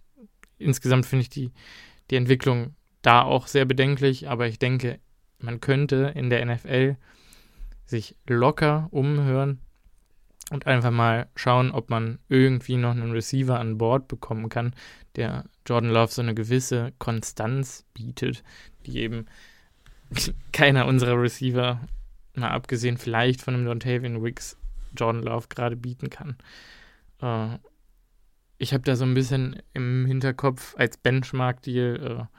insgesamt 0.57 1.05
finde 1.05 1.23
ich 1.23 1.29
die, 1.29 1.51
die 2.09 2.15
Entwicklung 2.15 2.75
da 3.01 3.23
auch 3.23 3.47
sehr 3.47 3.65
bedenklich, 3.65 4.29
aber 4.29 4.47
ich 4.47 4.59
denke, 4.59 4.99
man 5.39 5.59
könnte 5.59 6.13
in 6.15 6.29
der 6.29 6.45
NFL 6.45 6.97
sich 7.85 8.15
locker 8.27 8.87
umhören 8.91 9.59
und 10.51 10.67
einfach 10.67 10.91
mal 10.91 11.27
schauen, 11.35 11.71
ob 11.71 11.89
man 11.89 12.19
irgendwie 12.29 12.77
noch 12.77 12.91
einen 12.91 13.11
Receiver 13.11 13.59
an 13.59 13.77
Bord 13.77 14.07
bekommen 14.07 14.49
kann, 14.49 14.73
der 15.15 15.45
Jordan 15.65 15.91
Love 15.91 16.11
so 16.11 16.21
eine 16.21 16.35
gewisse 16.35 16.93
Konstanz 16.99 17.85
bietet, 17.93 18.43
die 18.85 18.99
eben 18.99 19.25
keiner 20.51 20.85
unserer 20.85 21.19
Receiver 21.21 21.81
mal 22.35 22.49
abgesehen 22.49 22.97
vielleicht 22.97 23.41
von 23.41 23.53
dem 23.53 23.65
Dontavian 23.65 24.23
Wicks, 24.23 24.57
Jordan 24.95 25.23
Love 25.23 25.47
gerade 25.49 25.75
bieten 25.75 26.09
kann. 26.09 26.37
Äh, 27.21 27.57
ich 28.57 28.73
habe 28.73 28.83
da 28.83 28.95
so 28.95 29.05
ein 29.05 29.13
bisschen 29.13 29.61
im 29.73 30.05
Hinterkopf 30.05 30.75
als 30.77 30.97
Benchmark-Deal 30.97 32.27
äh, 32.29 32.37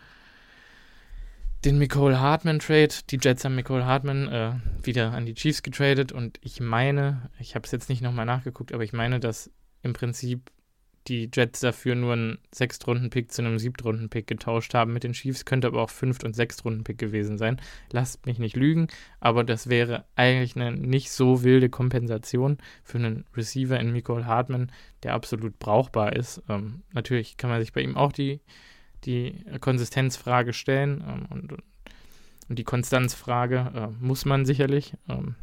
den 1.64 1.78
Nicole 1.78 2.20
Hartman 2.20 2.58
Trade. 2.58 2.94
Die 3.10 3.18
Jets 3.20 3.44
haben 3.44 3.54
Nicole 3.54 3.86
Hartman 3.86 4.28
äh, 4.28 4.52
wieder 4.82 5.12
an 5.12 5.26
die 5.26 5.34
Chiefs 5.34 5.62
getradet 5.62 6.12
und 6.12 6.38
ich 6.42 6.60
meine, 6.60 7.30
ich 7.38 7.54
habe 7.54 7.64
es 7.64 7.72
jetzt 7.72 7.88
nicht 7.88 8.02
nochmal 8.02 8.26
nachgeguckt, 8.26 8.72
aber 8.72 8.84
ich 8.84 8.92
meine, 8.92 9.20
dass 9.20 9.50
im 9.82 9.92
Prinzip 9.92 10.50
die 11.08 11.28
Jets 11.32 11.60
dafür 11.60 11.94
nur 11.94 12.12
einen 12.12 12.38
Sechstrunden-Pick 12.52 13.32
zu 13.32 13.42
einem 13.42 13.58
Siebtrunden-Pick 13.58 14.26
getauscht 14.26 14.72
haben 14.74 14.92
mit 14.92 15.02
den 15.02 15.14
Chiefs, 15.14 15.44
könnte 15.44 15.66
aber 15.66 15.82
auch 15.82 15.90
Fünft- 15.90 16.22
und 16.22 16.36
Sechstrunden-Pick 16.36 16.98
gewesen 16.98 17.38
sein. 17.38 17.60
Lasst 17.90 18.24
mich 18.26 18.38
nicht 18.38 18.56
lügen, 18.56 18.86
aber 19.18 19.42
das 19.42 19.68
wäre 19.68 20.04
eigentlich 20.14 20.54
eine 20.54 20.72
nicht 20.72 21.10
so 21.10 21.42
wilde 21.42 21.68
Kompensation 21.68 22.58
für 22.84 22.98
einen 22.98 23.24
Receiver 23.36 23.78
in 23.80 23.92
Nicole 23.92 24.26
Hartman, 24.26 24.70
der 25.02 25.14
absolut 25.14 25.58
brauchbar 25.58 26.14
ist. 26.14 26.42
Ähm, 26.48 26.82
natürlich 26.92 27.36
kann 27.36 27.50
man 27.50 27.60
sich 27.60 27.72
bei 27.72 27.80
ihm 27.80 27.96
auch 27.96 28.12
die, 28.12 28.40
die 29.04 29.44
Konsistenzfrage 29.60 30.52
stellen 30.52 31.02
ähm, 31.06 31.26
und, 31.30 31.52
und, 31.52 31.62
die 32.48 32.64
Konstanzfrage 32.64 33.72
äh, 33.74 34.04
muss 34.04 34.24
man 34.24 34.44
sicherlich. 34.44 34.94
Ähm, 35.08 35.36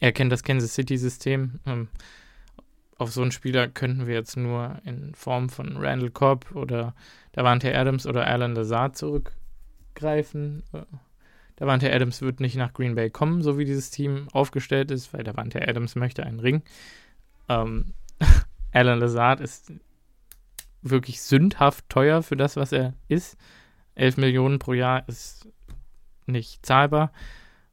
er 0.00 0.12
kennt 0.12 0.32
das 0.32 0.42
Kansas 0.42 0.74
City-System. 0.74 1.60
Auf 3.00 3.12
so 3.12 3.22
einen 3.22 3.32
Spieler 3.32 3.66
könnten 3.66 4.06
wir 4.06 4.12
jetzt 4.12 4.36
nur 4.36 4.76
in 4.84 5.14
Form 5.14 5.48
von 5.48 5.78
Randall 5.78 6.10
Cobb 6.10 6.54
oder 6.54 6.94
Davante 7.32 7.74
Adams 7.74 8.06
oder 8.06 8.26
Alan 8.26 8.54
Lazard 8.54 8.94
zurückgreifen. 8.94 10.64
Äh, 10.74 10.82
Davante 11.56 11.90
Adams 11.90 12.20
wird 12.20 12.40
nicht 12.40 12.56
nach 12.56 12.74
Green 12.74 12.96
Bay 12.96 13.08
kommen, 13.08 13.40
so 13.40 13.56
wie 13.56 13.64
dieses 13.64 13.90
Team 13.90 14.28
aufgestellt 14.32 14.90
ist, 14.90 15.14
weil 15.14 15.24
Davante 15.24 15.66
Adams 15.66 15.96
möchte 15.96 16.24
einen 16.24 16.40
Ring. 16.40 16.62
Ähm, 17.48 17.94
Alan 18.72 19.00
Lazard 19.00 19.40
ist 19.40 19.72
wirklich 20.82 21.22
sündhaft 21.22 21.88
teuer 21.88 22.22
für 22.22 22.36
das, 22.36 22.56
was 22.56 22.70
er 22.70 22.92
ist. 23.08 23.38
11 23.94 24.18
Millionen 24.18 24.58
pro 24.58 24.74
Jahr 24.74 25.08
ist 25.08 25.48
nicht 26.26 26.66
zahlbar. 26.66 27.12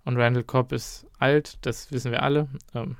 Und 0.06 0.16
Randall 0.16 0.46
Cobb 0.46 0.72
ist 0.72 1.06
alt, 1.20 1.58
das 1.66 1.92
wissen 1.92 2.14
wir 2.14 2.24
alle. 2.24 2.48
Ähm, 2.74 2.96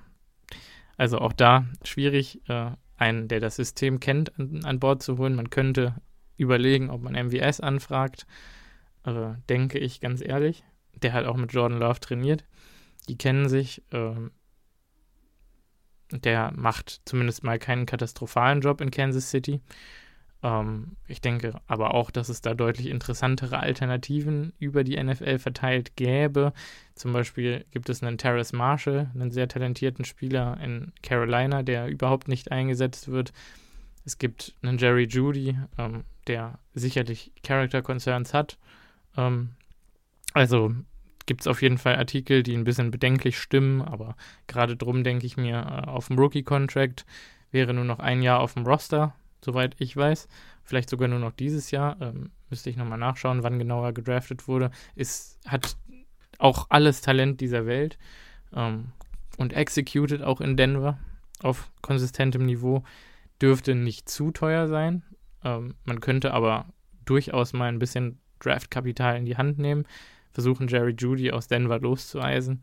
also 0.98 1.20
auch 1.20 1.34
da 1.34 1.66
schwierig, 1.84 2.42
äh, 2.50 2.72
einen, 2.98 3.28
der 3.28 3.40
das 3.40 3.56
System 3.56 4.00
kennt, 4.00 4.38
an, 4.40 4.66
an, 4.66 4.80
Bord 4.80 5.04
zu 5.04 5.18
holen. 5.18 5.36
Man 5.36 5.50
könnte 5.50 5.96
überlegen, 6.36 6.90
ob 6.90 7.02
man 7.02 7.14
MVS 7.14 7.62
anfragt. 7.62 8.26
Äh, 9.06 9.36
denke 9.48 9.78
ich 9.78 10.02
ganz 10.02 10.22
ehrlich. 10.22 10.64
Der 10.96 11.14
hat 11.14 11.26
auch 11.26 11.38
mit 11.38 11.54
Jordan 11.54 11.80
Love 11.80 12.00
trainiert. 12.00 12.44
Die 13.08 13.18
kennen 13.18 13.48
sich. 13.48 13.84
Äh, 13.92 14.16
der 16.12 16.52
macht 16.56 17.02
zumindest 17.06 17.44
mal 17.44 17.60
keinen 17.60 17.86
katastrophalen 17.86 18.62
Job 18.62 18.82
in 18.82 18.92
Kansas 18.92 19.30
City. 19.30 19.62
Ähm, 20.44 20.98
ich 21.08 21.22
denke 21.22 21.60
aber 21.68 21.94
auch, 21.94 22.12
dass 22.12 22.30
es 22.30 22.42
da 22.42 22.54
deutlich 22.54 22.88
interessantere 22.88 23.60
Alternativen 23.60 24.54
über 24.60 24.84
die 24.84 25.02
NFL 25.02 25.40
verteilt 25.40 25.96
gäbe. 25.96 26.54
Zum 26.96 27.14
Beispiel 27.14 27.66
gibt 27.72 27.90
es 27.90 28.04
einen 28.04 28.18
Terrace 28.18 28.54
Marshall, 28.54 29.10
einen 29.14 29.32
sehr 29.32 29.48
talentierten 29.48 30.06
Spieler 30.06 30.60
in 30.62 30.92
Carolina, 31.02 31.64
der 31.64 31.88
überhaupt 31.88 32.28
nicht 32.28 32.52
eingesetzt 32.52 33.08
wird. 33.08 33.34
Es 34.06 34.18
gibt 34.18 34.56
einen 34.62 34.78
Jerry 34.78 35.06
Judy, 35.06 35.58
ähm, 35.78 36.04
der 36.28 36.60
sicherlich 36.74 37.32
Character 37.44 37.82
Concerns 37.82 38.34
hat. 38.34 38.58
Ähm, 39.18 39.50
also 40.34 40.74
gibt 41.26 41.42
es 41.42 41.48
auf 41.48 41.62
jeden 41.62 41.78
Fall 41.78 41.98
Artikel, 41.98 42.44
die 42.44 42.56
ein 42.56 42.64
bisschen 42.64 42.92
bedenklich 42.92 43.38
stimmen, 43.38 43.82
aber 43.82 44.16
gerade 44.46 44.78
drum 44.78 45.04
denke 45.04 45.26
ich 45.26 45.36
mir, 45.36 45.58
äh, 45.58 45.90
auf 45.90 46.08
dem 46.08 46.18
Rookie-Contract 46.18 47.06
wäre 47.52 47.74
nur 47.74 47.84
noch 47.84 48.00
ein 48.00 48.22
Jahr 48.22 48.40
auf 48.40 48.54
dem 48.54 48.66
Roster 48.66 49.14
soweit 49.44 49.76
ich 49.80 49.96
weiß. 49.96 50.28
Vielleicht 50.64 50.90
sogar 50.90 51.08
nur 51.08 51.20
noch 51.20 51.32
dieses 51.32 51.72
Jahr. 51.72 51.98
Ähm, 52.02 52.32
müsste 52.50 52.70
ich 52.70 52.78
nochmal 52.78 52.98
nachschauen, 52.98 53.44
wann 53.44 53.60
genau 53.60 53.84
er 53.84 53.94
gedraftet 53.94 54.48
wurde. 54.48 54.72
Ist, 54.96 55.40
hat 55.46 55.78
auch 56.40 56.68
alles 56.70 57.02
Talent 57.02 57.42
dieser 57.42 57.66
Welt 57.66 57.98
ähm, 58.54 58.92
und 59.38 59.54
executed 59.54 60.22
auch 60.22 60.42
in 60.42 60.58
Denver 60.58 60.98
auf 61.42 61.72
konsistentem 61.82 62.46
Niveau. 62.46 62.84
Dürfte 63.42 63.76
nicht 63.76 64.10
zu 64.10 64.32
teuer 64.32 64.68
sein. 64.68 65.04
Ähm, 65.44 65.76
man 65.86 66.02
könnte 66.02 66.34
aber 66.34 66.66
durchaus 67.06 67.54
mal 67.54 67.70
ein 67.70 67.80
bisschen 67.80 68.20
Draftkapital 68.40 69.18
in 69.18 69.26
die 69.26 69.38
Hand 69.38 69.58
nehmen, 69.58 69.86
versuchen 70.32 70.68
Jerry 70.68 70.96
Judy 70.98 71.32
aus 71.32 71.48
Denver 71.48 71.80
loszueisen. 71.80 72.62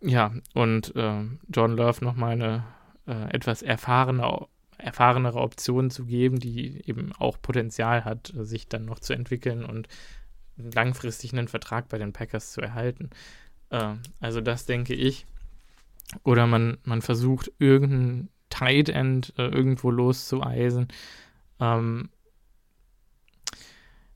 Ja, 0.00 0.32
und 0.54 0.94
äh, 0.96 1.24
John 1.48 1.76
Love 1.76 2.04
nochmal 2.04 2.32
eine 2.32 2.64
äh, 3.06 3.34
etwas 3.34 3.62
erfahrene, 3.62 4.46
erfahrenere 4.82 5.40
Option 5.40 5.90
zu 5.90 6.04
geben, 6.04 6.38
die 6.38 6.82
eben 6.88 7.12
auch 7.12 7.40
Potenzial 7.40 8.04
hat, 8.04 8.32
sich 8.36 8.68
dann 8.68 8.84
noch 8.84 8.98
zu 8.98 9.12
entwickeln 9.12 9.64
und 9.64 9.88
langfristig 10.56 11.32
einen 11.32 11.48
Vertrag 11.48 11.88
bei 11.88 11.98
den 11.98 12.12
Packers 12.12 12.52
zu 12.52 12.60
erhalten. 12.60 13.10
Äh, 13.70 13.94
also 14.20 14.40
das 14.40 14.66
denke 14.66 14.94
ich. 14.94 15.26
Oder 16.24 16.46
man, 16.46 16.78
man 16.84 17.00
versucht 17.00 17.52
irgendein 17.58 18.28
Tight 18.50 18.88
End 18.90 19.32
äh, 19.38 19.46
irgendwo 19.46 19.90
loszueisen. 19.90 20.88
Ähm, 21.58 22.10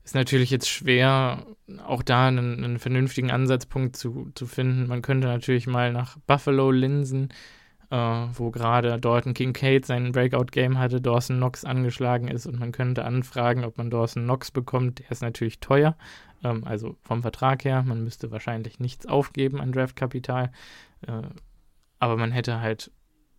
ist 0.03 0.15
natürlich 0.15 0.51
jetzt 0.51 0.69
schwer, 0.69 1.45
auch 1.85 2.01
da 2.01 2.27
einen, 2.27 2.63
einen, 2.63 2.79
vernünftigen 2.79 3.31
Ansatzpunkt 3.31 3.97
zu, 3.97 4.31
zu 4.35 4.45
finden. 4.45 4.87
Man 4.87 5.01
könnte 5.01 5.27
natürlich 5.27 5.67
mal 5.67 5.91
nach 5.91 6.17
Buffalo 6.27 6.71
linsen, 6.71 7.29
äh, 7.89 7.95
wo 7.95 8.51
gerade 8.51 8.99
Dalton 8.99 9.33
Kincaid 9.33 9.85
sein 9.85 10.11
Breakout-Game 10.11 10.77
hatte, 10.77 11.01
Dawson 11.01 11.37
Knox 11.37 11.63
angeschlagen 11.63 12.27
ist 12.27 12.45
und 12.45 12.59
man 12.59 12.71
könnte 12.71 13.05
anfragen, 13.05 13.63
ob 13.63 13.77
man 13.77 13.89
Dawson 13.89 14.23
Knox 14.23 14.51
bekommt. 14.51 14.99
Der 14.99 15.11
ist 15.11 15.21
natürlich 15.21 15.59
teuer, 15.59 15.95
ähm, 16.43 16.63
also 16.65 16.97
vom 17.01 17.21
Vertrag 17.21 17.63
her. 17.63 17.83
Man 17.83 18.03
müsste 18.03 18.31
wahrscheinlich 18.31 18.79
nichts 18.79 19.05
aufgeben 19.05 19.61
an 19.61 19.71
Draftkapital, 19.71 20.51
äh, 21.07 21.21
aber 21.99 22.17
man 22.17 22.31
hätte 22.31 22.61
halt 22.61 22.91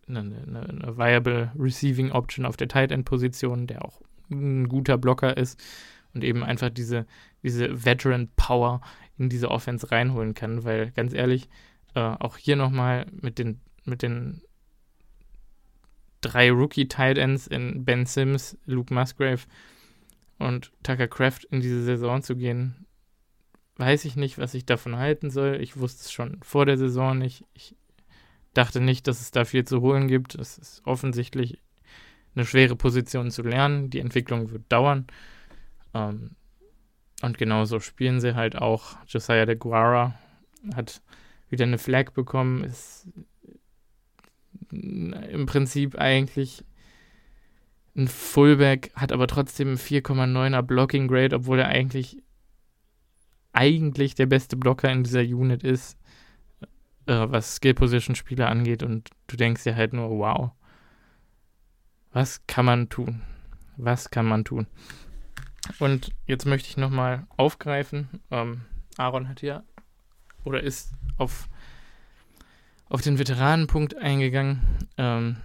eine, 0.07 0.19
eine, 0.19 0.67
eine 0.67 0.97
viable 0.97 1.51
Receiving 1.57 2.11
Option 2.11 2.45
auf 2.45 2.57
der 2.57 2.67
Tight 2.67 2.91
End 2.91 3.05
Position, 3.05 3.67
der 3.67 3.85
auch 3.85 4.01
ein 4.31 4.67
guter 4.67 4.97
Blocker 4.97 5.37
ist 5.37 5.61
und 6.13 6.23
eben 6.23 6.43
einfach 6.43 6.69
diese, 6.69 7.05
diese 7.43 7.85
Veteran 7.85 8.29
Power 8.35 8.81
in 9.17 9.29
diese 9.29 9.51
Offense 9.51 9.91
reinholen 9.91 10.33
kann, 10.33 10.63
weil 10.63 10.91
ganz 10.91 11.13
ehrlich, 11.13 11.49
äh, 11.93 11.99
auch 11.99 12.37
hier 12.37 12.55
nochmal 12.55 13.05
mit 13.11 13.37
den, 13.37 13.59
mit 13.89 14.01
den 14.01 14.41
drei 16.21 16.51
Rookie-Tight 16.51 17.17
Ends 17.17 17.47
in 17.47 17.85
Ben 17.85 18.05
Sims, 18.05 18.57
Luke 18.65 18.93
Musgrave 18.93 19.41
und 20.37 20.71
Tucker 20.83 21.07
Craft 21.07 21.45
in 21.49 21.61
diese 21.61 21.83
Saison 21.83 22.21
zu 22.21 22.35
gehen, 22.35 22.85
weiß 23.77 24.05
ich 24.05 24.15
nicht, 24.15 24.37
was 24.37 24.53
ich 24.53 24.65
davon 24.65 24.97
halten 24.97 25.29
soll. 25.29 25.59
Ich 25.61 25.77
wusste 25.77 26.03
es 26.03 26.11
schon 26.11 26.37
vor 26.43 26.65
der 26.65 26.77
Saison 26.77 27.17
nicht. 27.17 27.45
Ich 27.53 27.75
dachte 28.53 28.81
nicht, 28.81 29.07
dass 29.07 29.21
es 29.21 29.31
da 29.31 29.45
viel 29.45 29.65
zu 29.65 29.81
holen 29.81 30.07
gibt. 30.07 30.35
Es 30.35 30.57
ist 30.57 30.81
offensichtlich 30.85 31.59
eine 32.35 32.45
schwere 32.45 32.75
Position 32.75 33.31
zu 33.31 33.41
lernen. 33.41 33.89
Die 33.89 33.99
Entwicklung 33.99 34.51
wird 34.51 34.71
dauern. 34.71 35.07
Ähm, 35.93 36.31
und 37.21 37.37
genauso 37.37 37.79
spielen 37.79 38.19
sie 38.19 38.35
halt 38.35 38.57
auch. 38.57 38.97
Josiah 39.07 39.45
de 39.45 39.55
Guara 39.55 40.17
hat 40.75 41.01
wieder 41.49 41.65
eine 41.65 41.77
Flag 41.77 42.11
bekommen, 42.11 42.63
ist 42.63 43.07
im 44.71 45.45
Prinzip 45.45 45.95
eigentlich 45.95 46.63
ein 47.95 48.07
Fullback, 48.07 48.91
hat 48.95 49.11
aber 49.11 49.27
trotzdem 49.27 49.75
4,9er 49.75 50.61
Blocking 50.61 51.07
Grade, 51.07 51.35
obwohl 51.35 51.59
er 51.59 51.67
eigentlich 51.67 52.17
eigentlich 53.51 54.15
der 54.15 54.27
beste 54.27 54.55
Blocker 54.55 54.91
in 54.91 55.03
dieser 55.03 55.21
Unit 55.21 55.63
ist, 55.63 55.97
äh, 57.07 57.27
was 57.29 57.55
Skill 57.55 57.73
Position 57.73 58.15
Spieler 58.15 58.47
angeht 58.47 58.83
und 58.83 59.09
du 59.27 59.35
denkst 59.35 59.63
dir 59.63 59.75
halt 59.75 59.93
nur, 59.93 60.09
wow, 60.09 60.51
was 62.13 62.45
kann 62.47 62.65
man 62.65 62.89
tun? 62.89 63.21
Was 63.77 64.11
kann 64.11 64.25
man 64.25 64.45
tun? 64.45 64.67
Und 65.79 66.11
jetzt 66.25 66.45
möchte 66.45 66.69
ich 66.69 66.77
nochmal 66.77 67.27
aufgreifen. 67.37 68.21
Ähm, 68.31 68.61
Aaron 68.97 69.27
hat 69.27 69.41
ja 69.41 69.63
oder 70.43 70.61
ist 70.61 70.93
auf, 71.17 71.49
auf 72.89 73.01
den 73.01 73.19
Veteranenpunkt 73.19 73.95
eingegangen. 73.95 74.61
Ähm, 74.97 75.37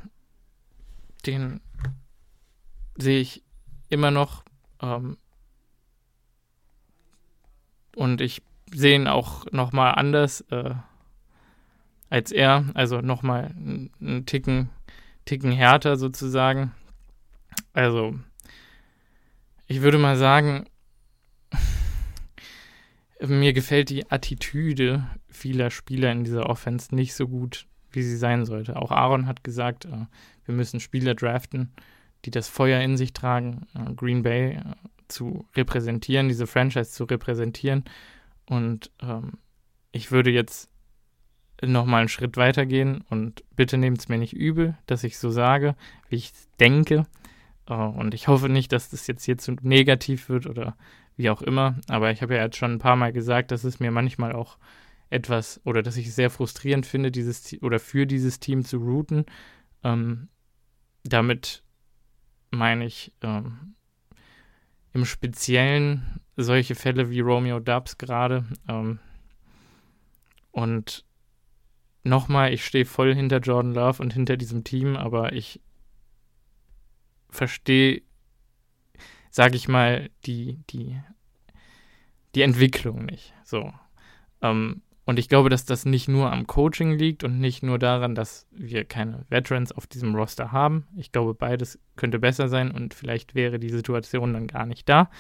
den 1.27 1.61
sehe 2.97 3.21
ich 3.21 3.43
immer 3.89 4.11
noch. 4.11 4.45
Ähm, 4.81 5.19
und 7.95 8.21
ich 8.21 8.43
sehe 8.73 8.97
ihn 8.97 9.07
auch 9.07 9.47
nochmal 9.53 9.95
anders 9.95 10.41
äh, 10.51 10.75
als 12.09 12.33
er. 12.33 12.65
Also 12.75 13.01
nochmal 13.01 13.55
einen 13.57 14.25
Ticken, 14.27 14.71
Ticken 15.27 15.53
härter 15.53 15.97
sozusagen. 15.97 16.73
Also 17.73 18.19
ich 19.67 19.83
würde 19.83 19.99
mal 19.99 20.17
sagen, 20.17 20.67
mir 23.21 23.53
gefällt 23.53 23.91
die 23.91 24.11
Attitüde 24.11 25.07
vieler 25.35 25.71
Spieler 25.71 26.13
in 26.13 26.25
dieser 26.25 26.49
Offense 26.49 26.95
nicht 26.95 27.15
so 27.15 27.29
gut, 27.29 27.67
wie 27.91 28.03
sie 28.03 28.17
sein 28.17 28.45
sollte. 28.45 28.77
Auch 28.77 28.91
Aaron 28.91 29.27
hat 29.27 29.45
gesagt, 29.45 29.85
äh, 29.85 30.07
wir 30.45 30.55
müssen 30.55 30.81
Spieler 30.81 31.15
draften, 31.15 31.73
die 32.25 32.31
das 32.31 32.49
Feuer 32.49 32.81
in 32.81 32.97
sich 32.97 33.13
tragen, 33.13 33.67
äh, 33.75 33.93
Green 33.95 34.23
Bay 34.23 34.55
äh, 34.55 34.63
zu 35.09 35.47
repräsentieren, 35.55 36.29
diese 36.29 36.47
Franchise 36.47 36.91
zu 36.91 37.05
repräsentieren. 37.05 37.85
Und 38.47 38.91
ähm, 39.03 39.33
ich 39.93 40.11
würde 40.11 40.31
jetzt 40.31 40.71
nochmal 41.63 42.01
einen 42.01 42.09
Schritt 42.09 42.37
weitergehen 42.37 43.05
und 43.11 43.45
bitte 43.55 43.79
nehmt 43.79 43.99
es 43.99 44.09
mir 44.09 44.19
nicht 44.19 44.33
übel, 44.35 44.77
dass 44.87 45.05
ich 45.05 45.19
so 45.19 45.31
sage, 45.31 45.77
wie 46.09 46.17
ich 46.17 46.33
denke. 46.61 47.07
Uh, 47.71 47.85
und 47.97 48.13
ich 48.13 48.29
hoffe 48.29 48.51
nicht, 48.51 48.73
dass 48.73 48.91
das 48.91 49.07
jetzt 49.07 49.25
hier 49.25 49.39
zu 49.39 49.53
negativ 49.63 50.29
wird 50.29 50.47
oder 50.47 50.77
wie 51.17 51.31
auch 51.31 51.41
immer. 51.41 51.77
Aber 51.89 52.11
ich 52.11 52.21
habe 52.21 52.35
ja 52.35 52.43
jetzt 52.43 52.57
schon 52.59 52.73
ein 52.73 52.79
paar 52.79 52.97
Mal 52.97 53.13
gesagt, 53.13 53.53
dass 53.53 53.65
es 53.65 53.81
mir 53.81 53.91
manchmal 53.91 54.33
auch 54.33 54.59
etwas 55.11 55.61
oder 55.65 55.83
dass 55.83 55.97
ich 55.97 56.09
es 56.09 56.17
sehr 56.17 56.31
frustrierend 56.31 56.87
finde, 56.87 57.11
dieses 57.11 57.57
oder 57.63 57.79
für 57.79 58.07
dieses 58.07 58.41
Team 58.41 58.65
zu 58.65 58.79
routen. 58.79 59.27
Ähm, 59.83 60.29
damit 61.05 61.63
meine 62.51 62.87
ich 62.87 63.13
ähm, 63.23 63.75
im 64.93 65.05
Speziellen 65.05 66.21
solche 66.37 66.75
Fälle 66.75 67.11
wie 67.11 67.21
Romeo 67.21 67.61
Dubs 67.61 67.99
gerade. 67.99 68.45
Ähm, 68.69 68.99
und 70.53 71.05
nochmal, 72.05 72.53
ich 72.53 72.65
stehe 72.65 72.85
voll 72.85 73.15
hinter 73.15 73.39
Jordan 73.39 73.75
Love 73.75 74.03
und 74.03 74.13
hinter 74.13 74.37
diesem 74.37 74.65
Team, 74.65 74.97
aber 74.97 75.33
ich 75.33 75.61
verstehe, 77.29 78.03
sage 79.31 79.57
ich 79.57 79.69
mal, 79.69 80.11
die, 80.25 80.61
die, 80.71 81.01
die 82.35 82.43
Entwicklung 82.43 83.05
nicht. 83.05 83.35
So. 83.45 83.73
Ähm, 84.43 84.83
und 85.07 85.19
ich 85.19 85.29
glaube, 85.29 85.51
dass 85.51 85.67
das 85.67 85.85
nicht 85.85 86.09
nur 86.09 86.33
am 86.33 86.47
Coaching 86.47 86.93
liegt 86.93 87.25
und 87.25 87.39
nicht 87.39 87.63
nur 87.63 87.79
daran, 87.79 88.15
dass 88.15 88.47
wir 88.51 88.85
keine 88.85 89.27
Veterans 89.29 89.71
auf 89.73 89.87
diesem 89.87 90.15
Roster 90.15 90.51
haben. 90.51 90.87
Ich 90.97 91.13
glaube, 91.13 91.35
beides 91.35 91.79
könnte 91.97 92.19
besser 92.19 92.49
sein 92.49 92.71
und 92.71 92.95
vielleicht 92.95 93.35
wäre 93.35 93.59
die 93.59 93.69
Situation 93.69 94.33
dann 94.33 94.47
gar 94.47 94.65
nicht 94.65 94.89
da. 94.89 95.11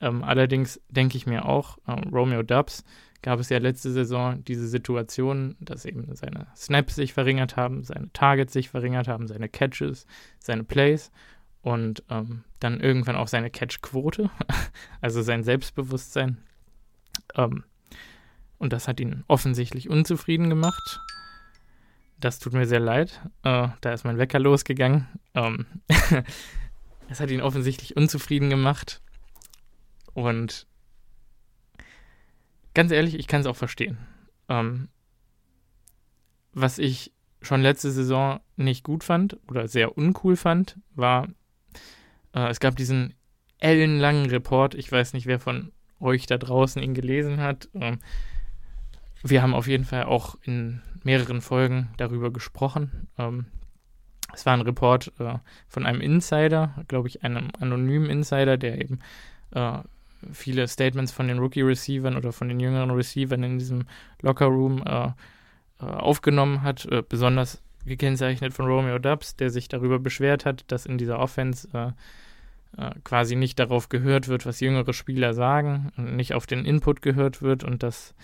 Ähm, 0.00 0.24
allerdings 0.24 0.80
denke 0.88 1.16
ich 1.16 1.26
mir 1.26 1.44
auch, 1.44 1.78
äh, 1.86 1.92
Romeo 1.92 2.42
Dubs 2.42 2.84
gab 3.20 3.40
es 3.40 3.48
ja 3.48 3.58
letzte 3.58 3.90
Saison 3.90 4.44
diese 4.44 4.68
Situation, 4.68 5.56
dass 5.60 5.84
eben 5.84 6.14
seine 6.14 6.46
Snaps 6.56 6.94
sich 6.94 7.12
verringert 7.12 7.56
haben, 7.56 7.82
seine 7.82 8.10
Targets 8.12 8.52
sich 8.52 8.70
verringert 8.70 9.08
haben, 9.08 9.26
seine 9.26 9.48
Catches, 9.48 10.06
seine 10.38 10.64
Plays 10.64 11.10
und 11.62 12.04
ähm, 12.08 12.44
dann 12.60 12.80
irgendwann 12.80 13.16
auch 13.16 13.28
seine 13.28 13.50
Catch-Quote, 13.50 14.30
also 15.00 15.20
sein 15.20 15.42
Selbstbewusstsein. 15.42 16.38
Ähm, 17.34 17.64
und 18.58 18.72
das 18.72 18.88
hat 18.88 19.00
ihn 19.00 19.24
offensichtlich 19.28 19.88
unzufrieden 19.88 20.48
gemacht. 20.48 21.00
Das 22.20 22.38
tut 22.40 22.52
mir 22.52 22.66
sehr 22.66 22.80
leid. 22.80 23.20
Äh, 23.44 23.68
da 23.80 23.92
ist 23.92 24.04
mein 24.04 24.18
Wecker 24.18 24.40
losgegangen. 24.40 25.06
Ähm, 25.34 25.66
es 27.08 27.20
hat 27.20 27.30
ihn 27.30 27.40
offensichtlich 27.40 27.96
unzufrieden 27.96 28.50
gemacht. 28.50 29.00
Und 30.14 30.66
ganz 32.74 32.90
ehrlich, 32.90 33.14
ich 33.14 33.28
kann 33.28 33.40
es 33.40 33.46
auch 33.46 33.56
verstehen. 33.56 33.98
Ähm, 34.48 34.88
was 36.52 36.78
ich 36.78 37.12
schon 37.40 37.62
letzte 37.62 37.92
Saison 37.92 38.40
nicht 38.56 38.82
gut 38.82 39.04
fand 39.04 39.38
oder 39.48 39.68
sehr 39.68 39.96
uncool 39.96 40.36
fand, 40.36 40.76
war, 40.96 41.28
äh, 42.34 42.48
es 42.48 42.58
gab 42.58 42.74
diesen 42.74 43.14
ellenlangen 43.58 44.28
Report. 44.28 44.74
Ich 44.74 44.90
weiß 44.90 45.12
nicht, 45.12 45.26
wer 45.26 45.38
von 45.38 45.70
euch 46.00 46.26
da 46.26 46.36
draußen 46.36 46.82
ihn 46.82 46.94
gelesen 46.94 47.40
hat. 47.40 47.68
Ähm, 47.74 48.00
wir 49.22 49.42
haben 49.42 49.54
auf 49.54 49.66
jeden 49.66 49.84
Fall 49.84 50.04
auch 50.04 50.36
in 50.42 50.80
mehreren 51.04 51.40
Folgen 51.40 51.88
darüber 51.96 52.30
gesprochen. 52.32 53.08
Ähm, 53.18 53.46
es 54.34 54.46
war 54.46 54.54
ein 54.54 54.60
Report 54.60 55.12
äh, 55.18 55.38
von 55.68 55.86
einem 55.86 56.00
Insider, 56.00 56.84
glaube 56.88 57.08
ich, 57.08 57.24
einem 57.24 57.48
anonymen 57.58 58.10
Insider, 58.10 58.56
der 58.56 58.80
eben 58.80 59.00
äh, 59.52 59.78
viele 60.32 60.68
Statements 60.68 61.12
von 61.12 61.28
den 61.28 61.38
Rookie-Receivern 61.38 62.16
oder 62.16 62.32
von 62.32 62.48
den 62.48 62.60
jüngeren 62.60 62.90
Receivern 62.90 63.42
in 63.42 63.58
diesem 63.58 63.84
Locker-Room 64.20 64.82
äh, 64.84 65.06
äh 65.06 65.10
aufgenommen 65.84 66.62
hat. 66.62 66.84
Äh, 66.86 67.02
besonders 67.08 67.62
gekennzeichnet 67.86 68.52
von 68.52 68.66
Romeo 68.66 68.98
Dubs, 68.98 69.36
der 69.36 69.50
sich 69.50 69.68
darüber 69.68 69.98
beschwert 69.98 70.44
hat, 70.44 70.64
dass 70.70 70.84
in 70.84 70.98
dieser 70.98 71.18
Offense 71.20 71.68
äh, 71.72 71.92
quasi 73.02 73.34
nicht 73.34 73.58
darauf 73.58 73.88
gehört 73.88 74.28
wird, 74.28 74.44
was 74.44 74.60
jüngere 74.60 74.92
Spieler 74.92 75.32
sagen 75.32 75.90
nicht 75.96 76.34
auf 76.34 76.46
den 76.46 76.66
Input 76.66 77.00
gehört 77.00 77.40
wird 77.40 77.64
und 77.64 77.82
dass 77.82 78.14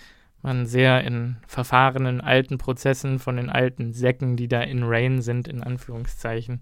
man 0.45 0.65
sehr 0.65 1.03
in 1.03 1.37
verfahrenen 1.47 2.21
alten 2.21 2.57
Prozessen 2.57 3.19
von 3.19 3.35
den 3.35 3.49
alten 3.49 3.93
Säcken, 3.93 4.37
die 4.37 4.47
da 4.47 4.61
in 4.61 4.83
Rain 4.83 5.21
sind, 5.21 5.47
in 5.47 5.63
Anführungszeichen, 5.63 6.61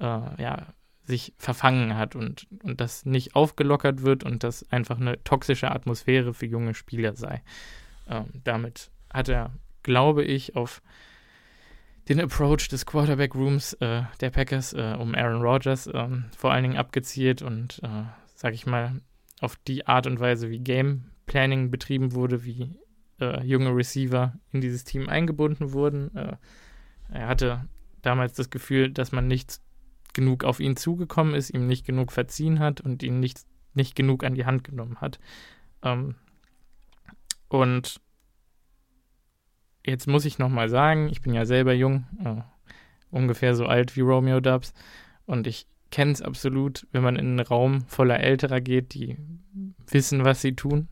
äh, 0.00 0.04
ja, 0.42 0.66
sich 1.04 1.32
verfangen 1.38 1.96
hat 1.96 2.14
und, 2.14 2.46
und 2.62 2.80
das 2.80 3.06
nicht 3.06 3.34
aufgelockert 3.34 4.02
wird 4.02 4.24
und 4.24 4.44
das 4.44 4.70
einfach 4.70 5.00
eine 5.00 5.22
toxische 5.24 5.70
Atmosphäre 5.70 6.34
für 6.34 6.46
junge 6.46 6.74
Spieler 6.74 7.14
sei. 7.14 7.42
Ähm, 8.08 8.26
damit 8.44 8.90
hat 9.12 9.28
er, 9.28 9.52
glaube 9.82 10.24
ich, 10.24 10.56
auf 10.56 10.82
den 12.08 12.20
Approach 12.20 12.68
des 12.68 12.86
Quarterback 12.86 13.34
Rooms 13.34 13.74
äh, 13.74 14.02
der 14.20 14.30
Packers 14.30 14.72
äh, 14.72 14.96
um 14.98 15.14
Aaron 15.14 15.42
Rodgers 15.42 15.88
ähm, 15.92 16.26
vor 16.36 16.52
allen 16.52 16.64
Dingen 16.64 16.76
abgezielt 16.76 17.42
und, 17.42 17.80
äh, 17.82 18.04
sag 18.34 18.54
ich 18.54 18.66
mal, 18.66 19.00
auf 19.40 19.56
die 19.66 19.86
Art 19.86 20.06
und 20.06 20.20
Weise, 20.20 20.50
wie 20.50 20.58
Game 20.58 21.10
Planning 21.26 21.70
betrieben 21.70 22.12
wurde, 22.12 22.44
wie 22.44 22.76
äh, 23.20 23.42
junge 23.42 23.74
Receiver 23.74 24.34
in 24.52 24.60
dieses 24.60 24.84
Team 24.84 25.08
eingebunden 25.08 25.72
wurden. 25.72 26.14
Äh, 26.16 26.36
er 27.12 27.28
hatte 27.28 27.64
damals 28.02 28.34
das 28.34 28.50
Gefühl, 28.50 28.90
dass 28.90 29.12
man 29.12 29.26
nicht 29.26 29.60
genug 30.12 30.44
auf 30.44 30.60
ihn 30.60 30.76
zugekommen 30.76 31.34
ist, 31.34 31.50
ihm 31.50 31.66
nicht 31.66 31.86
genug 31.86 32.12
verziehen 32.12 32.58
hat 32.58 32.80
und 32.80 33.02
ihn 33.02 33.20
nicht, 33.20 33.40
nicht 33.74 33.94
genug 33.94 34.24
an 34.24 34.34
die 34.34 34.46
Hand 34.46 34.64
genommen 34.64 35.00
hat. 35.00 35.20
Ähm, 35.82 36.16
und 37.48 38.00
jetzt 39.84 40.06
muss 40.06 40.24
ich 40.24 40.38
nochmal 40.38 40.68
sagen, 40.68 41.08
ich 41.08 41.20
bin 41.20 41.34
ja 41.34 41.44
selber 41.44 41.72
jung, 41.72 42.06
äh, 42.24 42.42
ungefähr 43.10 43.54
so 43.54 43.66
alt 43.66 43.96
wie 43.96 44.02
Romeo 44.02 44.40
Dubs 44.40 44.72
und 45.26 45.46
ich 45.46 45.66
kenne 45.90 46.12
es 46.12 46.22
absolut, 46.22 46.86
wenn 46.92 47.02
man 47.02 47.16
in 47.16 47.26
einen 47.26 47.40
Raum 47.40 47.82
voller 47.86 48.20
Älterer 48.20 48.60
geht, 48.60 48.94
die 48.94 49.16
wissen, 49.88 50.24
was 50.24 50.40
sie 50.40 50.54
tun. 50.54 50.88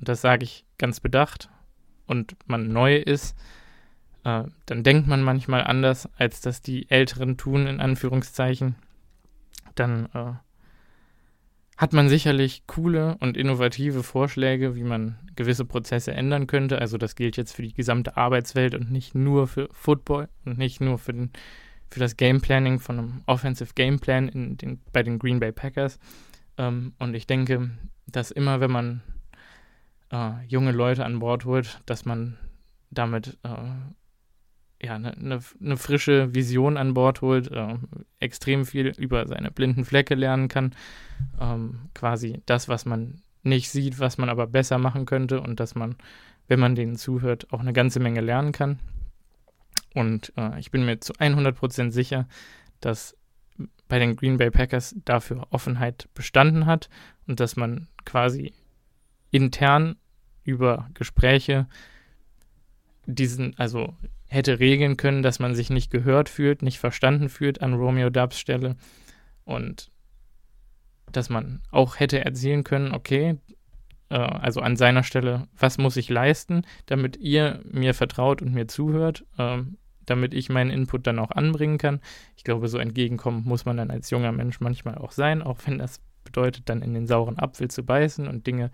Und 0.00 0.08
das 0.08 0.20
sage 0.20 0.44
ich 0.44 0.64
ganz 0.78 0.98
bedacht. 0.98 1.48
Und 2.06 2.34
man 2.46 2.72
neu 2.72 2.96
ist, 2.96 3.36
äh, 4.24 4.44
dann 4.66 4.82
denkt 4.82 5.06
man 5.06 5.22
manchmal 5.22 5.62
anders, 5.62 6.08
als 6.16 6.40
das 6.40 6.62
die 6.62 6.90
Älteren 6.90 7.36
tun, 7.36 7.66
in 7.66 7.80
Anführungszeichen. 7.80 8.74
Dann 9.74 10.06
äh, 10.14 10.32
hat 11.76 11.92
man 11.92 12.08
sicherlich 12.08 12.66
coole 12.66 13.16
und 13.20 13.36
innovative 13.36 14.02
Vorschläge, 14.02 14.74
wie 14.74 14.82
man 14.82 15.18
gewisse 15.36 15.64
Prozesse 15.64 16.12
ändern 16.12 16.46
könnte. 16.46 16.78
Also 16.78 16.98
das 16.98 17.14
gilt 17.14 17.36
jetzt 17.36 17.54
für 17.54 17.62
die 17.62 17.72
gesamte 17.72 18.16
Arbeitswelt 18.16 18.74
und 18.74 18.90
nicht 18.90 19.14
nur 19.14 19.46
für 19.46 19.68
Football 19.72 20.28
und 20.44 20.58
nicht 20.58 20.80
nur 20.80 20.98
für, 20.98 21.12
den, 21.12 21.30
für 21.90 22.00
das 22.00 22.16
Game 22.16 22.40
Planning 22.40 22.80
von 22.80 22.98
einem 22.98 23.22
Offensive 23.26 23.72
Game 23.74 24.00
Plan 24.00 24.28
in 24.28 24.56
den, 24.56 24.80
bei 24.92 25.02
den 25.02 25.18
Green 25.18 25.40
Bay 25.40 25.52
Packers. 25.52 25.98
Ähm, 26.58 26.92
und 26.98 27.14
ich 27.14 27.26
denke, 27.26 27.70
dass 28.06 28.30
immer, 28.30 28.60
wenn 28.60 28.70
man 28.70 29.02
äh, 30.10 30.44
junge 30.46 30.72
Leute 30.72 31.04
an 31.04 31.18
Bord 31.18 31.44
holt, 31.44 31.80
dass 31.86 32.04
man 32.04 32.38
damit 32.90 33.38
äh, 33.42 34.86
ja, 34.86 34.94
eine 34.94 35.14
ne, 35.18 35.40
ne 35.58 35.76
frische 35.76 36.34
Vision 36.34 36.76
an 36.76 36.94
Bord 36.94 37.20
holt, 37.20 37.50
äh, 37.50 37.76
extrem 38.18 38.64
viel 38.64 38.88
über 38.88 39.26
seine 39.26 39.50
blinden 39.50 39.84
Flecke 39.84 40.14
lernen 40.14 40.48
kann. 40.48 40.74
Ähm, 41.40 41.90
quasi 41.94 42.42
das, 42.46 42.68
was 42.68 42.86
man 42.86 43.22
nicht 43.42 43.70
sieht, 43.70 43.98
was 43.98 44.18
man 44.18 44.28
aber 44.28 44.46
besser 44.46 44.78
machen 44.78 45.06
könnte 45.06 45.40
und 45.40 45.60
dass 45.60 45.74
man, 45.74 45.96
wenn 46.48 46.60
man 46.60 46.74
denen 46.74 46.96
zuhört, 46.96 47.52
auch 47.52 47.60
eine 47.60 47.72
ganze 47.72 48.00
Menge 48.00 48.20
lernen 48.20 48.52
kann. 48.52 48.78
Und 49.94 50.32
äh, 50.36 50.58
ich 50.58 50.70
bin 50.70 50.84
mir 50.84 51.00
zu 51.00 51.12
100% 51.14 51.90
sicher, 51.90 52.26
dass 52.80 53.16
bei 53.88 53.98
den 53.98 54.16
Green 54.16 54.38
Bay 54.38 54.50
Packers 54.50 54.94
dafür 55.04 55.46
Offenheit 55.50 56.08
bestanden 56.14 56.64
hat 56.66 56.88
und 57.26 57.40
dass 57.40 57.56
man 57.56 57.88
quasi 58.04 58.54
intern 59.30 59.96
über 60.44 60.88
Gespräche 60.94 61.66
diesen, 63.06 63.58
also 63.58 63.94
hätte 64.26 64.60
regeln 64.60 64.96
können, 64.96 65.22
dass 65.22 65.38
man 65.38 65.54
sich 65.54 65.70
nicht 65.70 65.90
gehört 65.90 66.28
fühlt, 66.28 66.62
nicht 66.62 66.78
verstanden 66.78 67.28
fühlt 67.28 67.62
an 67.62 67.74
Romeo 67.74 68.10
Dubs 68.10 68.38
Stelle 68.38 68.76
und 69.44 69.90
dass 71.10 71.28
man 71.28 71.60
auch 71.70 71.98
hätte 71.98 72.24
erzählen 72.24 72.62
können, 72.62 72.92
okay, 72.92 73.38
äh, 74.10 74.16
also 74.16 74.60
an 74.60 74.76
seiner 74.76 75.02
Stelle, 75.02 75.48
was 75.56 75.78
muss 75.78 75.96
ich 75.96 76.08
leisten, 76.08 76.62
damit 76.86 77.16
ihr 77.16 77.60
mir 77.64 77.94
vertraut 77.94 78.42
und 78.42 78.54
mir 78.54 78.68
zuhört, 78.68 79.24
äh, 79.38 79.58
damit 80.06 80.34
ich 80.34 80.48
meinen 80.48 80.70
Input 80.70 81.06
dann 81.06 81.18
auch 81.18 81.30
anbringen 81.30 81.78
kann. 81.78 82.00
Ich 82.36 82.44
glaube, 82.44 82.68
so 82.68 82.78
entgegenkommen 82.78 83.42
muss 83.44 83.64
man 83.64 83.76
dann 83.76 83.90
als 83.90 84.10
junger 84.10 84.32
Mensch 84.32 84.60
manchmal 84.60 84.96
auch 84.96 85.12
sein, 85.12 85.42
auch 85.42 85.58
wenn 85.66 85.78
das 85.78 86.00
bedeutet, 86.24 86.68
dann 86.68 86.82
in 86.82 86.94
den 86.94 87.06
sauren 87.06 87.38
Apfel 87.38 87.68
zu 87.68 87.84
beißen 87.84 88.28
und 88.28 88.46
Dinge 88.46 88.70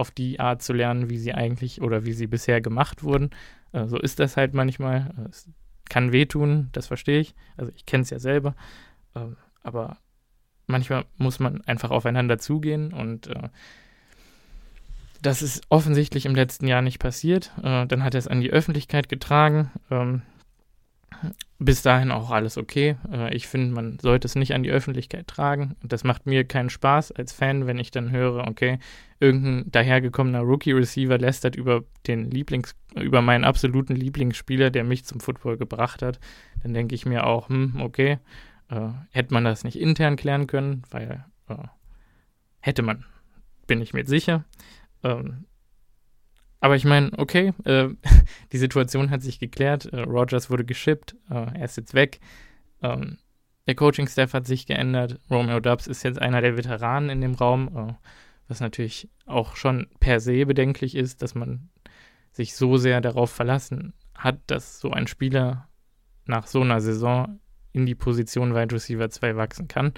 auf 0.00 0.10
die 0.10 0.40
Art 0.40 0.62
zu 0.62 0.72
lernen, 0.72 1.10
wie 1.10 1.18
sie 1.18 1.34
eigentlich 1.34 1.82
oder 1.82 2.04
wie 2.04 2.14
sie 2.14 2.26
bisher 2.26 2.60
gemacht 2.60 3.02
wurden. 3.02 3.30
Äh, 3.72 3.86
so 3.86 3.98
ist 3.98 4.18
das 4.18 4.36
halt 4.36 4.54
manchmal. 4.54 5.12
Äh, 5.18 5.28
es 5.28 5.48
kann 5.88 6.12
wehtun, 6.12 6.70
das 6.72 6.86
verstehe 6.86 7.20
ich. 7.20 7.34
Also 7.56 7.70
ich 7.76 7.84
kenne 7.84 8.02
es 8.02 8.10
ja 8.10 8.18
selber. 8.18 8.54
Äh, 9.14 9.26
aber 9.62 9.98
manchmal 10.66 11.04
muss 11.18 11.38
man 11.38 11.60
einfach 11.62 11.90
aufeinander 11.90 12.38
zugehen 12.38 12.92
und 12.92 13.26
äh, 13.26 13.48
das 15.22 15.42
ist 15.42 15.62
offensichtlich 15.68 16.24
im 16.24 16.34
letzten 16.34 16.66
Jahr 16.66 16.80
nicht 16.80 16.98
passiert. 16.98 17.52
Äh, 17.62 17.86
dann 17.86 18.02
hat 18.02 18.14
er 18.14 18.18
es 18.18 18.28
an 18.28 18.40
die 18.40 18.50
Öffentlichkeit 18.50 19.10
getragen. 19.10 19.70
Ähm, 19.90 20.22
bis 21.58 21.82
dahin 21.82 22.10
auch 22.10 22.30
alles 22.30 22.56
okay. 22.56 22.96
Äh, 23.12 23.34
ich 23.34 23.46
finde, 23.46 23.74
man 23.74 23.98
sollte 24.00 24.26
es 24.26 24.34
nicht 24.34 24.54
an 24.54 24.62
die 24.62 24.70
Öffentlichkeit 24.70 25.28
tragen. 25.28 25.76
Das 25.82 26.04
macht 26.04 26.26
mir 26.26 26.44
keinen 26.44 26.70
Spaß 26.70 27.12
als 27.12 27.32
Fan, 27.32 27.66
wenn 27.66 27.78
ich 27.78 27.90
dann 27.90 28.10
höre, 28.10 28.48
okay, 28.48 28.78
irgendein 29.20 29.70
dahergekommener 29.70 30.40
Rookie-Receiver 30.40 31.18
lästert 31.18 31.56
über 31.56 31.84
den 32.06 32.30
Lieblings, 32.30 32.74
über 32.96 33.20
meinen 33.20 33.44
absoluten 33.44 33.94
Lieblingsspieler, 33.94 34.70
der 34.70 34.84
mich 34.84 35.04
zum 35.04 35.20
Football 35.20 35.58
gebracht 35.58 36.02
hat. 36.02 36.18
Dann 36.62 36.72
denke 36.72 36.94
ich 36.94 37.04
mir 37.04 37.26
auch, 37.26 37.50
hm, 37.50 37.80
okay, 37.80 38.18
äh, 38.70 38.88
hätte 39.10 39.34
man 39.34 39.44
das 39.44 39.64
nicht 39.64 39.78
intern 39.78 40.16
klären 40.16 40.46
können, 40.46 40.82
weil 40.90 41.24
äh, 41.48 41.54
hätte 42.60 42.82
man, 42.82 43.04
bin 43.66 43.82
ich 43.82 43.92
mir 43.92 44.06
sicher. 44.06 44.44
Ähm, 45.02 45.44
aber 46.60 46.76
ich 46.76 46.84
meine, 46.84 47.10
okay, 47.16 47.52
äh, 47.64 47.88
die 48.52 48.58
Situation 48.58 49.10
hat 49.10 49.22
sich 49.22 49.38
geklärt. 49.38 49.86
Äh, 49.86 50.00
Rogers 50.00 50.50
wurde 50.50 50.64
geschippt, 50.64 51.16
äh, 51.30 51.58
er 51.58 51.64
ist 51.64 51.76
jetzt 51.76 51.94
weg. 51.94 52.20
Ähm, 52.82 53.18
der 53.66 53.74
Coaching-Staff 53.74 54.34
hat 54.34 54.46
sich 54.46 54.66
geändert. 54.66 55.18
Romeo 55.30 55.60
Dubs 55.60 55.86
ist 55.86 56.02
jetzt 56.02 56.20
einer 56.20 56.40
der 56.40 56.56
Veteranen 56.56 57.10
in 57.10 57.20
dem 57.20 57.34
Raum, 57.34 57.68
äh, 57.76 57.94
was 58.48 58.60
natürlich 58.60 59.08
auch 59.26 59.56
schon 59.56 59.86
per 60.00 60.20
se 60.20 60.44
bedenklich 60.44 60.96
ist, 60.96 61.22
dass 61.22 61.34
man 61.34 61.70
sich 62.32 62.54
so 62.54 62.76
sehr 62.76 63.00
darauf 63.00 63.30
verlassen 63.30 63.94
hat, 64.14 64.38
dass 64.46 64.80
so 64.80 64.90
ein 64.90 65.06
Spieler 65.06 65.68
nach 66.26 66.46
so 66.46 66.60
einer 66.60 66.80
Saison 66.80 67.40
in 67.72 67.86
die 67.86 67.94
Position 67.94 68.54
Wide 68.54 68.74
Receiver 68.74 69.08
2 69.08 69.36
wachsen 69.36 69.68
kann. 69.68 69.94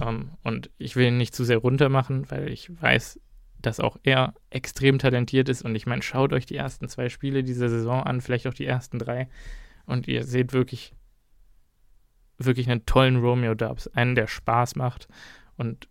Ähm, 0.00 0.32
und 0.42 0.70
ich 0.78 0.96
will 0.96 1.06
ihn 1.06 1.16
nicht 1.16 1.34
zu 1.34 1.44
sehr 1.44 1.58
runtermachen, 1.58 2.30
weil 2.30 2.48
ich 2.50 2.70
weiß, 2.82 3.20
dass 3.62 3.80
auch 3.80 3.98
er 4.02 4.34
extrem 4.50 4.98
talentiert 4.98 5.48
ist. 5.48 5.62
Und 5.62 5.74
ich 5.74 5.86
meine, 5.86 6.02
schaut 6.02 6.32
euch 6.32 6.46
die 6.46 6.56
ersten 6.56 6.88
zwei 6.88 7.08
Spiele 7.08 7.42
dieser 7.42 7.68
Saison 7.68 8.02
an, 8.02 8.20
vielleicht 8.20 8.46
auch 8.46 8.54
die 8.54 8.66
ersten 8.66 8.98
drei. 8.98 9.28
Und 9.86 10.08
ihr 10.08 10.24
seht 10.24 10.52
wirklich, 10.52 10.94
wirklich 12.38 12.70
einen 12.70 12.86
tollen 12.86 13.16
Romeo 13.16 13.54
Dubs. 13.54 13.88
Einen, 13.88 14.14
der 14.14 14.26
Spaß 14.26 14.76
macht 14.76 15.08
und 15.56 15.88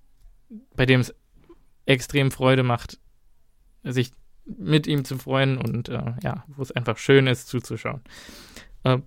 bei 0.75 0.85
dem 0.85 1.01
es 1.01 1.13
extrem 1.85 2.31
Freude 2.31 2.63
macht, 2.63 2.99
sich 3.83 4.11
mit 4.45 4.87
ihm 4.87 5.05
zu 5.05 5.17
freuen 5.17 5.57
und 5.57 5.89
äh, 5.89 6.13
ja, 6.23 6.43
wo 6.47 6.61
es 6.61 6.71
einfach 6.71 6.97
schön 6.97 7.27
ist 7.27 7.47
zuzuschauen. 7.47 8.01
Äh, 8.83 8.99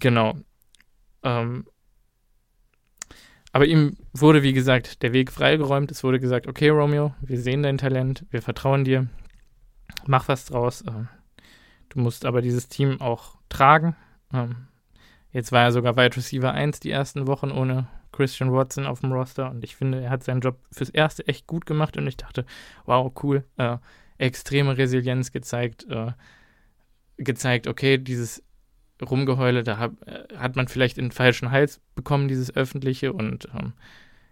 genau. 0.00 0.38
Ähm, 1.22 1.66
aber 3.52 3.66
ihm 3.66 3.96
wurde, 4.12 4.42
wie 4.42 4.54
gesagt, 4.54 5.02
der 5.02 5.12
Weg 5.12 5.30
freigeräumt. 5.30 5.90
Es 5.90 6.02
wurde 6.02 6.18
gesagt, 6.18 6.46
okay, 6.46 6.70
Romeo, 6.70 7.14
wir 7.20 7.38
sehen 7.38 7.62
dein 7.62 7.78
Talent, 7.78 8.24
wir 8.30 8.42
vertrauen 8.42 8.84
dir, 8.84 9.08
mach 10.06 10.28
was 10.28 10.46
draus. 10.46 10.82
Ähm, 10.86 11.08
du 11.90 12.00
musst 12.00 12.24
aber 12.24 12.40
dieses 12.40 12.68
Team 12.68 13.00
auch 13.00 13.36
tragen. 13.50 13.94
Ähm, 14.32 14.68
jetzt 15.32 15.52
war 15.52 15.62
er 15.62 15.72
sogar 15.72 15.96
Wide 15.96 16.16
Receiver 16.16 16.52
1 16.52 16.80
die 16.80 16.90
ersten 16.90 17.26
Wochen 17.26 17.50
ohne 17.50 17.88
Christian 18.12 18.52
Watson 18.52 18.86
auf 18.86 19.00
dem 19.00 19.12
Roster 19.12 19.50
und 19.50 19.64
ich 19.64 19.74
finde, 19.74 20.02
er 20.02 20.10
hat 20.10 20.22
seinen 20.22 20.42
Job 20.42 20.58
fürs 20.70 20.90
Erste 20.90 21.26
echt 21.26 21.46
gut 21.46 21.64
gemacht 21.66 21.96
und 21.96 22.06
ich 22.06 22.18
dachte, 22.18 22.44
wow, 22.84 23.10
cool, 23.22 23.44
äh, 23.56 23.78
extreme 24.18 24.76
Resilienz 24.76 25.32
gezeigt, 25.32 25.86
äh, 25.88 26.12
gezeigt, 27.16 27.66
okay, 27.66 27.96
dieses 27.98 28.44
Rumgeheule, 29.02 29.62
da 29.62 29.78
hab, 29.78 29.92
äh, 30.06 30.36
hat 30.36 30.56
man 30.56 30.68
vielleicht 30.68 30.96
den 30.96 31.10
falschen 31.10 31.50
Hals 31.50 31.80
bekommen, 31.94 32.28
dieses 32.28 32.54
Öffentliche, 32.54 33.12
und 33.12 33.48
ähm, 33.54 33.72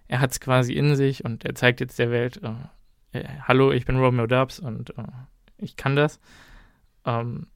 er 0.09 0.21
hat 0.21 0.33
es 0.33 0.41
quasi 0.41 0.73
in 0.73 0.97
sich 0.97 1.25
und 1.25 1.45
er 1.45 1.55
zeigt 1.55 1.81
jetzt 1.81 1.99
der 1.99 2.11
Welt, 2.11 2.41
äh, 2.43 3.18
äh, 3.18 3.25
hallo, 3.43 3.73
ich 3.73 3.85
bin 3.85 3.97
Romeo 3.97 4.27
Dubs 4.27 4.59
und 4.59 4.91
äh, 4.99 5.03
ich 5.59 5.77
kann 5.77 5.97
das. 5.97 6.21
Ähm, 7.05 7.47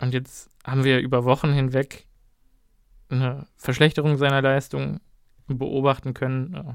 und 0.00 0.14
jetzt 0.14 0.50
haben 0.64 0.84
wir 0.84 1.00
über 1.00 1.24
Wochen 1.24 1.52
hinweg 1.52 2.06
eine 3.08 3.46
Verschlechterung 3.56 4.16
seiner 4.16 4.42
Leistung 4.42 5.00
beobachten 5.46 6.14
können. 6.14 6.54
Äh, 6.54 6.74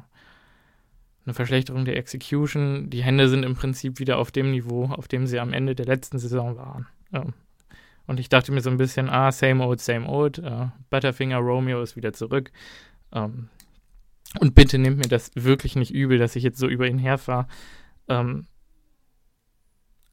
eine 1.26 1.34
Verschlechterung 1.34 1.86
der 1.86 1.98
Execution. 1.98 2.90
Die 2.90 3.04
Hände 3.04 3.30
sind 3.30 3.44
im 3.44 3.56
Prinzip 3.56 4.00
wieder 4.00 4.18
auf 4.18 4.32
dem 4.32 4.52
Niveau, 4.52 4.86
auf 4.86 5.08
dem 5.08 5.28
sie 5.28 5.40
am 5.40 5.54
Ende 5.54 5.76
der 5.76 5.86
letzten 5.86 6.18
Saison 6.18 6.56
waren. 6.56 6.88
Ähm, 7.14 7.34
und 8.10 8.20
ich 8.20 8.28
dachte 8.28 8.52
mir 8.52 8.62
so 8.62 8.72
ein 8.72 8.78
bisschen, 8.78 9.08
ah, 9.08 9.32
same 9.32 9.64
old, 9.64 9.80
same 9.80 10.08
old. 10.08 10.40
Uh, 10.40 10.70
Butterfinger 10.90 11.38
Romeo 11.38 11.80
ist 11.84 11.96
wieder 11.96 12.12
zurück. 12.12 12.52
Um, 13.12 13.22
ähm, 13.22 13.50
und 14.40 14.56
bitte 14.56 14.80
nehmt 14.80 14.98
mir 14.98 15.08
das 15.08 15.30
wirklich 15.36 15.76
nicht 15.76 15.94
übel, 15.94 16.18
dass 16.18 16.36
ich 16.36 16.42
jetzt 16.42 16.58
so 16.58 16.68
über 16.68 16.88
ihn 16.88 16.98
herfahre. 16.98 17.46
Um, 18.08 18.16
ähm, 18.18 18.48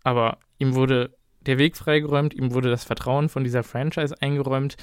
aber 0.03 0.41
ihm 0.59 0.75
wurde 0.75 1.17
der 1.41 1.57
Weg 1.57 1.75
freigeräumt, 1.75 2.35
ihm 2.35 2.53
wurde 2.53 2.69
das 2.69 2.85
Vertrauen 2.85 3.31
von 3.31 3.45
dieser 3.45 3.63
Franchise 3.63 4.15
eingeräumt, 4.21 4.77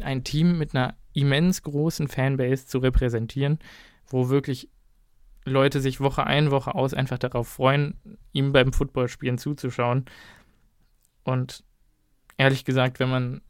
ein 0.00 0.24
Team 0.24 0.56
mit 0.56 0.74
einer 0.74 0.96
immens 1.12 1.62
großen 1.62 2.08
Fanbase 2.08 2.64
zu 2.64 2.78
repräsentieren, 2.78 3.58
wo 4.06 4.30
wirklich 4.30 4.70
Leute 5.44 5.82
sich 5.82 6.00
Woche 6.00 6.24
ein, 6.24 6.50
Woche 6.50 6.74
aus 6.74 6.94
einfach 6.94 7.18
darauf 7.18 7.46
freuen, 7.46 8.00
ihm 8.32 8.52
beim 8.52 8.72
Footballspielen 8.72 9.36
zuzuschauen. 9.36 10.06
Und 11.24 11.67
ehrlich 12.38 12.64
gesagt, 12.64 12.98
wenn 12.98 13.10
man 13.10 13.42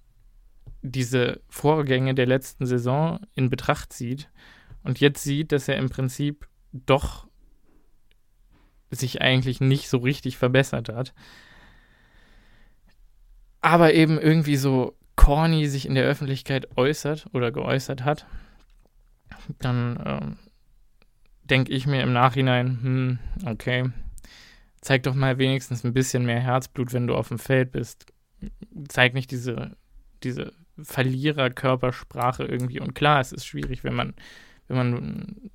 diese 0.83 1.41
Vorgänge 1.49 2.15
der 2.15 2.27
letzten 2.27 2.67
Saison 2.67 3.21
in 3.35 3.51
Betracht 3.51 3.93
zieht 3.93 4.29
und 4.83 5.01
jetzt 5.01 5.23
sieht, 5.23 5.53
dass 5.53 5.69
er 5.69 5.77
im 5.77 5.91
Prinzip 5.91 6.49
doch 6.73 7.29
sich 8.91 9.21
eigentlich 9.21 9.61
nicht 9.61 9.89
so 9.89 9.99
richtig 9.99 10.39
verbessert 10.39 10.89
hat, 10.89 11.15
aber 13.61 13.95
eben 13.95 14.19
irgendwie 14.19 14.57
so 14.57 14.97
corny 15.17 15.67
sich 15.67 15.87
in 15.87 15.95
der 15.95 16.05
Öffentlichkeit 16.05 16.77
äußert 16.77 17.27
oder 17.33 17.51
geäußert 17.51 18.05
hat, 18.05 18.27
dann 19.59 20.03
ähm, 20.07 20.37
denke 21.45 21.73
ich 21.73 21.87
mir 21.87 22.03
im 22.03 22.13
Nachhinein, 22.13 22.79
hm, 22.83 23.19
okay, 23.47 23.91
zeig 24.81 25.03
doch 25.03 25.15
mal 25.15 25.39
wenigstens 25.39 25.85
ein 25.85 25.93
bisschen 25.93 26.25
mehr 26.25 26.41
Herzblut, 26.41 26.93
wenn 26.93 27.07
du 27.07 27.15
auf 27.15 27.29
dem 27.29 27.39
Feld 27.39 27.73
bist. 27.73 28.07
Zeig 28.89 29.15
nicht 29.15 29.31
diese, 29.31 29.77
diese 30.23 30.53
Verliererkörpersprache 30.81 32.45
irgendwie. 32.45 32.81
Und 32.81 32.95
klar, 32.95 33.21
es 33.21 33.33
ist 33.33 33.47
schwierig, 33.47 33.85
wenn 33.85 33.95
man, 33.95 34.15
wenn 34.69 34.77
man 34.77 35.51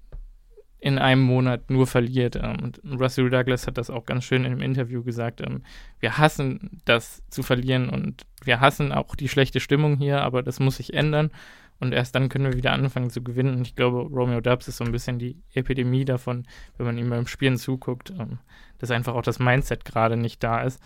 in 0.84 1.00
einem 1.00 1.22
Monat 1.22 1.70
nur 1.70 1.88
verliert. 1.88 2.36
Ähm, 2.36 2.58
und 2.62 2.82
Russell 3.00 3.30
Douglas 3.30 3.68
hat 3.68 3.78
das 3.78 3.90
auch 3.90 4.06
ganz 4.06 4.26
schön 4.26 4.44
in 4.44 4.52
einem 4.52 4.62
Interview 4.62 5.02
gesagt. 5.02 5.40
Ähm, 5.40 5.64
wir 6.02 6.18
hassen 6.18 6.82
das 6.84 7.24
zu 7.30 7.42
verlieren 7.42 7.88
und 7.88 8.26
wir 8.44 8.60
hassen 8.60 8.92
auch 8.92 9.16
die 9.16 9.30
schlechte 9.30 9.62
Stimmung 9.62 9.96
hier, 9.98 10.22
aber 10.22 10.44
das 10.44 10.60
muss 10.60 10.78
sich 10.78 10.94
ändern. 10.94 11.32
Und 11.80 11.94
erst 11.94 12.16
dann 12.16 12.28
können 12.28 12.46
wir 12.46 12.58
wieder 12.58 12.74
anfangen 12.74 13.10
zu 13.10 13.24
gewinnen. 13.24 13.56
Und 13.56 13.68
ich 13.68 13.76
glaube, 13.76 14.02
Romeo 14.02 14.42
Dubs 14.42 14.68
ist 14.68 14.78
so 14.78 14.84
ein 14.84 14.92
bisschen 14.92 15.20
die 15.20 15.42
Epidemie 15.54 16.04
davon, 16.04 16.46
wenn 16.78 16.86
man 16.86 16.98
ihm 16.98 17.10
beim 17.10 17.28
Spielen 17.28 17.58
zuguckt, 17.58 18.12
ähm, 18.12 18.40
dass 18.80 18.92
einfach 18.92 19.16
auch 19.16 19.22
das 19.22 19.40
Mindset 19.40 19.86
gerade 19.86 20.18
nicht 20.18 20.44
da 20.44 20.64
ist. 20.64 20.82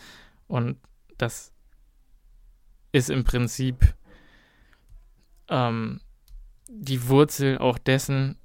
Und 0.48 0.78
das 1.18 1.54
ist 2.98 3.10
im 3.10 3.24
Prinzip 3.24 3.96
ähm, 5.50 6.02
die 6.70 7.08
Wurzel 7.08 7.58
auch 7.58 7.78
dessen, 7.78 8.38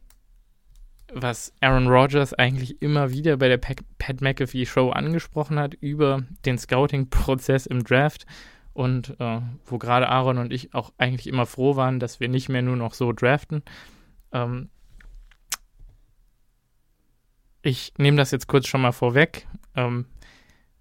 was 1.13 1.53
Aaron 1.61 1.89
Rodgers 1.89 2.33
eigentlich 2.35 2.81
immer 2.81 3.11
wieder 3.11 3.37
bei 3.37 3.49
der 3.49 3.59
Pat 3.59 4.21
McAfee 4.21 4.67
Show 4.67 4.91
angesprochen 4.91 5.59
hat, 5.59 5.75
über 5.75 6.23
den 6.45 6.59
Scouting-Prozess 6.59 7.67
im 7.67 7.85
Draft 7.85 8.27
und 8.73 9.19
äh, 9.21 9.41
wo 9.67 9.79
gerade 9.79 10.09
Aaron 10.09 10.39
und 10.39 10.53
ich 10.53 10.75
auch 10.75 10.93
eigentlich 10.97 11.27
immer 11.27 11.47
froh 11.47 11.77
waren, 11.77 12.01
dass 12.01 12.21
wir 12.21 12.29
nicht 12.29 12.49
mehr 12.49 12.63
nur 12.63 12.77
noch 12.77 12.95
so 12.95 13.13
draften. 13.13 13.63
Ähm 14.33 14.71
ich 17.61 17.93
nehme 17.99 18.17
das 18.17 18.31
jetzt 18.31 18.49
kurz 18.49 18.67
schon 18.67 18.81
mal 18.81 18.93
vorweg. 18.93 19.47
Ähm 19.77 20.07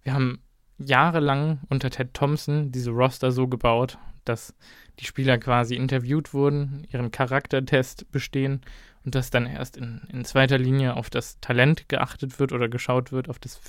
wir 0.03 0.13
haben 0.13 0.41
jahrelang 0.85 1.59
unter 1.69 1.89
Ted 1.89 2.13
Thompson 2.13 2.71
diese 2.71 2.91
Roster 2.91 3.31
so 3.31 3.47
gebaut, 3.47 3.97
dass 4.25 4.53
die 4.99 5.05
Spieler 5.05 5.37
quasi 5.37 5.75
interviewt 5.75 6.33
wurden, 6.33 6.85
ihren 6.91 7.11
Charaktertest 7.11 8.11
bestehen 8.11 8.61
und 9.03 9.15
dass 9.15 9.29
dann 9.29 9.47
erst 9.47 9.77
in, 9.77 10.01
in 10.11 10.25
zweiter 10.25 10.57
Linie 10.57 10.95
auf 10.95 11.09
das 11.09 11.39
Talent 11.39 11.89
geachtet 11.89 12.39
wird 12.39 12.51
oder 12.51 12.69
geschaut 12.69 13.11
wird, 13.11 13.29
auf 13.29 13.39
das, 13.39 13.59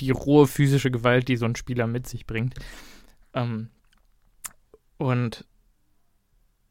die 0.00 0.10
rohe 0.10 0.46
physische 0.46 0.90
Gewalt, 0.90 1.28
die 1.28 1.36
so 1.36 1.46
ein 1.46 1.56
Spieler 1.56 1.86
mit 1.86 2.06
sich 2.06 2.26
bringt. 2.26 2.54
Ähm, 3.32 3.70
und 4.98 5.46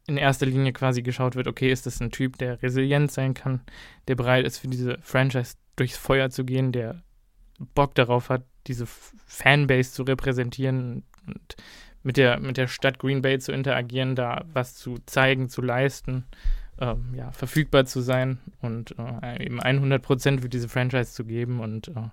in 0.06 0.16
erster 0.16 0.46
Linie 0.46 0.72
quasi 0.72 1.02
geschaut 1.02 1.36
wird, 1.36 1.48
okay, 1.48 1.70
ist 1.70 1.86
das 1.86 2.00
ein 2.00 2.10
Typ, 2.10 2.38
der 2.38 2.62
resilient 2.62 3.12
sein 3.12 3.34
kann, 3.34 3.60
der 4.06 4.14
bereit 4.14 4.46
ist, 4.46 4.58
für 4.58 4.68
diese 4.68 4.98
Franchise 5.02 5.56
durchs 5.76 5.98
Feuer 5.98 6.30
zu 6.30 6.44
gehen, 6.44 6.72
der 6.72 7.02
Bock 7.74 7.94
darauf 7.94 8.30
hat, 8.30 8.44
diese 8.68 8.86
Fanbase 8.86 9.92
zu 9.92 10.02
repräsentieren 10.02 11.02
und 11.26 11.56
mit 12.02 12.16
der, 12.16 12.40
mit 12.40 12.56
der 12.56 12.68
Stadt 12.68 12.98
Green 12.98 13.22
Bay 13.22 13.38
zu 13.38 13.52
interagieren, 13.52 14.14
da 14.14 14.44
was 14.52 14.74
zu 14.74 14.98
zeigen, 15.06 15.48
zu 15.48 15.62
leisten, 15.62 16.24
ähm, 16.80 17.14
ja, 17.14 17.32
verfügbar 17.32 17.86
zu 17.86 18.00
sein 18.00 18.38
und 18.60 18.94
äh, 18.98 19.44
eben 19.44 19.60
100% 19.60 20.40
für 20.40 20.48
diese 20.48 20.68
Franchise 20.68 21.12
zu 21.12 21.24
geben. 21.24 21.60
Und 21.60 21.88
äh, 21.88 22.08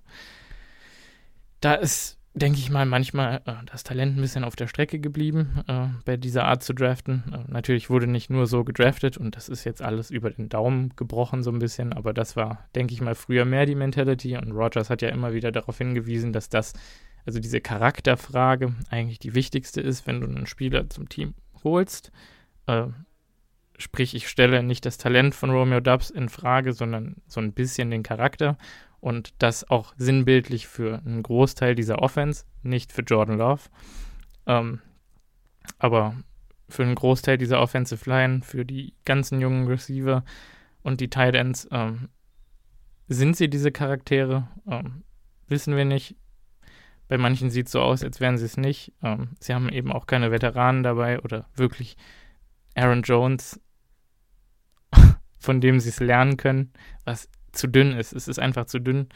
da 1.61 1.75
ist 1.75 2.17
denke 2.35 2.59
ich 2.59 2.69
mal, 2.69 2.85
manchmal 2.85 3.41
äh, 3.45 3.53
das 3.65 3.83
Talent 3.83 4.17
ein 4.17 4.21
bisschen 4.21 4.43
auf 4.43 4.55
der 4.55 4.67
Strecke 4.67 4.99
geblieben, 4.99 5.63
äh, 5.67 5.87
bei 6.03 6.17
dieser 6.17 6.45
Art 6.45 6.63
zu 6.63 6.73
draften. 6.73 7.23
Äh, 7.31 7.51
natürlich 7.51 7.89
wurde 7.89 8.07
nicht 8.07 8.29
nur 8.29 8.45
so 8.45 8.63
gedraftet 8.63 9.17
und 9.17 9.35
das 9.35 9.47
ist 9.47 9.63
jetzt 9.63 9.81
alles 9.81 10.11
über 10.11 10.29
den 10.29 10.49
Daumen 10.49 10.93
gebrochen 10.97 11.43
so 11.43 11.51
ein 11.51 11.59
bisschen, 11.59 11.93
aber 11.93 12.13
das 12.13 12.35
war, 12.35 12.67
denke 12.75 12.93
ich 12.93 13.01
mal, 13.01 13.15
früher 13.15 13.45
mehr 13.45 13.65
die 13.65 13.75
Mentality 13.75 14.37
und 14.37 14.51
Rogers 14.51 14.89
hat 14.89 15.01
ja 15.01 15.09
immer 15.09 15.33
wieder 15.33 15.51
darauf 15.51 15.77
hingewiesen, 15.77 16.33
dass 16.33 16.49
das, 16.49 16.73
also 17.25 17.39
diese 17.39 17.61
Charakterfrage 17.61 18.75
eigentlich 18.89 19.19
die 19.19 19.33
wichtigste 19.33 19.79
ist, 19.79 20.05
wenn 20.05 20.19
du 20.19 20.27
einen 20.27 20.45
Spieler 20.45 20.89
zum 20.89 21.07
Team 21.07 21.35
holst. 21.63 22.11
Äh, 22.67 22.87
sprich, 23.77 24.13
ich 24.13 24.27
stelle 24.27 24.61
nicht 24.61 24.85
das 24.85 24.97
Talent 24.97 25.35
von 25.35 25.51
Romeo 25.51 25.79
Dubs 25.79 26.09
in 26.09 26.27
Frage, 26.27 26.73
sondern 26.73 27.15
so 27.27 27.39
ein 27.39 27.53
bisschen 27.53 27.91
den 27.91 28.03
Charakter 28.03 28.57
und 29.05 29.35
das 29.37 29.69
auch 29.69 29.93
sinnbildlich 29.97 30.65
für 30.65 30.97
einen 31.05 31.21
Großteil 31.21 31.75
dieser 31.75 31.99
Offense, 31.99 32.43
nicht 32.63 32.91
für 32.91 33.03
Jordan 33.03 33.37
Love, 33.37 33.61
ähm, 34.47 34.79
aber 35.77 36.15
für 36.67 36.81
einen 36.81 36.95
Großteil 36.95 37.37
dieser 37.37 37.61
Offensive 37.61 38.09
Line, 38.09 38.41
für 38.41 38.65
die 38.65 38.95
ganzen 39.05 39.39
jungen 39.39 39.67
Receiver 39.67 40.25
und 40.81 41.01
die 41.01 41.11
Tight 41.11 41.35
Ends. 41.35 41.67
Ähm, 41.69 42.09
sind 43.07 43.37
sie 43.37 43.47
diese 43.47 43.71
Charaktere? 43.71 44.47
Ähm, 44.67 45.03
wissen 45.47 45.75
wir 45.75 45.85
nicht. 45.85 46.15
Bei 47.07 47.19
manchen 47.19 47.51
sieht 47.51 47.67
es 47.67 47.73
so 47.73 47.81
aus, 47.81 48.03
als 48.03 48.19
wären 48.19 48.39
sie 48.39 48.45
es 48.45 48.57
nicht. 48.57 48.91
Ähm, 49.03 49.35
sie 49.39 49.53
haben 49.53 49.69
eben 49.69 49.91
auch 49.91 50.07
keine 50.07 50.31
Veteranen 50.31 50.81
dabei 50.81 51.21
oder 51.21 51.45
wirklich 51.53 51.95
Aaron 52.73 53.03
Jones, 53.03 53.61
von 55.37 55.61
dem 55.61 55.79
sie 55.79 55.89
es 55.89 55.99
lernen 55.99 56.37
können, 56.37 56.73
was 57.03 57.29
zu 57.55 57.67
dünn 57.67 57.93
ist. 57.93 58.13
Es 58.13 58.27
ist 58.27 58.39
einfach 58.39 58.65
zu 58.65 58.79
dünn. 58.79 59.07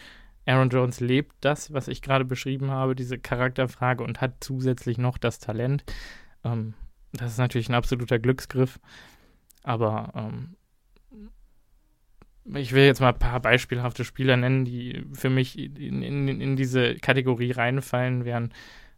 Aaron 0.46 0.70
Jones 0.70 1.00
lebt 1.00 1.36
das, 1.42 1.74
was 1.74 1.88
ich 1.88 2.02
gerade 2.02 2.26
beschrieben 2.26 2.72
habe, 2.72 2.96
diese 2.96 3.20
Charakterfrage 3.20 4.04
und 4.04 4.22
hat 4.22 4.36
zusätzlich 4.40 4.98
noch 4.98 5.18
das 5.18 5.40
Talent. 5.40 5.84
Ähm, 6.44 6.74
das 7.14 7.34
ist 7.34 7.38
natürlich 7.38 7.70
ein 7.70 7.76
absoluter 7.76 8.20
Glücksgriff. 8.20 8.80
Aber 9.64 10.12
ähm, 10.16 10.56
ich 12.56 12.74
will 12.74 12.86
jetzt 12.86 13.02
mal 13.02 13.10
ein 13.10 13.20
paar 13.20 13.40
beispielhafte 13.40 14.04
Spieler 14.04 14.38
nennen, 14.38 14.66
die 14.66 15.06
für 15.14 15.30
mich 15.30 15.58
in, 15.58 16.02
in, 16.02 16.28
in 16.42 16.56
diese 16.56 16.96
Kategorie 16.96 17.52
reinfallen, 17.52 18.26
wären 18.26 18.54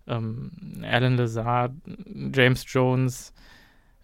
ähm, 0.07 0.51
Alan 0.83 1.17
Lazard, 1.17 1.73
James 2.33 2.65
Jones, 2.67 3.33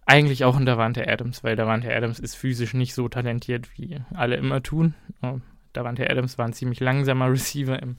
eigentlich 0.08 0.45
auch 0.45 0.58
in 0.58 0.66
Davante 0.66 1.08
Adams, 1.08 1.43
weil 1.43 1.55
Davante 1.58 1.93
Adams 1.93 2.20
ist 2.20 2.36
physisch 2.36 2.74
nicht 2.74 2.93
so 2.93 3.10
talentiert, 3.10 3.78
wie 3.78 3.99
alle 4.14 4.38
immer 4.38 4.64
tun. 4.64 4.95
Uh, 5.22 5.41
Davante 5.74 6.10
Adams 6.10 6.38
war 6.38 6.45
ein 6.45 6.53
ziemlich 6.53 6.80
langsamer 6.80 7.30
Receiver 7.32 7.80
im 7.82 7.97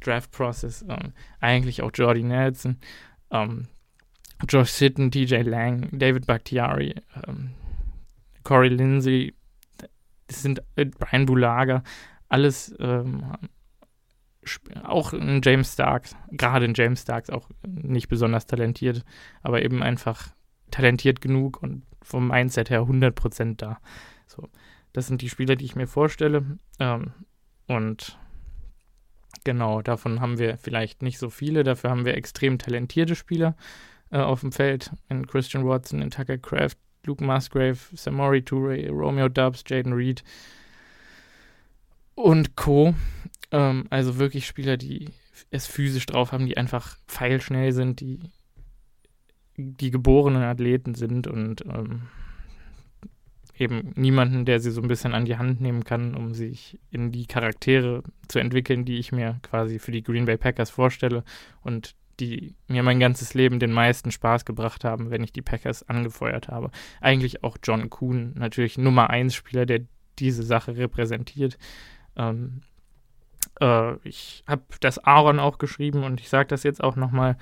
Draft-Process. 0.00 0.84
Ähm, 0.88 1.14
eigentlich 1.40 1.82
auch 1.82 1.90
Jordy 1.94 2.22
Nelson, 2.22 2.78
ähm, 3.30 3.68
Josh 4.46 4.68
Sitton, 4.68 5.10
TJ 5.10 5.36
Lang, 5.36 5.88
David 5.92 6.26
Bakhtiari, 6.26 6.94
ähm, 7.26 7.52
Corey 8.44 8.68
Lindsey, 8.68 9.34
das 10.26 10.42
sind 10.42 10.62
äh, 10.76 10.84
Brian 10.84 11.24
Bulaga, 11.24 11.82
alles 12.28 12.74
auch 14.84 15.12
ein 15.12 15.40
James 15.42 15.72
Starks, 15.72 16.14
gerade 16.32 16.66
ein 16.66 16.74
James 16.74 17.02
Starks 17.02 17.30
auch 17.30 17.48
nicht 17.66 18.08
besonders 18.08 18.46
talentiert, 18.46 19.04
aber 19.42 19.62
eben 19.62 19.82
einfach 19.82 20.35
talentiert 20.70 21.20
genug 21.20 21.62
und 21.62 21.82
vom 22.02 22.28
Mindset 22.28 22.70
her 22.70 22.82
100% 22.82 23.56
da. 23.56 23.80
So, 24.26 24.48
das 24.92 25.06
sind 25.06 25.22
die 25.22 25.28
Spieler, 25.28 25.56
die 25.56 25.64
ich 25.64 25.76
mir 25.76 25.86
vorstelle. 25.86 26.58
Ähm, 26.78 27.12
und 27.66 28.18
genau, 29.44 29.82
davon 29.82 30.20
haben 30.20 30.38
wir 30.38 30.56
vielleicht 30.56 31.02
nicht 31.02 31.18
so 31.18 31.30
viele. 31.30 31.64
Dafür 31.64 31.90
haben 31.90 32.04
wir 32.04 32.16
extrem 32.16 32.58
talentierte 32.58 33.14
Spieler 33.14 33.56
äh, 34.10 34.18
auf 34.18 34.40
dem 34.40 34.52
Feld. 34.52 34.92
In 35.08 35.26
Christian 35.26 35.66
Watson, 35.66 36.02
in 36.02 36.10
Tucker 36.10 36.38
Craft, 36.38 36.76
Luke 37.04 37.24
Musgrave, 37.24 37.78
Samori 37.94 38.42
Toure, 38.42 38.88
Romeo 38.88 39.28
Dubs, 39.28 39.64
Jaden 39.66 39.92
Reed 39.92 40.22
und 42.14 42.56
Co. 42.56 42.94
Ähm, 43.50 43.86
also 43.90 44.18
wirklich 44.18 44.46
Spieler, 44.46 44.76
die 44.76 45.10
es 45.50 45.66
physisch 45.66 46.06
drauf 46.06 46.32
haben, 46.32 46.46
die 46.46 46.56
einfach 46.56 46.96
feilschnell 47.06 47.72
sind, 47.72 48.00
die 48.00 48.20
die 49.56 49.90
geborenen 49.90 50.42
Athleten 50.42 50.94
sind 50.94 51.26
und 51.26 51.64
ähm, 51.66 52.02
eben 53.58 53.92
niemanden, 53.96 54.44
der 54.44 54.60
sie 54.60 54.70
so 54.70 54.82
ein 54.82 54.88
bisschen 54.88 55.14
an 55.14 55.24
die 55.24 55.38
Hand 55.38 55.60
nehmen 55.60 55.84
kann, 55.84 56.14
um 56.14 56.34
sich 56.34 56.78
in 56.90 57.10
die 57.10 57.26
Charaktere 57.26 58.02
zu 58.28 58.38
entwickeln, 58.38 58.84
die 58.84 58.98
ich 58.98 59.12
mir 59.12 59.38
quasi 59.42 59.78
für 59.78 59.92
die 59.92 60.02
Green 60.02 60.26
Bay 60.26 60.36
Packers 60.36 60.70
vorstelle 60.70 61.24
und 61.62 61.94
die 62.20 62.54
mir 62.66 62.82
mein 62.82 63.00
ganzes 63.00 63.34
Leben 63.34 63.58
den 63.58 63.72
meisten 63.72 64.10
Spaß 64.10 64.44
gebracht 64.44 64.84
haben, 64.84 65.10
wenn 65.10 65.22
ich 65.22 65.32
die 65.32 65.42
Packers 65.42 65.88
angefeuert 65.88 66.48
habe. 66.48 66.70
Eigentlich 67.00 67.44
auch 67.44 67.58
John 67.62 67.90
Kuhn, 67.90 68.32
natürlich 68.36 68.78
Nummer 68.78 69.10
1 69.10 69.34
Spieler, 69.34 69.66
der 69.66 69.80
diese 70.18 70.42
Sache 70.42 70.76
repräsentiert. 70.76 71.58
Ähm, 72.16 72.62
äh, 73.60 73.96
ich 74.06 74.44
habe 74.46 74.62
das 74.80 74.98
Aaron 74.98 75.38
auch 75.38 75.58
geschrieben 75.58 76.04
und 76.04 76.20
ich 76.20 76.28
sage 76.28 76.48
das 76.48 76.62
jetzt 76.62 76.82
auch 76.82 76.96
nochmal. 76.96 77.36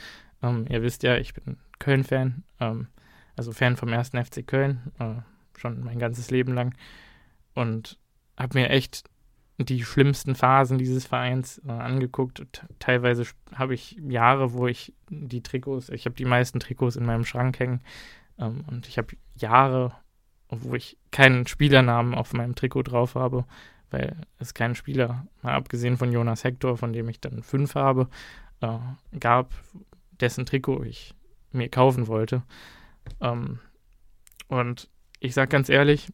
Ähm, 0.44 0.66
ihr 0.68 0.82
wisst 0.82 1.02
ja, 1.02 1.16
ich 1.16 1.32
bin 1.32 1.56
Köln-Fan, 1.78 2.44
ähm, 2.60 2.88
also 3.34 3.52
Fan 3.52 3.76
vom 3.76 3.88
ersten 3.88 4.22
FC 4.22 4.46
Köln. 4.46 4.92
Äh, 4.98 5.14
schon 5.58 5.82
mein 5.82 5.98
ganzes 5.98 6.30
Leben 6.30 6.54
lang. 6.54 6.74
Und 7.54 7.98
habe 8.36 8.58
mir 8.58 8.70
echt 8.70 9.04
die 9.58 9.84
schlimmsten 9.84 10.34
Phasen 10.34 10.78
dieses 10.78 11.06
Vereins 11.06 11.62
äh, 11.66 11.70
angeguckt. 11.70 12.40
Und 12.40 12.64
teilweise 12.78 13.24
habe 13.54 13.74
ich 13.74 13.92
Jahre, 13.92 14.52
wo 14.52 14.66
ich 14.66 14.92
die 15.08 15.42
Trikots, 15.42 15.88
ich 15.88 16.04
habe 16.06 16.16
die 16.16 16.24
meisten 16.24 16.60
Trikots 16.60 16.96
in 16.96 17.06
meinem 17.06 17.24
Schrank 17.24 17.58
hängen. 17.58 17.80
Ähm, 18.38 18.64
und 18.66 18.88
ich 18.88 18.98
habe 18.98 19.16
Jahre, 19.36 19.92
wo 20.48 20.74
ich 20.74 20.98
keinen 21.10 21.46
Spielernamen 21.46 22.14
auf 22.14 22.32
meinem 22.32 22.54
Trikot 22.54 22.82
drauf 22.82 23.14
habe, 23.14 23.44
weil 23.90 24.16
es 24.38 24.54
keinen 24.54 24.74
Spieler, 24.74 25.26
mal 25.42 25.54
abgesehen 25.54 25.96
von 25.96 26.12
Jonas 26.12 26.44
Hector, 26.44 26.76
von 26.76 26.92
dem 26.92 27.08
ich 27.08 27.20
dann 27.20 27.42
fünf 27.42 27.76
habe, 27.76 28.08
äh, 28.60 28.78
gab, 29.20 29.54
dessen 30.20 30.46
Trikot 30.46 30.84
ich 30.84 31.14
mir 31.52 31.68
kaufen 31.68 32.06
wollte. 32.06 32.42
Ähm, 33.20 33.58
und 34.48 34.88
ich 35.20 35.34
sage 35.34 35.48
ganz 35.48 35.68
ehrlich, 35.68 36.12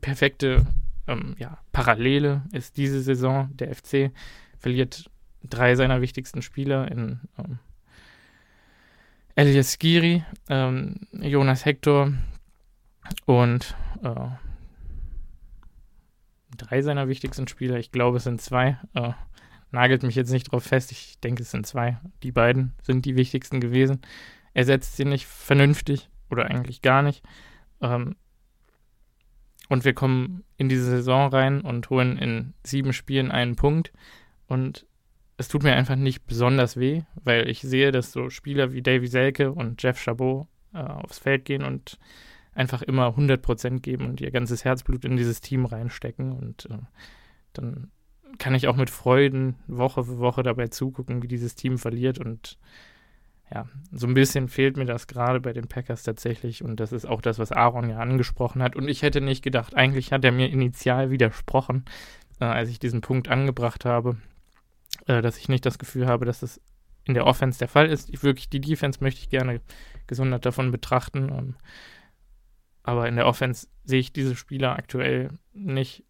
perfekte 0.00 0.66
ähm, 1.06 1.36
ja, 1.38 1.58
Parallele 1.72 2.42
ist 2.52 2.76
diese 2.76 3.00
Saison. 3.00 3.50
Der 3.56 3.74
FC 3.74 4.10
verliert 4.58 5.10
drei 5.42 5.74
seiner 5.74 6.00
wichtigsten 6.00 6.42
Spieler 6.42 6.90
in 6.90 7.20
ähm, 7.38 7.58
Elias 9.34 9.76
Skiri, 9.78 10.24
ähm, 10.48 11.06
Jonas 11.12 11.64
Hector 11.64 12.12
und 13.26 13.76
äh, 14.02 14.28
drei 16.56 16.82
seiner 16.82 17.08
wichtigsten 17.08 17.46
Spieler. 17.46 17.76
Ich 17.78 17.92
glaube, 17.92 18.16
es 18.16 18.24
sind 18.24 18.40
zwei. 18.40 18.78
Äh, 18.94 19.12
nagelt 19.70 20.02
mich 20.02 20.14
jetzt 20.14 20.30
nicht 20.30 20.52
drauf 20.52 20.64
fest. 20.64 20.92
Ich 20.92 21.18
denke, 21.20 21.42
es 21.42 21.50
sind 21.50 21.66
zwei. 21.66 21.98
Die 22.22 22.32
beiden 22.32 22.74
sind 22.82 23.04
die 23.04 23.16
wichtigsten 23.16 23.60
gewesen. 23.60 24.00
Er 24.54 24.64
setzt 24.64 24.96
sie 24.96 25.04
nicht 25.04 25.26
vernünftig 25.26 26.08
oder 26.30 26.46
eigentlich 26.46 26.82
gar 26.82 27.02
nicht. 27.02 27.22
Ähm, 27.80 28.16
und 29.68 29.84
wir 29.84 29.94
kommen 29.94 30.44
in 30.56 30.68
diese 30.68 30.84
Saison 30.84 31.28
rein 31.28 31.60
und 31.60 31.90
holen 31.90 32.18
in 32.18 32.54
sieben 32.62 32.92
Spielen 32.92 33.30
einen 33.30 33.56
Punkt. 33.56 33.92
Und 34.46 34.86
es 35.36 35.48
tut 35.48 35.62
mir 35.62 35.74
einfach 35.74 35.96
nicht 35.96 36.26
besonders 36.26 36.76
weh, 36.76 37.02
weil 37.22 37.48
ich 37.48 37.60
sehe, 37.60 37.92
dass 37.92 38.12
so 38.12 38.30
Spieler 38.30 38.72
wie 38.72 38.82
Davy 38.82 39.06
Selke 39.06 39.52
und 39.52 39.82
Jeff 39.82 40.00
Chabot 40.00 40.46
äh, 40.72 40.78
aufs 40.78 41.18
Feld 41.18 41.44
gehen 41.44 41.62
und 41.62 41.98
einfach 42.54 42.82
immer 42.82 43.08
100% 43.08 43.80
geben 43.80 44.06
und 44.06 44.20
ihr 44.20 44.30
ganzes 44.30 44.64
Herzblut 44.64 45.04
in 45.04 45.16
dieses 45.16 45.40
Team 45.40 45.66
reinstecken. 45.66 46.32
Und 46.32 46.66
äh, 46.70 46.78
dann 47.52 47.90
kann 48.38 48.54
ich 48.54 48.68
auch 48.68 48.76
mit 48.76 48.90
Freuden 48.90 49.56
Woche 49.66 50.04
für 50.04 50.18
Woche 50.18 50.42
dabei 50.42 50.68
zugucken, 50.68 51.22
wie 51.22 51.28
dieses 51.28 51.54
Team 51.54 51.78
verliert 51.78 52.18
und 52.18 52.58
ja, 53.52 53.66
so 53.92 54.06
ein 54.08 54.14
bisschen 54.14 54.48
fehlt 54.48 54.76
mir 54.76 54.86
das 54.86 55.06
gerade 55.06 55.40
bei 55.40 55.52
den 55.52 55.68
Packers 55.68 56.02
tatsächlich 56.02 56.64
und 56.64 56.80
das 56.80 56.92
ist 56.92 57.06
auch 57.06 57.20
das, 57.20 57.38
was 57.38 57.52
Aaron 57.52 57.88
ja 57.88 57.98
angesprochen 57.98 58.62
hat. 58.62 58.74
Und 58.74 58.88
ich 58.88 59.02
hätte 59.02 59.20
nicht 59.20 59.42
gedacht, 59.42 59.76
eigentlich 59.76 60.12
hat 60.12 60.24
er 60.24 60.32
mir 60.32 60.50
initial 60.50 61.10
widersprochen, 61.10 61.84
äh, 62.40 62.44
als 62.44 62.70
ich 62.70 62.80
diesen 62.80 63.02
Punkt 63.02 63.28
angebracht 63.28 63.84
habe, 63.84 64.16
äh, 65.06 65.22
dass 65.22 65.38
ich 65.38 65.48
nicht 65.48 65.64
das 65.64 65.78
Gefühl 65.78 66.08
habe, 66.08 66.24
dass 66.24 66.40
das 66.40 66.60
in 67.04 67.14
der 67.14 67.26
Offense 67.26 67.60
der 67.60 67.68
Fall 67.68 67.86
ist. 67.86 68.10
Ich, 68.10 68.24
wirklich, 68.24 68.50
die 68.50 68.60
Defense 68.60 68.98
möchte 69.00 69.20
ich 69.20 69.30
gerne 69.30 69.60
gesondert 70.08 70.44
davon 70.44 70.72
betrachten. 70.72 71.28
Ähm, 71.30 71.54
aber 72.82 73.08
in 73.08 73.16
der 73.16 73.26
Offense 73.26 73.68
sehe 73.84 74.00
ich 74.00 74.12
diese 74.12 74.34
Spieler 74.34 74.76
aktuell 74.76 75.30
nicht. 75.52 76.04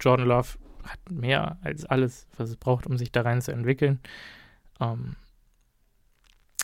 Jordan 0.00 0.26
Love 0.26 0.58
hat 0.84 1.10
mehr 1.10 1.58
als 1.62 1.84
alles, 1.84 2.26
was 2.36 2.50
es 2.50 2.56
braucht, 2.56 2.86
um 2.86 2.98
sich 2.98 3.12
da 3.12 3.22
rein 3.22 3.40
zu 3.42 3.52
entwickeln. 3.52 4.00
Ähm, 4.80 5.16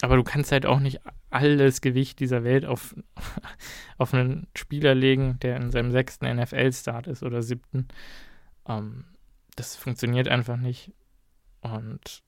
aber 0.00 0.16
du 0.16 0.22
kannst 0.22 0.52
halt 0.52 0.66
auch 0.66 0.80
nicht 0.80 1.00
alles 1.30 1.80
Gewicht 1.80 2.20
dieser 2.20 2.44
Welt 2.44 2.64
auf, 2.64 2.94
auf 3.98 4.14
einen 4.14 4.46
Spieler 4.54 4.94
legen, 4.94 5.38
der 5.40 5.56
in 5.56 5.70
seinem 5.70 5.90
sechsten 5.90 6.26
NFL-Start 6.36 7.06
ist 7.06 7.22
oder 7.22 7.42
siebten. 7.42 7.88
Ähm, 8.66 9.04
das 9.56 9.76
funktioniert 9.76 10.28
einfach 10.28 10.56
nicht. 10.56 10.92
Und 11.60 12.22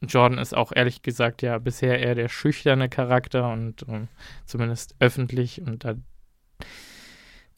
Jordan 0.00 0.38
ist 0.38 0.56
auch 0.56 0.72
ehrlich 0.74 1.02
gesagt 1.02 1.42
ja 1.42 1.58
bisher 1.58 2.00
eher 2.00 2.14
der 2.14 2.28
schüchterne 2.28 2.88
Charakter 2.88 3.52
und 3.52 3.82
um, 3.84 3.94
ähm, 3.94 4.08
zumindest 4.46 4.94
öffentlich 4.98 5.60
und 5.60 5.84
da 5.84 5.94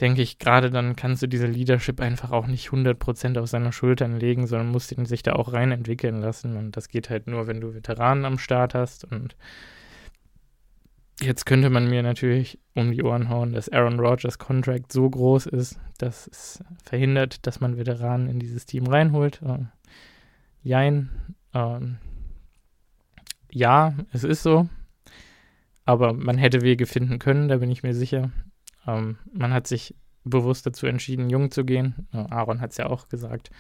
denke 0.01 0.23
ich, 0.23 0.39
gerade 0.39 0.71
dann 0.71 0.95
kannst 0.97 1.23
du 1.23 1.27
diese 1.27 1.47
Leadership 1.47 2.01
einfach 2.01 2.31
auch 2.31 2.47
nicht 2.47 2.69
100% 2.69 3.39
auf 3.39 3.49
seine 3.49 3.73
Schultern 3.73 4.19
legen, 4.19 4.47
sondern 4.47 4.71
musst 4.71 4.93
ihn 4.93 5.07
sich 5.07 5.23
da 5.23 5.35
auch 5.35 5.53
rein 5.53 5.73
entwickeln 5.73 6.21
lassen. 6.21 6.57
Und 6.57 6.77
das 6.77 6.89
geht 6.89 7.09
halt 7.09 7.27
nur, 7.27 7.47
wenn 7.47 7.61
du 7.61 7.75
Veteranen 7.75 8.25
am 8.25 8.39
Start 8.39 8.75
hast. 8.75 9.05
Und 9.05 9.37
jetzt 11.21 11.47
könnte 11.47 11.71
man 11.71 11.89
mir 11.89 12.03
natürlich 12.03 12.59
um 12.75 12.93
die 12.93 13.03
Ohren 13.03 13.31
hauen, 13.31 13.53
dass 13.53 13.71
Aaron 13.71 13.99
Rodgers 13.99 14.39
Contract 14.39 14.93
so 14.93 15.09
groß 15.09 15.47
ist, 15.47 15.79
dass 15.99 16.29
es 16.29 16.63
verhindert, 16.83 17.47
dass 17.47 17.61
man 17.61 17.79
Veteranen 17.79 18.29
in 18.29 18.39
dieses 18.39 18.67
Team 18.67 18.87
reinholt. 18.87 19.41
Ähm, 19.43 19.69
jein. 20.63 21.09
Ähm, 21.55 21.99
ja, 23.51 23.95
es 24.13 24.25
ist 24.25 24.43
so. 24.43 24.69
Aber 25.87 26.13
man 26.13 26.37
hätte 26.37 26.61
Wege 26.61 26.85
finden 26.85 27.19
können, 27.19 27.49
da 27.49 27.59
bin 27.59 27.71
ich 27.71 27.83
mir 27.83 27.95
sicher. 27.95 28.31
Ähm, 28.87 29.19
man 29.33 29.53
hat 29.53 29.67
sich 29.67 29.95
bewusst 30.25 30.67
dazu 30.67 30.87
entschieden, 30.87 31.31
jung 31.31 31.51
zu 31.51 31.65
gehen. 31.65 32.09
Aaron 32.13 32.61
hat 32.61 32.73
es 32.73 32.77
ja 32.77 32.87
auch 32.87 33.09
gesagt. 33.09 33.51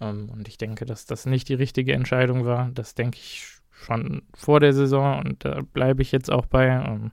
Ähm, 0.00 0.30
und 0.30 0.48
ich 0.48 0.58
denke, 0.58 0.86
dass 0.86 1.06
das 1.06 1.26
nicht 1.26 1.48
die 1.48 1.54
richtige 1.54 1.92
Entscheidung 1.92 2.44
war. 2.44 2.70
Das 2.74 2.94
denke 2.94 3.18
ich 3.18 3.60
schon 3.70 4.22
vor 4.34 4.60
der 4.60 4.72
Saison 4.72 5.20
und 5.20 5.44
da 5.44 5.60
bleibe 5.72 6.02
ich 6.02 6.12
jetzt 6.12 6.30
auch 6.30 6.46
bei. 6.46 6.66
Ähm, 6.68 7.12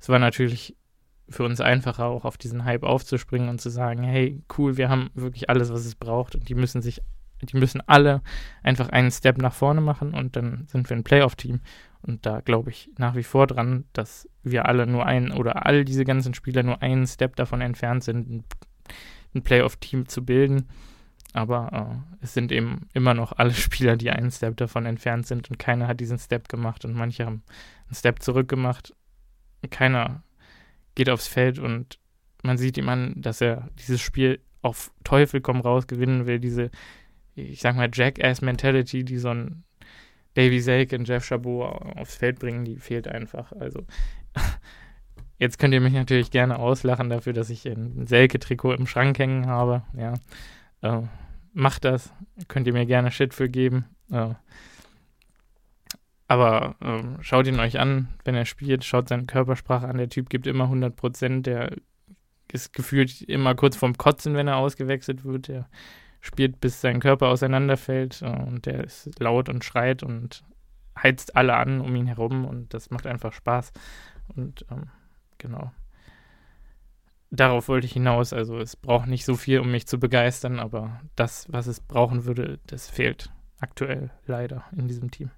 es 0.00 0.08
war 0.08 0.18
natürlich 0.18 0.76
für 1.28 1.44
uns 1.44 1.60
einfacher, 1.60 2.06
auch 2.06 2.24
auf 2.24 2.36
diesen 2.36 2.64
Hype 2.64 2.82
aufzuspringen 2.82 3.48
und 3.48 3.60
zu 3.60 3.70
sagen, 3.70 4.02
hey, 4.02 4.42
cool, 4.58 4.76
wir 4.76 4.90
haben 4.90 5.10
wirklich 5.14 5.48
alles, 5.48 5.72
was 5.72 5.86
es 5.86 5.94
braucht 5.94 6.34
und 6.34 6.48
die 6.48 6.54
müssen 6.54 6.82
sich, 6.82 7.00
die 7.42 7.56
müssen 7.56 7.82
alle 7.86 8.22
einfach 8.62 8.88
einen 8.88 9.10
Step 9.10 9.38
nach 9.38 9.52
vorne 9.52 9.80
machen 9.80 10.14
und 10.14 10.36
dann 10.36 10.66
sind 10.68 10.88
wir 10.88 10.96
ein 10.96 11.04
Playoff-Team. 11.04 11.60
Und 12.02 12.26
da 12.26 12.40
glaube 12.40 12.70
ich 12.70 12.90
nach 12.98 13.14
wie 13.14 13.22
vor 13.22 13.46
dran, 13.46 13.84
dass 13.92 14.28
wir 14.42 14.66
alle 14.66 14.86
nur 14.86 15.06
einen 15.06 15.32
oder 15.32 15.64
all 15.66 15.84
diese 15.84 16.04
ganzen 16.04 16.34
Spieler 16.34 16.62
nur 16.62 16.82
einen 16.82 17.06
Step 17.06 17.36
davon 17.36 17.60
entfernt 17.60 18.04
sind, 18.04 18.44
ein, 19.34 19.42
Playoff-Team 19.42 20.06
zu 20.06 20.24
bilden. 20.24 20.68
Aber 21.32 22.04
äh, 22.20 22.24
es 22.24 22.34
sind 22.34 22.52
eben 22.52 22.88
immer 22.92 23.14
noch 23.14 23.32
alle 23.32 23.52
Spieler, 23.54 23.96
die 23.96 24.10
einen 24.10 24.30
Step 24.30 24.56
davon 24.58 24.86
entfernt 24.86 25.26
sind 25.26 25.50
und 25.50 25.58
keiner 25.58 25.88
hat 25.88 25.98
diesen 25.98 26.18
Step 26.18 26.48
gemacht 26.48 26.84
und 26.84 26.94
manche 26.94 27.26
haben 27.26 27.42
einen 27.86 27.96
Step 27.96 28.22
zurück 28.22 28.48
gemacht. 28.48 28.94
Keiner 29.70 30.22
geht 30.94 31.10
aufs 31.10 31.26
Feld 31.26 31.58
und 31.58 31.98
man 32.42 32.58
sieht 32.58 32.76
ihm 32.76 32.88
an, 32.88 33.14
dass 33.16 33.40
er 33.40 33.70
dieses 33.78 34.00
Spiel 34.00 34.40
auf 34.60 34.92
Teufel 35.04 35.40
komm 35.40 35.60
raus 35.60 35.86
gewinnen 35.86 36.26
will. 36.26 36.38
Diese, 36.38 36.70
ich 37.34 37.60
sag 37.60 37.76
mal, 37.76 37.90
Jackass-Mentality, 37.92 39.04
die 39.04 39.18
so 39.18 39.30
ein 39.30 39.64
Davy 40.34 40.60
Selke 40.60 40.96
und 40.96 41.08
Jeff 41.08 41.24
Chabot 41.24 41.96
aufs 41.96 42.16
Feld 42.16 42.38
bringen, 42.38 42.64
die 42.64 42.76
fehlt 42.76 43.08
einfach. 43.08 43.52
Also 43.52 43.84
jetzt 45.38 45.58
könnt 45.58 45.74
ihr 45.74 45.80
mich 45.80 45.92
natürlich 45.92 46.30
gerne 46.30 46.58
auslachen 46.58 47.08
dafür, 47.08 47.32
dass 47.32 47.50
ich 47.50 47.66
ein 47.66 48.06
Selke-Trikot 48.06 48.72
im 48.72 48.86
Schrank 48.86 49.18
hängen 49.18 49.46
habe. 49.46 49.82
Ja, 49.96 50.14
äh, 50.82 51.02
macht 51.52 51.84
das. 51.84 52.12
Könnt 52.48 52.66
ihr 52.66 52.72
mir 52.72 52.86
gerne 52.86 53.10
Shit 53.10 53.32
für 53.32 53.48
geben. 53.48 53.86
Äh, 54.10 54.34
aber 56.26 56.76
äh, 56.80 57.22
schaut 57.22 57.46
ihn 57.46 57.60
euch 57.60 57.78
an, 57.78 58.08
wenn 58.24 58.34
er 58.34 58.44
spielt. 58.44 58.84
Schaut 58.84 59.08
seine 59.08 59.26
Körpersprache 59.26 59.86
an. 59.86 59.98
Der 59.98 60.08
Typ 60.08 60.30
gibt 60.30 60.46
immer 60.46 60.64
100 60.64 60.96
Prozent. 60.96 61.46
Der 61.46 61.76
ist 62.50 62.72
gefühlt 62.72 63.22
immer 63.22 63.54
kurz 63.54 63.76
vorm 63.76 63.96
Kotzen, 63.96 64.34
wenn 64.34 64.48
er 64.48 64.56
ausgewechselt 64.56 65.24
wird. 65.24 65.48
Der 65.48 65.68
spielt, 66.24 66.60
bis 66.60 66.80
sein 66.80 67.00
Körper 67.00 67.28
auseinanderfällt 67.28 68.22
äh, 68.22 68.26
und 68.26 68.66
der 68.66 68.84
ist 68.84 69.10
laut 69.18 69.48
und 69.48 69.64
schreit 69.64 70.02
und 70.02 70.42
heizt 71.00 71.36
alle 71.36 71.54
an 71.54 71.80
um 71.80 71.94
ihn 71.94 72.06
herum 72.06 72.44
und 72.46 72.72
das 72.72 72.90
macht 72.90 73.06
einfach 73.06 73.32
Spaß. 73.32 73.72
Und 74.34 74.64
ähm, 74.70 74.88
genau. 75.38 75.72
darauf 77.30 77.68
wollte 77.68 77.86
ich 77.86 77.92
hinaus. 77.92 78.32
Also 78.32 78.58
es 78.58 78.74
braucht 78.76 79.06
nicht 79.06 79.24
so 79.24 79.36
viel, 79.36 79.60
um 79.60 79.70
mich 79.70 79.86
zu 79.86 79.98
begeistern, 79.98 80.60
aber 80.60 81.00
das, 81.14 81.46
was 81.52 81.66
es 81.66 81.80
brauchen 81.80 82.24
würde, 82.24 82.58
das 82.66 82.88
fehlt 82.88 83.30
aktuell 83.60 84.10
leider 84.26 84.64
in 84.76 84.88
diesem 84.88 85.10
Team. 85.10 85.30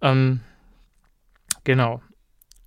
Ähm, 0.00 0.40
genau. 1.62 2.02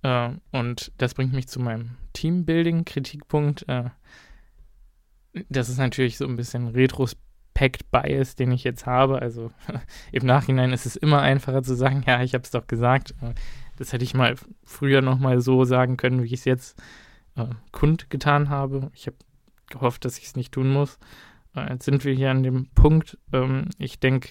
Äh, 0.02 0.30
und 0.50 0.92
das 0.96 1.14
bringt 1.14 1.34
mich 1.34 1.48
zu 1.48 1.60
meinem 1.60 1.96
Teambuilding-Kritikpunkt. 2.14 3.68
Äh, 3.68 3.90
das 5.48 5.68
ist 5.68 5.78
natürlich 5.78 6.18
so 6.18 6.26
ein 6.26 6.36
bisschen 6.36 6.68
Retrospect-Bias, 6.68 8.36
den 8.36 8.52
ich 8.52 8.64
jetzt 8.64 8.86
habe. 8.86 9.20
Also 9.20 9.50
im 10.12 10.26
Nachhinein 10.26 10.72
ist 10.72 10.86
es 10.86 10.96
immer 10.96 11.20
einfacher 11.20 11.62
zu 11.62 11.74
sagen, 11.74 12.04
ja, 12.06 12.22
ich 12.22 12.34
habe 12.34 12.44
es 12.44 12.50
doch 12.50 12.66
gesagt. 12.66 13.14
Äh, 13.22 13.34
das 13.76 13.92
hätte 13.92 14.04
ich 14.04 14.14
mal 14.14 14.34
früher 14.64 15.02
noch 15.02 15.18
mal 15.18 15.40
so 15.40 15.64
sagen 15.64 15.96
können, 15.96 16.22
wie 16.22 16.26
ich 16.26 16.32
es 16.32 16.44
jetzt 16.44 16.80
äh, 17.36 17.46
kundgetan 17.72 18.48
habe. 18.48 18.90
Ich 18.94 19.06
habe 19.06 19.16
gehofft, 19.70 20.04
dass 20.04 20.18
ich 20.18 20.24
es 20.24 20.36
nicht 20.36 20.52
tun 20.52 20.72
muss. 20.72 20.98
Äh, 21.54 21.72
jetzt 21.72 21.84
sind 21.84 22.04
wir 22.04 22.14
hier 22.14 22.30
an 22.30 22.42
dem 22.42 22.66
Punkt. 22.74 23.18
Ähm, 23.32 23.66
ich 23.78 24.00
denke, 24.00 24.30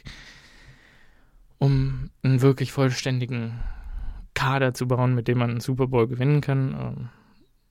um 1.60 2.10
einen 2.24 2.41
wirklich 2.41 2.72
vollständigen 2.72 3.60
Kader 4.34 4.74
zu 4.74 4.88
bauen, 4.88 5.16
mit 5.16 5.28
dem 5.28 5.39
man 5.39 5.49
einen 5.49 5.60
Super 5.60 5.88
Bowl 5.88 6.08
gewinnen 6.08 6.41
kann. 6.41 6.74
Ähm, 6.80 7.10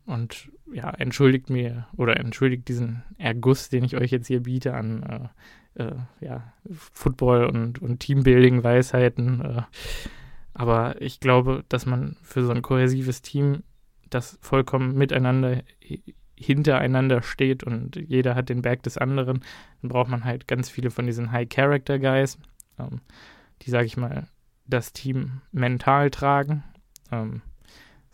und 0.06 0.50
ja, 0.72 0.90
entschuldigt 0.90 1.50
mir 1.50 1.86
oder 1.96 2.18
entschuldigt 2.18 2.68
diesen 2.68 3.02
Erguss, 3.18 3.68
den 3.68 3.84
ich 3.84 3.96
euch 3.96 4.10
jetzt 4.10 4.28
hier 4.28 4.42
biete 4.42 4.74
an 4.74 5.02
äh, 5.74 5.82
äh, 5.82 5.96
ja, 6.20 6.52
Football 6.70 7.44
und, 7.46 7.80
und 7.80 8.00
Teambuilding-Weisheiten. 8.00 9.40
Äh, 9.40 9.62
aber 10.54 11.00
ich 11.02 11.20
glaube, 11.20 11.64
dass 11.68 11.86
man 11.86 12.16
für 12.22 12.42
so 12.42 12.52
ein 12.52 12.62
kohäsives 12.62 13.22
Team, 13.22 13.62
das 14.08 14.38
vollkommen 14.40 14.96
miteinander 14.96 15.62
hintereinander 16.38 17.22
steht 17.22 17.64
und 17.64 17.96
jeder 17.96 18.34
hat 18.34 18.50
den 18.50 18.62
Back 18.62 18.82
des 18.82 18.98
anderen, 18.98 19.40
dann 19.80 19.88
braucht 19.88 20.10
man 20.10 20.24
halt 20.24 20.46
ganz 20.46 20.68
viele 20.68 20.90
von 20.90 21.06
diesen 21.06 21.32
High-Character-Guys, 21.32 22.38
ähm, 22.78 23.00
die, 23.62 23.70
sage 23.70 23.86
ich 23.86 23.96
mal, 23.96 24.28
das 24.66 24.92
Team 24.92 25.40
mental 25.52 26.10
tragen. 26.10 26.62
Ähm, 27.10 27.42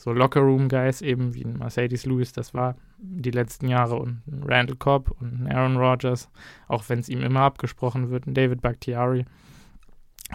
so 0.02 0.12
Locker-Room-Guys 0.12 1.00
eben 1.00 1.32
wie 1.32 1.44
ein 1.44 1.58
Mercedes 1.58 2.06
Lewis, 2.06 2.32
das 2.32 2.54
war 2.54 2.74
die 2.98 3.30
letzten 3.30 3.68
Jahre 3.68 3.94
und 3.94 4.26
ein 4.26 4.42
Randall 4.42 4.76
Cobb 4.76 5.12
und 5.20 5.44
ein 5.44 5.52
Aaron 5.52 5.76
Rodgers, 5.76 6.28
auch 6.66 6.88
wenn 6.88 6.98
es 6.98 7.08
ihm 7.08 7.22
immer 7.22 7.42
abgesprochen 7.42 8.10
wird, 8.10 8.26
ein 8.26 8.34
David 8.34 8.62
Bakhtiari, 8.62 9.26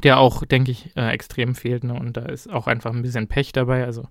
der 0.03 0.19
auch, 0.19 0.45
denke 0.45 0.71
ich, 0.71 0.95
äh, 0.95 1.09
extrem 1.09 1.53
fehlt. 1.53 1.83
Ne? 1.83 1.93
Und 1.93 2.15
da 2.15 2.21
ist 2.21 2.49
auch 2.49 2.67
einfach 2.67 2.93
ein 2.93 3.01
bisschen 3.01 3.27
Pech 3.27 3.51
dabei. 3.51 3.83
Also 3.83 4.07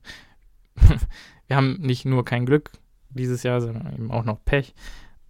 wir 1.47 1.57
haben 1.57 1.79
nicht 1.81 2.05
nur 2.05 2.23
kein 2.27 2.45
Glück 2.45 2.73
dieses 3.09 3.43
Jahr, 3.43 3.63
sondern 3.63 3.95
eben 3.95 4.11
auch 4.11 4.25
noch 4.25 4.45
Pech. 4.45 4.75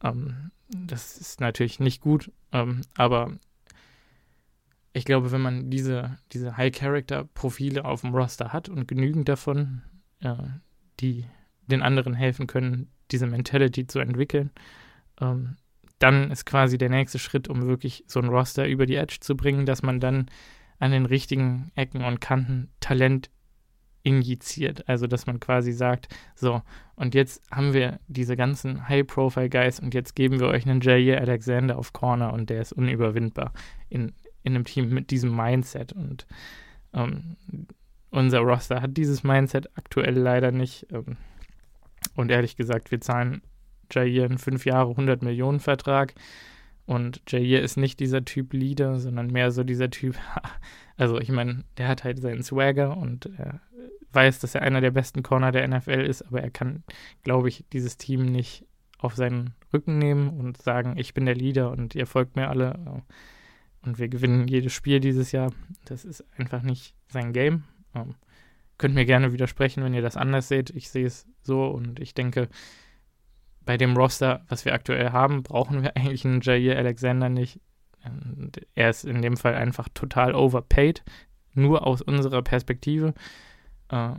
Ähm, 0.02 0.50
das 0.70 1.18
ist 1.18 1.40
natürlich 1.40 1.78
nicht 1.78 2.00
gut, 2.00 2.32
ähm, 2.50 2.80
aber 2.96 3.30
ich 4.92 5.04
glaube, 5.04 5.30
wenn 5.30 5.42
man 5.42 5.70
diese, 5.70 6.18
diese 6.32 6.56
High-Character-Profile 6.56 7.84
auf 7.84 8.00
dem 8.00 8.12
Roster 8.12 8.52
hat 8.52 8.68
und 8.68 8.88
genügend 8.88 9.28
davon, 9.28 9.82
äh, 10.20 10.34
die 11.00 11.26
den 11.66 11.82
anderen 11.82 12.14
helfen 12.14 12.46
können, 12.46 12.90
diese 13.10 13.26
Mentality 13.26 13.86
zu 13.86 13.98
entwickeln, 13.98 14.50
ähm, 15.20 15.56
dann 15.98 16.30
ist 16.30 16.44
quasi 16.44 16.78
der 16.78 16.90
nächste 16.90 17.18
Schritt, 17.18 17.48
um 17.48 17.66
wirklich 17.66 18.04
so 18.06 18.20
ein 18.20 18.28
Roster 18.28 18.68
über 18.68 18.86
die 18.86 18.96
Edge 18.96 19.18
zu 19.20 19.36
bringen, 19.36 19.66
dass 19.66 19.82
man 19.82 20.00
dann 20.00 20.30
an 20.78 20.90
den 20.90 21.06
richtigen 21.06 21.72
Ecken 21.74 22.04
und 22.04 22.20
Kanten 22.20 22.70
Talent 22.80 23.30
injiziert. 24.02 24.88
Also, 24.88 25.06
dass 25.06 25.26
man 25.26 25.40
quasi 25.40 25.72
sagt, 25.72 26.14
so, 26.34 26.62
und 26.94 27.14
jetzt 27.14 27.42
haben 27.50 27.72
wir 27.72 27.98
diese 28.06 28.36
ganzen 28.36 28.88
High-Profile-Guys 28.88 29.80
und 29.80 29.94
jetzt 29.94 30.14
geben 30.14 30.38
wir 30.38 30.48
euch 30.48 30.66
einen 30.66 30.80
Jair 30.80 31.20
Alexander 31.20 31.76
auf 31.76 31.92
Corner 31.92 32.32
und 32.32 32.50
der 32.50 32.60
ist 32.60 32.72
unüberwindbar 32.72 33.52
in, 33.88 34.12
in 34.42 34.54
einem 34.54 34.64
Team 34.64 34.90
mit 34.90 35.10
diesem 35.10 35.34
Mindset. 35.34 35.92
Und 35.92 36.26
ähm, 36.92 37.36
unser 38.16 38.40
Roster 38.40 38.80
hat 38.80 38.96
dieses 38.96 39.24
Mindset 39.24 39.68
aktuell 39.76 40.16
leider 40.18 40.50
nicht. 40.50 40.86
Ähm, 40.90 41.16
und 42.14 42.30
ehrlich 42.30 42.56
gesagt, 42.56 42.90
wir 42.90 43.00
zahlen 43.00 43.42
Jair 43.92 44.24
einen 44.24 44.38
5 44.38 44.64
Jahre 44.64 44.90
100 44.90 45.22
Millionen 45.22 45.60
Vertrag. 45.60 46.14
Und 46.86 47.20
Jair 47.28 47.62
ist 47.62 47.76
nicht 47.76 48.00
dieser 48.00 48.24
Typ 48.24 48.52
Leader, 48.52 48.98
sondern 49.00 49.26
mehr 49.26 49.50
so 49.50 49.64
dieser 49.64 49.90
Typ, 49.90 50.16
also 50.96 51.20
ich 51.20 51.30
meine, 51.30 51.64
der 51.76 51.88
hat 51.88 52.04
halt 52.04 52.20
seinen 52.20 52.42
Swagger 52.42 52.96
und 52.96 53.26
er 53.36 53.60
weiß, 54.12 54.38
dass 54.38 54.54
er 54.54 54.62
einer 54.62 54.80
der 54.80 54.92
besten 54.92 55.22
Corner 55.22 55.52
der 55.52 55.68
NFL 55.68 56.00
ist, 56.00 56.22
aber 56.22 56.40
er 56.40 56.50
kann, 56.50 56.84
glaube 57.22 57.48
ich, 57.48 57.66
dieses 57.72 57.98
Team 57.98 58.24
nicht 58.24 58.64
auf 58.98 59.14
seinen 59.14 59.52
Rücken 59.74 59.98
nehmen 59.98 60.30
und 60.30 60.56
sagen, 60.56 60.96
ich 60.96 61.12
bin 61.12 61.26
der 61.26 61.34
Leader 61.34 61.70
und 61.70 61.94
ihr 61.94 62.06
folgt 62.06 62.34
mir 62.34 62.48
alle 62.48 63.02
und 63.82 63.98
wir 63.98 64.08
gewinnen 64.08 64.48
jedes 64.48 64.72
Spiel 64.72 65.00
dieses 65.00 65.32
Jahr. 65.32 65.52
Das 65.84 66.06
ist 66.06 66.24
einfach 66.38 66.62
nicht 66.62 66.94
sein 67.08 67.34
Game. 67.34 67.64
Ähm, 67.96 68.14
könnt 68.78 68.94
mir 68.94 69.06
gerne 69.06 69.32
widersprechen, 69.32 69.82
wenn 69.82 69.94
ihr 69.94 70.02
das 70.02 70.16
anders 70.16 70.48
seht. 70.48 70.70
Ich 70.70 70.90
sehe 70.90 71.06
es 71.06 71.26
so 71.42 71.66
und 71.66 71.98
ich 71.98 72.14
denke, 72.14 72.48
bei 73.64 73.76
dem 73.76 73.96
Roster, 73.96 74.44
was 74.48 74.64
wir 74.64 74.74
aktuell 74.74 75.12
haben, 75.12 75.42
brauchen 75.42 75.82
wir 75.82 75.96
eigentlich 75.96 76.24
einen 76.24 76.40
Jair 76.40 76.76
Alexander 76.76 77.28
nicht. 77.28 77.60
Er 78.74 78.90
ist 78.90 79.04
in 79.04 79.20
dem 79.20 79.36
Fall 79.36 79.54
einfach 79.54 79.88
total 79.92 80.34
overpaid, 80.34 81.02
nur 81.54 81.84
aus 81.86 82.02
unserer 82.02 82.42
Perspektive. 82.42 83.14
Äh, 83.88 84.12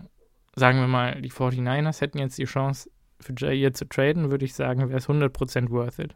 sagen 0.55 0.80
wir 0.80 0.88
mal, 0.88 1.21
die 1.21 1.32
49ers 1.32 2.01
hätten 2.01 2.17
jetzt 2.17 2.38
die 2.38 2.45
Chance, 2.45 2.89
für 3.19 3.34
Jair 3.36 3.73
zu 3.73 3.86
traden, 3.86 4.30
würde 4.30 4.45
ich 4.45 4.53
sagen, 4.53 4.89
wäre 4.89 4.97
es 4.97 5.07
100% 5.07 5.69
worth 5.69 5.99
it. 5.99 6.15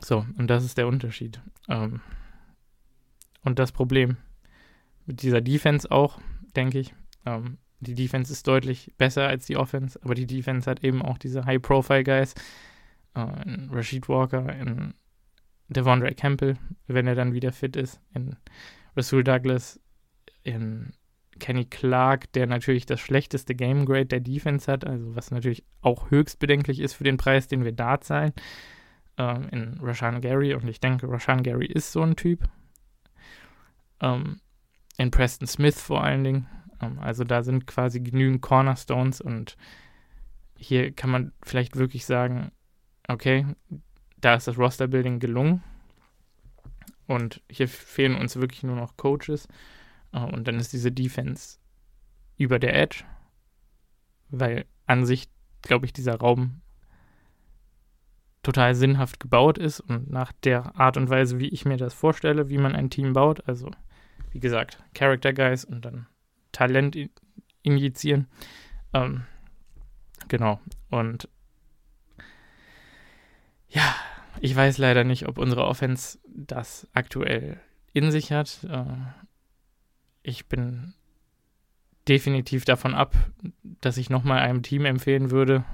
So, 0.00 0.24
und 0.38 0.46
das 0.46 0.64
ist 0.64 0.78
der 0.78 0.86
Unterschied. 0.86 1.40
Ähm, 1.68 2.00
und 3.42 3.58
das 3.58 3.72
Problem 3.72 4.16
mit 5.10 5.22
dieser 5.22 5.40
Defense 5.40 5.90
auch, 5.90 6.20
denke 6.54 6.78
ich. 6.78 6.94
Ähm, 7.26 7.58
die 7.80 7.96
Defense 7.96 8.32
ist 8.32 8.46
deutlich 8.46 8.92
besser 8.96 9.26
als 9.26 9.44
die 9.44 9.56
Offense, 9.56 9.98
aber 10.04 10.14
die 10.14 10.26
Defense 10.26 10.70
hat 10.70 10.84
eben 10.84 11.02
auch 11.02 11.18
diese 11.18 11.44
High-Profile-Guys. 11.46 12.34
Äh, 13.16 13.42
in 13.44 13.70
Rashid 13.72 14.08
Walker, 14.08 14.54
in 14.54 14.94
Devondre 15.68 16.14
Campbell, 16.14 16.56
wenn 16.86 17.08
er 17.08 17.16
dann 17.16 17.32
wieder 17.32 17.50
fit 17.50 17.74
ist, 17.74 18.00
in 18.14 18.36
Rasul 18.96 19.24
Douglas, 19.24 19.80
in 20.44 20.92
Kenny 21.40 21.64
Clark, 21.64 22.30
der 22.32 22.46
natürlich 22.46 22.86
das 22.86 23.00
schlechteste 23.00 23.56
Game 23.56 23.86
Grade 23.86 24.06
der 24.06 24.20
Defense 24.20 24.70
hat, 24.70 24.86
also 24.86 25.16
was 25.16 25.32
natürlich 25.32 25.64
auch 25.80 26.12
höchst 26.12 26.38
bedenklich 26.38 26.78
ist 26.78 26.94
für 26.94 27.04
den 27.04 27.16
Preis, 27.16 27.48
den 27.48 27.64
wir 27.64 27.72
da 27.72 28.00
zahlen, 28.00 28.32
äh, 29.16 29.40
in 29.50 29.76
Rashan 29.80 30.20
Gary. 30.20 30.54
Und 30.54 30.68
ich 30.68 30.78
denke, 30.78 31.10
Rashan 31.10 31.42
Gary 31.42 31.66
ist 31.66 31.90
so 31.90 32.02
ein 32.02 32.14
Typ. 32.14 32.48
Ähm, 34.00 34.40
in 35.00 35.10
Preston 35.10 35.46
Smith 35.46 35.80
vor 35.80 36.04
allen 36.04 36.24
Dingen, 36.24 36.46
ähm, 36.82 36.98
also 36.98 37.24
da 37.24 37.42
sind 37.42 37.66
quasi 37.66 38.00
genügend 38.00 38.42
Cornerstones 38.42 39.22
und 39.22 39.56
hier 40.54 40.92
kann 40.92 41.08
man 41.08 41.32
vielleicht 41.42 41.76
wirklich 41.76 42.04
sagen, 42.04 42.52
okay, 43.08 43.46
da 44.18 44.34
ist 44.34 44.46
das 44.46 44.58
Roster-Building 44.58 45.18
gelungen. 45.18 45.62
Und 47.06 47.42
hier 47.50 47.66
fehlen 47.66 48.14
uns 48.14 48.36
wirklich 48.36 48.62
nur 48.62 48.76
noch 48.76 48.98
Coaches. 48.98 49.48
Äh, 50.12 50.20
und 50.20 50.46
dann 50.46 50.56
ist 50.56 50.74
diese 50.74 50.92
Defense 50.92 51.58
über 52.36 52.58
der 52.58 52.78
Edge, 52.78 53.04
weil 54.28 54.66
an 54.86 55.06
sich, 55.06 55.30
glaube 55.62 55.86
ich, 55.86 55.94
dieser 55.94 56.16
Raum 56.16 56.60
total 58.42 58.74
sinnhaft 58.74 59.18
gebaut 59.18 59.56
ist 59.56 59.80
und 59.80 60.10
nach 60.10 60.32
der 60.44 60.76
Art 60.78 60.98
und 60.98 61.08
Weise, 61.08 61.38
wie 61.38 61.48
ich 61.48 61.64
mir 61.64 61.78
das 61.78 61.94
vorstelle, 61.94 62.50
wie 62.50 62.58
man 62.58 62.76
ein 62.76 62.90
Team 62.90 63.14
baut, 63.14 63.48
also 63.48 63.70
wie 64.32 64.40
gesagt, 64.40 64.82
Character 64.94 65.32
Guys 65.32 65.64
und 65.64 65.84
dann 65.84 66.06
Talent 66.52 66.96
injizieren. 67.62 68.26
Ähm, 68.92 69.24
genau. 70.28 70.60
Und 70.90 71.28
ja, 73.68 73.94
ich 74.40 74.54
weiß 74.54 74.78
leider 74.78 75.04
nicht, 75.04 75.28
ob 75.28 75.38
unsere 75.38 75.64
Offense 75.64 76.18
das 76.26 76.88
aktuell 76.92 77.60
in 77.92 78.10
sich 78.10 78.32
hat. 78.32 78.64
Äh, 78.64 78.84
ich 80.22 80.46
bin 80.46 80.94
definitiv 82.08 82.64
davon 82.64 82.94
ab, 82.94 83.14
dass 83.62 83.96
ich 83.96 84.10
nochmal 84.10 84.40
einem 84.40 84.62
Team 84.62 84.84
empfehlen 84.84 85.30
würde, 85.30 85.64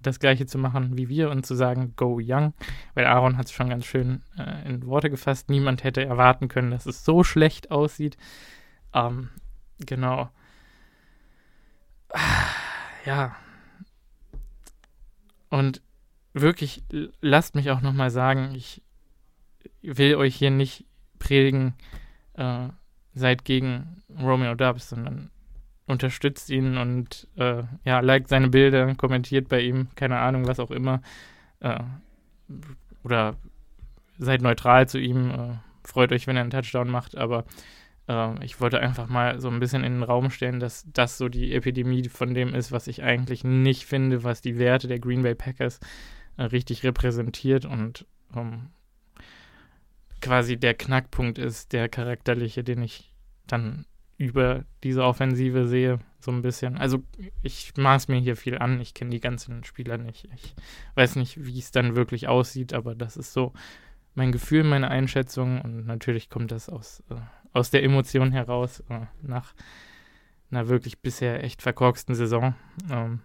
das 0.00 0.20
gleiche 0.20 0.46
zu 0.46 0.58
machen 0.58 0.96
wie 0.96 1.08
wir 1.08 1.30
und 1.30 1.44
zu 1.44 1.54
sagen, 1.54 1.94
go 1.96 2.20
young, 2.22 2.54
weil 2.94 3.06
Aaron 3.06 3.36
hat 3.36 3.46
es 3.46 3.52
schon 3.52 3.68
ganz 3.68 3.84
schön 3.84 4.22
äh, 4.38 4.68
in 4.68 4.86
Worte 4.86 5.10
gefasst. 5.10 5.50
Niemand 5.50 5.84
hätte 5.84 6.04
erwarten 6.04 6.48
können, 6.48 6.70
dass 6.70 6.86
es 6.86 7.04
so 7.04 7.24
schlecht 7.24 7.70
aussieht. 7.70 8.16
Ähm, 8.94 9.30
Genau. 9.86 10.30
Ja. 13.04 13.36
Und 15.48 15.80
wirklich, 16.34 16.82
lasst 17.22 17.54
mich 17.54 17.70
auch 17.70 17.80
nochmal 17.80 18.10
sagen, 18.10 18.54
ich 18.54 18.82
will 19.80 20.16
euch 20.16 20.34
hier 20.34 20.50
nicht 20.50 20.84
predigen, 21.18 21.72
äh, 22.34 22.68
seid 23.14 23.46
gegen 23.46 24.02
Romeo 24.10 24.54
Dubs, 24.56 24.90
sondern 24.90 25.30
unterstützt 25.88 26.50
ihn 26.50 26.76
und 26.76 27.26
äh, 27.36 27.62
ja, 27.84 28.00
liked 28.00 28.28
seine 28.28 28.48
Bilder, 28.48 28.94
kommentiert 28.94 29.48
bei 29.48 29.60
ihm, 29.60 29.88
keine 29.94 30.18
Ahnung, 30.18 30.46
was 30.46 30.60
auch 30.60 30.70
immer. 30.70 31.00
Äh, 31.60 31.80
oder 33.02 33.36
seid 34.18 34.42
neutral 34.42 34.88
zu 34.88 34.98
ihm, 34.98 35.30
äh, 35.30 35.54
freut 35.82 36.12
euch, 36.12 36.26
wenn 36.26 36.36
er 36.36 36.42
einen 36.42 36.50
Touchdown 36.50 36.90
macht, 36.90 37.16
aber 37.16 37.44
äh, 38.08 38.44
ich 38.44 38.60
wollte 38.60 38.80
einfach 38.80 39.08
mal 39.08 39.40
so 39.40 39.48
ein 39.48 39.60
bisschen 39.60 39.84
in 39.84 39.94
den 39.94 40.02
Raum 40.02 40.30
stellen, 40.30 40.60
dass 40.60 40.86
das 40.92 41.18
so 41.18 41.28
die 41.28 41.54
Epidemie 41.54 42.08
von 42.08 42.34
dem 42.34 42.54
ist, 42.54 42.70
was 42.70 42.86
ich 42.86 43.02
eigentlich 43.02 43.44
nicht 43.44 43.86
finde, 43.86 44.24
was 44.24 44.40
die 44.40 44.58
Werte 44.58 44.88
der 44.88 44.98
Green 44.98 45.22
Bay 45.22 45.34
Packers 45.34 45.80
äh, 46.36 46.44
richtig 46.44 46.84
repräsentiert 46.84 47.64
und 47.64 48.06
ähm, 48.36 48.70
quasi 50.20 50.58
der 50.58 50.74
Knackpunkt 50.74 51.38
ist, 51.38 51.72
der 51.72 51.88
charakterliche, 51.88 52.64
den 52.64 52.82
ich 52.82 53.14
dann 53.46 53.86
über 54.18 54.64
diese 54.82 55.04
Offensive 55.04 55.68
sehe, 55.68 56.00
so 56.18 56.32
ein 56.32 56.42
bisschen. 56.42 56.76
Also 56.76 57.02
ich 57.42 57.72
maß 57.76 58.08
mir 58.08 58.18
hier 58.18 58.36
viel 58.36 58.58
an, 58.58 58.80
ich 58.80 58.92
kenne 58.92 59.10
die 59.10 59.20
ganzen 59.20 59.62
Spieler 59.62 59.96
nicht. 59.96 60.28
Ich 60.34 60.54
weiß 60.96 61.16
nicht, 61.16 61.46
wie 61.46 61.58
es 61.58 61.70
dann 61.70 61.94
wirklich 61.94 62.26
aussieht, 62.26 62.74
aber 62.74 62.96
das 62.96 63.16
ist 63.16 63.32
so 63.32 63.52
mein 64.14 64.32
Gefühl, 64.32 64.64
meine 64.64 64.90
Einschätzung 64.90 65.60
und 65.62 65.86
natürlich 65.86 66.28
kommt 66.28 66.50
das 66.50 66.68
aus, 66.68 67.04
äh, 67.10 67.14
aus 67.52 67.70
der 67.70 67.84
Emotion 67.84 68.32
heraus 68.32 68.80
äh, 68.90 69.06
nach 69.22 69.54
einer 70.50 70.68
wirklich 70.68 70.98
bisher 70.98 71.44
echt 71.44 71.62
verkorksten 71.62 72.16
Saison. 72.16 72.56
Ähm, 72.90 73.20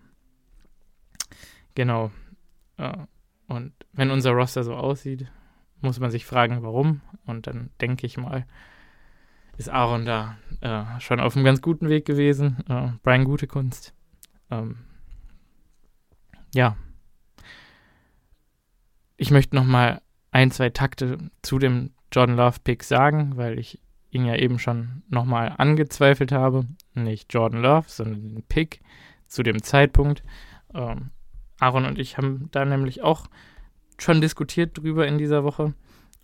genau. 1.73 2.11
Äh, 2.77 2.97
und 3.47 3.73
wenn 3.93 4.11
unser 4.11 4.31
Roster 4.31 4.63
so 4.63 4.75
aussieht, 4.75 5.31
muss 5.81 5.99
man 5.99 6.11
sich 6.11 6.25
fragen, 6.25 6.61
warum. 6.61 7.01
Und 7.25 7.47
dann 7.47 7.71
denke 7.81 8.05
ich 8.05 8.17
mal, 8.17 8.45
ist 9.57 9.69
Aaron 9.69 10.05
da 10.05 10.37
äh, 10.61 10.99
schon 10.99 11.19
auf 11.19 11.35
einem 11.35 11.45
ganz 11.45 11.61
guten 11.61 11.89
Weg 11.89 12.05
gewesen. 12.05 12.63
Äh, 12.67 12.91
Brian 13.03 13.25
Gute 13.25 13.47
Kunst. 13.47 13.93
Ähm, 14.49 14.77
ja. 16.53 16.75
Ich 19.17 19.31
möchte 19.31 19.55
noch 19.55 19.65
mal 19.65 20.01
ein, 20.31 20.51
zwei 20.51 20.69
Takte 20.69 21.17
zu 21.41 21.59
dem 21.59 21.91
Jordan 22.11 22.35
Love 22.35 22.59
Pick 22.63 22.83
sagen, 22.83 23.37
weil 23.37 23.59
ich 23.59 23.79
ihn 24.09 24.25
ja 24.25 24.35
eben 24.35 24.59
schon 24.59 25.03
noch 25.09 25.25
mal 25.25 25.53
angezweifelt 25.57 26.31
habe. 26.31 26.65
Nicht 26.93 27.33
Jordan 27.33 27.61
Love, 27.61 27.85
sondern 27.87 28.29
den 28.29 28.43
Pick 28.43 28.81
zu 29.27 29.43
dem 29.43 29.63
Zeitpunkt. 29.63 30.23
Ähm, 30.73 31.11
Aaron 31.59 31.85
und 31.85 31.99
ich 31.99 32.17
haben 32.17 32.49
da 32.51 32.65
nämlich 32.65 33.01
auch 33.01 33.27
schon 33.97 34.21
diskutiert 34.21 34.77
drüber 34.77 35.07
in 35.07 35.17
dieser 35.17 35.43
Woche. 35.43 35.73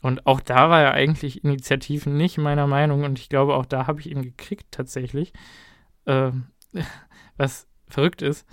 Und 0.02 0.26
auch 0.26 0.40
da 0.40 0.70
war 0.70 0.82
er 0.82 0.94
eigentlich 0.94 1.44
initiativ 1.44 2.06
nicht 2.06 2.38
meiner 2.38 2.68
Meinung 2.68 3.04
und 3.04 3.20
ich 3.20 3.28
glaube, 3.30 3.56
auch 3.56 3.66
da 3.66 3.88
habe 3.88 4.00
ich 4.00 4.10
ihn 4.10 4.22
gekriegt 4.22 4.68
tatsächlich. 4.72 5.34
Äh, 6.06 6.32
was 7.38 7.68
verrückt 7.88 8.22
ist, 8.22 8.46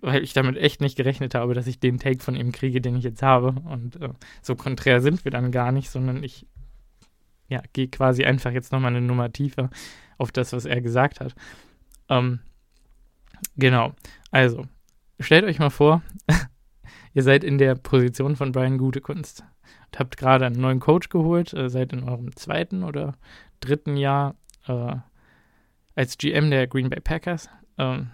weil 0.00 0.22
ich 0.22 0.32
damit 0.32 0.56
echt 0.56 0.80
nicht 0.80 0.96
gerechnet 0.96 1.34
habe, 1.34 1.54
dass 1.54 1.66
ich 1.66 1.80
den 1.80 1.98
Take 1.98 2.22
von 2.22 2.34
ihm 2.34 2.52
kriege, 2.52 2.80
den 2.80 2.96
ich 2.96 3.04
jetzt 3.04 3.22
habe. 3.22 3.48
Und 3.48 4.00
äh, 4.00 4.10
so 4.42 4.56
konträr 4.56 5.00
sind 5.00 5.24
wir 5.24 5.30
dann 5.30 5.52
gar 5.52 5.72
nicht, 5.72 5.90
sondern 5.90 6.22
ich 6.22 6.46
ja, 7.48 7.62
gehe 7.72 7.88
quasi 7.88 8.24
einfach 8.24 8.52
jetzt 8.52 8.72
nochmal 8.72 8.94
eine 8.94 9.00
Nummer 9.00 9.32
tiefer 9.32 9.70
auf 10.18 10.32
das, 10.32 10.52
was 10.52 10.64
er 10.64 10.80
gesagt 10.80 11.20
hat. 11.20 11.34
Ähm, 12.08 12.40
genau. 13.56 13.94
Also, 14.30 14.66
stellt 15.18 15.44
euch 15.44 15.58
mal 15.58 15.70
vor, 15.70 16.02
ihr 17.14 17.22
seid 17.22 17.44
in 17.44 17.58
der 17.58 17.74
Position 17.74 18.36
von 18.36 18.52
Brian 18.52 18.78
Gutekunst 18.78 19.44
habt 19.96 20.16
gerade 20.16 20.46
einen 20.46 20.60
neuen 20.60 20.80
Coach 20.80 21.08
geholt, 21.08 21.52
äh, 21.54 21.68
seid 21.68 21.92
in 21.92 22.04
eurem 22.04 22.34
zweiten 22.36 22.82
oder 22.82 23.14
dritten 23.60 23.96
Jahr 23.96 24.34
äh, 24.66 24.96
als 25.94 26.18
GM 26.18 26.50
der 26.50 26.66
Green 26.66 26.90
Bay 26.90 27.00
Packers. 27.00 27.48
Ähm, 27.78 28.10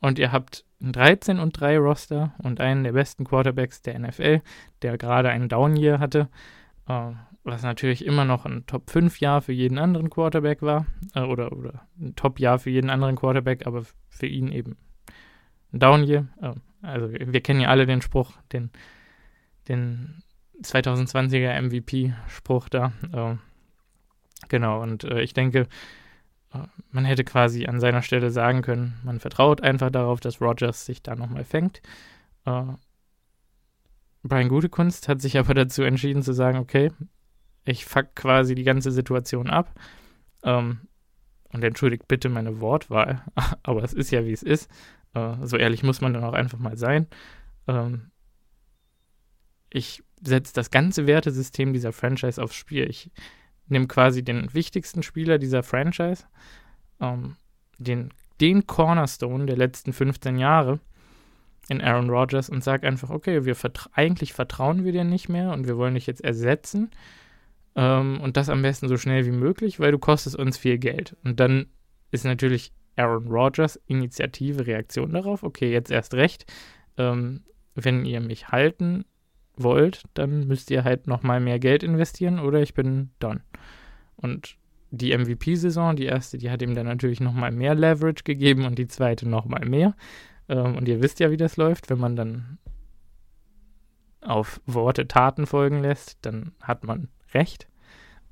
und 0.00 0.18
ihr 0.18 0.32
habt 0.32 0.64
ein 0.82 0.92
13 0.92 1.38
und 1.38 1.58
3 1.58 1.78
Roster 1.78 2.34
und 2.42 2.60
einen 2.60 2.84
der 2.84 2.92
besten 2.92 3.24
Quarterbacks 3.24 3.80
der 3.82 3.98
NFL, 3.98 4.42
der 4.82 4.98
gerade 4.98 5.30
einen 5.30 5.48
Down-Year 5.48 5.98
hatte, 5.98 6.28
äh, 6.88 7.12
was 7.42 7.62
natürlich 7.62 8.04
immer 8.04 8.24
noch 8.24 8.44
ein 8.46 8.66
Top-5-Jahr 8.66 9.42
für 9.42 9.52
jeden 9.52 9.78
anderen 9.78 10.10
Quarterback 10.10 10.62
war, 10.62 10.86
äh, 11.14 11.20
oder, 11.20 11.52
oder 11.52 11.86
ein 11.98 12.14
Top-Jahr 12.16 12.58
für 12.58 12.70
jeden 12.70 12.90
anderen 12.90 13.16
Quarterback, 13.16 13.66
aber 13.66 13.84
für 14.08 14.26
ihn 14.26 14.52
eben 14.52 14.76
ein 15.72 15.78
Down-Year. 15.78 16.26
Äh, 16.40 16.54
also 16.82 17.12
wir, 17.12 17.32
wir, 17.32 17.40
kennen 17.40 17.60
ja 17.60 17.68
alle 17.68 17.86
den 17.86 18.02
Spruch, 18.02 18.32
den, 18.52 18.70
den 19.68 20.22
2020er 20.62 21.60
MVP-Spruch 21.60 22.68
da. 22.68 22.92
Äh, 23.12 23.36
genau, 24.48 24.82
und 24.82 25.04
äh, 25.04 25.22
ich 25.22 25.34
denke, 25.34 25.66
äh, 26.52 26.58
man 26.90 27.04
hätte 27.04 27.24
quasi 27.24 27.66
an 27.66 27.80
seiner 27.80 28.02
Stelle 28.02 28.30
sagen 28.30 28.62
können, 28.62 28.94
man 29.04 29.20
vertraut 29.20 29.60
einfach 29.60 29.90
darauf, 29.90 30.20
dass 30.20 30.40
Rogers 30.40 30.86
sich 30.86 31.02
da 31.02 31.14
nochmal 31.14 31.44
fängt. 31.44 31.82
Äh, 32.44 32.64
Brian 34.22 34.48
Gutekunst 34.48 35.08
hat 35.08 35.20
sich 35.20 35.38
aber 35.38 35.54
dazu 35.54 35.82
entschieden 35.82 36.22
zu 36.22 36.32
sagen, 36.32 36.58
okay, 36.58 36.90
ich 37.64 37.84
fuck 37.84 38.14
quasi 38.14 38.54
die 38.54 38.64
ganze 38.64 38.90
Situation 38.90 39.50
ab. 39.50 39.72
Ähm, 40.42 40.80
und 41.52 41.62
entschuldigt 41.62 42.08
bitte 42.08 42.28
meine 42.28 42.60
Wortwahl, 42.60 43.22
aber 43.62 43.84
es 43.84 43.92
ist 43.92 44.10
ja 44.10 44.24
wie 44.24 44.32
es 44.32 44.42
ist. 44.42 44.68
Äh, 45.14 45.36
so 45.42 45.56
ehrlich 45.56 45.82
muss 45.82 46.00
man 46.00 46.12
dann 46.12 46.24
auch 46.24 46.32
einfach 46.32 46.58
mal 46.58 46.76
sein. 46.76 47.06
Ähm, 47.68 48.10
ich 49.70 50.02
setzt 50.26 50.56
das 50.56 50.70
ganze 50.70 51.06
Wertesystem 51.06 51.72
dieser 51.72 51.92
Franchise 51.92 52.42
aufs 52.42 52.54
Spiel. 52.54 52.88
Ich 52.88 53.10
nehme 53.68 53.86
quasi 53.86 54.22
den 54.22 54.52
wichtigsten 54.52 55.02
Spieler 55.02 55.38
dieser 55.38 55.62
Franchise, 55.62 56.24
ähm, 57.00 57.36
den, 57.78 58.12
den 58.40 58.66
Cornerstone 58.66 59.46
der 59.46 59.56
letzten 59.56 59.92
15 59.92 60.38
Jahre 60.38 60.80
in 61.68 61.80
Aaron 61.80 62.10
Rodgers 62.10 62.50
und 62.50 62.62
sage 62.62 62.86
einfach, 62.86 63.10
okay, 63.10 63.44
wir 63.44 63.54
vertra 63.54 63.90
eigentlich 63.94 64.32
vertrauen 64.32 64.84
wir 64.84 64.92
dir 64.92 65.04
nicht 65.04 65.28
mehr 65.28 65.52
und 65.52 65.66
wir 65.66 65.76
wollen 65.76 65.94
dich 65.94 66.06
jetzt 66.06 66.22
ersetzen. 66.22 66.90
Ähm, 67.74 68.20
und 68.20 68.36
das 68.36 68.48
am 68.48 68.62
besten 68.62 68.88
so 68.88 68.96
schnell 68.96 69.24
wie 69.26 69.32
möglich, 69.32 69.80
weil 69.80 69.92
du 69.92 69.98
kostest 69.98 70.36
uns 70.36 70.58
viel 70.58 70.78
Geld. 70.78 71.16
Und 71.24 71.40
dann 71.40 71.66
ist 72.10 72.24
natürlich 72.24 72.72
Aaron 72.96 73.28
Rodgers 73.28 73.76
Initiative, 73.86 74.66
Reaktion 74.66 75.12
darauf, 75.12 75.42
okay, 75.42 75.72
jetzt 75.72 75.90
erst 75.90 76.14
recht. 76.14 76.52
Ähm, 76.96 77.44
wenn 77.74 78.04
ihr 78.04 78.20
mich 78.20 78.48
halten 78.48 79.04
wollt, 79.56 80.02
dann 80.14 80.46
müsst 80.46 80.70
ihr 80.70 80.84
halt 80.84 81.06
nochmal 81.06 81.40
mehr 81.40 81.58
Geld 81.58 81.82
investieren 81.82 82.38
oder 82.38 82.60
ich 82.60 82.74
bin 82.74 83.10
done. 83.18 83.40
Und 84.16 84.56
die 84.90 85.16
MVP-Saison, 85.16 85.96
die 85.96 86.06
erste, 86.06 86.38
die 86.38 86.50
hat 86.50 86.62
ihm 86.62 86.74
dann 86.74 86.86
natürlich 86.86 87.20
nochmal 87.20 87.50
mehr 87.50 87.74
Leverage 87.74 88.22
gegeben 88.24 88.64
und 88.64 88.78
die 88.78 88.86
zweite 88.86 89.28
nochmal 89.28 89.66
mehr. 89.66 89.94
Ähm, 90.48 90.76
und 90.76 90.88
ihr 90.88 91.02
wisst 91.02 91.20
ja, 91.20 91.30
wie 91.30 91.36
das 91.36 91.56
läuft, 91.56 91.90
wenn 91.90 91.98
man 91.98 92.16
dann 92.16 92.58
auf 94.20 94.60
Worte 94.66 95.06
Taten 95.06 95.46
folgen 95.46 95.82
lässt, 95.82 96.18
dann 96.22 96.52
hat 96.60 96.84
man 96.84 97.08
recht. 97.32 97.68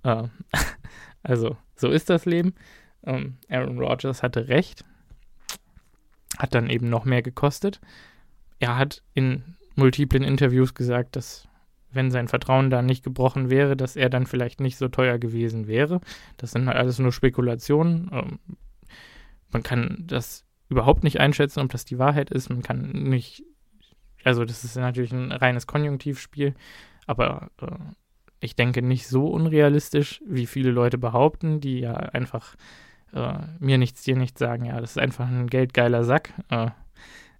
Äh, 0.05 0.25
also, 1.23 1.57
so 1.77 1.89
ist 1.89 2.11
das 2.11 2.25
Leben. 2.25 2.55
Ähm, 3.05 3.39
Aaron 3.49 3.79
Rodgers 3.79 4.23
hatte 4.23 4.49
recht. 4.49 4.85
Hat 6.39 6.55
dann 6.55 6.71
eben 6.71 6.89
noch 6.89 7.05
mehr 7.05 7.23
gekostet. 7.23 7.81
Er 8.59 8.79
hat 8.79 9.03
in 9.15 9.57
multiplen 9.77 10.23
Interviews 10.23 10.75
gesagt, 10.75 11.17
dass 11.17 11.49
wenn 11.93 12.11
sein 12.11 12.29
Vertrauen 12.29 12.71
da 12.71 12.83
nicht 12.83 13.05
gebrochen 13.05 13.51
wäre, 13.51 13.77
dass 13.77 13.97
er 13.97 14.09
dann 14.09 14.27
vielleicht 14.27 14.61
nicht 14.61 14.77
so 14.77 14.89
teuer 14.89 15.19
gewesen 15.19 15.67
wäre. 15.67 16.01
Das 16.39 16.53
sind 16.53 16.67
halt 16.67 16.79
alles 16.79 16.99
nur 16.99 17.13
Spekulationen. 17.13 18.11
Ähm, 18.13 18.39
man 19.51 19.63
kann 19.63 20.05
das 20.07 20.45
überhaupt 20.69 21.05
nicht 21.05 21.21
einschätzen, 21.21 21.61
ob 21.61 21.71
das 21.71 21.85
die 21.85 21.99
Wahrheit 21.99 22.31
ist. 22.31 22.49
Man 22.49 22.63
kann 22.63 22.91
nicht, 22.91 23.45
also 24.25 24.45
das 24.45 24.65
ist 24.65 24.77
natürlich 24.77 25.13
ein 25.13 25.33
reines 25.33 25.67
Konjunktivspiel, 25.67 26.55
aber 27.07 27.51
äh, 27.61 27.67
ich 28.41 28.57
denke 28.57 28.83
nicht 28.83 29.07
so 29.07 29.29
unrealistisch, 29.29 30.23
wie 30.27 30.47
viele 30.47 30.71
Leute 30.71 30.99
behaupten, 30.99 31.61
die 31.61 31.81
ja 31.81 31.95
einfach 31.95 32.57
äh, 33.13 33.39
mir 33.61 33.79
nichts, 33.79 34.03
dir 34.03 34.17
nichts 34.17 34.39
sagen. 34.39 34.65
Ja, 34.65 34.81
das 34.81 34.93
ist 34.93 34.99
einfach 34.99 35.29
ein 35.29 35.47
geldgeiler 35.47 36.05
Sack. 36.05 36.33
Äh, 36.49 36.71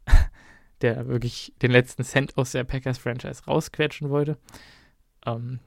der 0.83 1.07
wirklich 1.09 1.55
den 1.63 1.71
letzten 1.71 2.05
Cent 2.05 2.37
aus 2.37 2.53
der 2.53 2.65
Packers-Franchise 2.65 3.45
rausquetschen 3.47 4.11
wollte. 4.11 4.37
Ähm, 5.27 5.61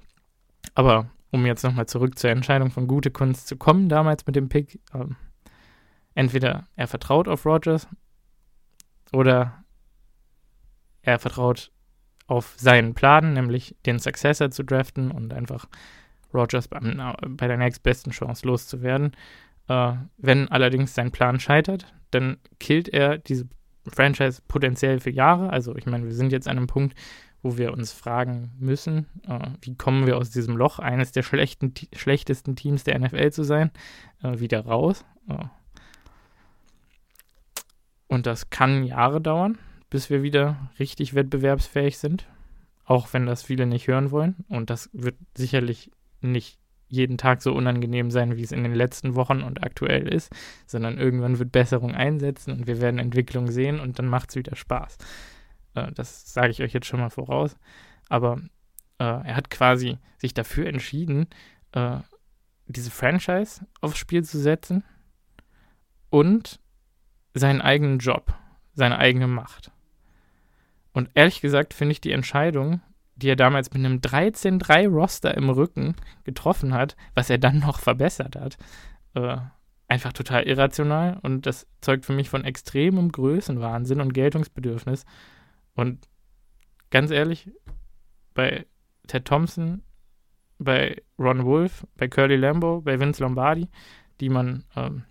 aber 0.74 1.10
um 1.32 1.46
jetzt 1.46 1.64
nochmal 1.64 1.88
zurück 1.88 2.18
zur 2.18 2.30
Entscheidung 2.30 2.72
von 2.72 2.88
gute 2.88 3.12
Kunst 3.12 3.48
zu 3.48 3.58
kommen, 3.58 3.90
damals 3.90 4.26
mit 4.26 4.36
dem 4.36 4.50
Pick, 4.50 4.80
ähm, 4.94 5.16
entweder 6.14 6.66
er 6.76 6.88
vertraut 6.88 7.28
auf 7.28 7.46
Rogers 7.46 7.88
oder 9.12 9.64
er 11.02 11.20
vertraut 11.20 11.72
auf 12.28 12.56
seinen 12.58 12.94
Plan, 12.94 13.34
nämlich 13.34 13.76
den 13.86 14.00
Successor 14.00 14.50
zu 14.50 14.64
draften 14.64 15.12
und 15.12 15.34
einfach 15.34 15.68
Rogers 16.34 16.68
beim, 16.68 17.00
bei 17.38 17.48
der 17.48 17.58
nächstbesten 17.58 18.12
Chance 18.12 18.48
loszuwerden. 18.48 19.12
Äh, 19.68 19.94
wenn 20.18 20.50
allerdings 20.50 20.96
sein 20.96 21.12
Plan 21.12 21.40
scheitert, 21.40 21.94
dann 22.12 22.38
killt 22.60 22.90
er 22.90 23.18
diese 23.18 23.48
Franchise 23.88 24.42
potenziell 24.48 25.00
für 25.00 25.12
Jahre. 25.12 25.50
Also 25.50 25.76
ich 25.76 25.86
meine, 25.86 26.06
wir 26.06 26.14
sind 26.14 26.32
jetzt 26.32 26.48
an 26.48 26.58
einem 26.58 26.68
Punkt, 26.68 26.98
wo 27.42 27.58
wir 27.58 27.74
uns 27.74 27.92
fragen 27.92 28.52
müssen, 28.60 29.06
äh, 29.28 29.50
wie 29.62 29.76
kommen 29.76 30.08
wir 30.08 30.18
aus 30.18 30.32
diesem 30.32 30.58
Loch, 30.58 30.80
eines 30.80 31.12
der 31.12 31.24
schlechten, 31.24 31.74
schlechtesten 31.94 32.56
Teams 32.56 32.84
der 32.84 33.00
NFL 33.00 33.32
zu 33.32 33.44
sein, 33.44 33.72
äh, 34.24 34.40
wieder 34.40 34.66
raus. 34.66 35.06
Äh, 35.30 35.46
Und 38.08 38.28
das 38.28 38.50
kann 38.50 38.84
Jahre 38.84 39.20
dauern, 39.20 39.58
bis 39.90 40.10
wir 40.10 40.24
wieder 40.24 40.70
richtig 40.80 41.16
wettbewerbsfähig 41.16 41.98
sind. 41.98 42.28
Auch 42.86 43.14
wenn 43.14 43.26
das 43.26 43.44
viele 43.44 43.66
nicht 43.66 43.88
hören 43.88 44.12
wollen. 44.12 44.46
Und 44.48 44.70
das 44.70 44.90
wird 44.94 45.16
sicherlich 45.36 45.92
nicht 46.22 46.60
jeden 46.88 47.18
Tag 47.18 47.42
so 47.42 47.54
unangenehm 47.54 48.12
sein, 48.12 48.38
wie 48.38 48.44
es 48.44 48.52
in 48.52 48.64
den 48.64 48.76
letzten 48.76 49.16
Wochen 49.16 49.42
und 49.42 49.64
aktuell 49.64 50.08
ist, 50.08 50.32
sondern 50.66 50.98
irgendwann 50.98 51.40
wird 51.40 51.52
Besserung 51.52 51.94
einsetzen 51.94 52.52
und 52.52 52.68
wir 52.68 52.80
werden 52.82 53.00
Entwicklung 53.00 53.50
sehen 53.50 53.80
und 53.80 54.00
dann 54.00 54.08
macht 54.08 54.30
es 54.30 54.36
wieder 54.36 54.56
Spaß. 54.56 54.98
Äh, 55.76 55.92
das 55.94 56.32
sage 56.34 56.50
ich 56.50 56.62
euch 56.62 56.74
jetzt 56.74 56.88
schon 56.88 57.00
mal 57.00 57.10
voraus. 57.10 57.58
Aber 58.10 58.40
äh, 59.00 59.04
er 59.04 59.36
hat 59.36 59.50
quasi 59.50 59.98
sich 60.18 60.34
dafür 60.34 60.68
entschieden, 60.68 61.28
äh, 61.72 61.98
diese 62.68 62.92
Franchise 62.92 63.66
aufs 63.82 63.98
Spiel 63.98 64.24
zu 64.24 64.40
setzen 64.40 64.84
und 66.10 66.60
seinen 67.34 67.62
eigenen 67.62 68.00
Job, 68.00 68.34
seine 68.74 68.98
eigene 68.98 69.28
Macht. 69.28 69.72
Und 70.94 71.10
ehrlich 71.14 71.42
gesagt 71.42 71.74
finde 71.74 71.92
ich 71.92 72.02
die 72.02 72.14
Entscheidung, 72.14 72.82
die 73.16 73.30
er 73.30 73.36
damals 73.36 73.74
mit 73.74 73.86
einem 73.86 74.00
13-3-Roster 74.00 75.36
im 75.36 75.50
Rücken 75.50 75.96
getroffen 76.24 76.74
hat, 76.74 76.96
was 77.14 77.30
er 77.30 77.38
dann 77.38 77.60
noch 77.60 77.80
verbessert 77.80 78.36
hat, 78.36 78.58
äh, 79.14 79.38
einfach 79.88 80.14
total 80.14 80.44
irrational 80.44 81.20
und 81.22 81.46
das 81.46 81.68
zeugt 81.82 82.06
für 82.06 82.14
mich 82.14 82.30
von 82.30 82.44
extremem 82.44 83.12
Größenwahnsinn 83.12 84.02
und 84.02 84.14
Geltungsbedürfnis. 84.14 85.06
Und 85.76 86.08
ganz 86.90 87.12
ehrlich, 87.12 87.50
bei 88.34 88.66
Ted 89.08 89.26
Thompson, 89.26 89.84
bei 90.58 91.02
Ron 91.20 91.46
Wolf, 91.46 91.86
bei 91.96 92.08
Curly 92.08 92.36
Lambo, 92.36 92.82
bei 92.82 93.00
Vince 93.00 93.22
Lombardi, 93.24 93.68
die 94.20 94.30
man 94.30 94.64
ähm, 94.76 95.04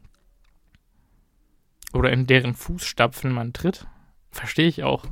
oder 1.93 2.13
in 2.13 2.27
deren 2.27 2.55
Fußstapfen 2.55 3.31
man 3.31 3.53
tritt, 3.53 3.87
verstehe 4.31 4.67
ich 4.67 4.83
auch, 4.83 5.07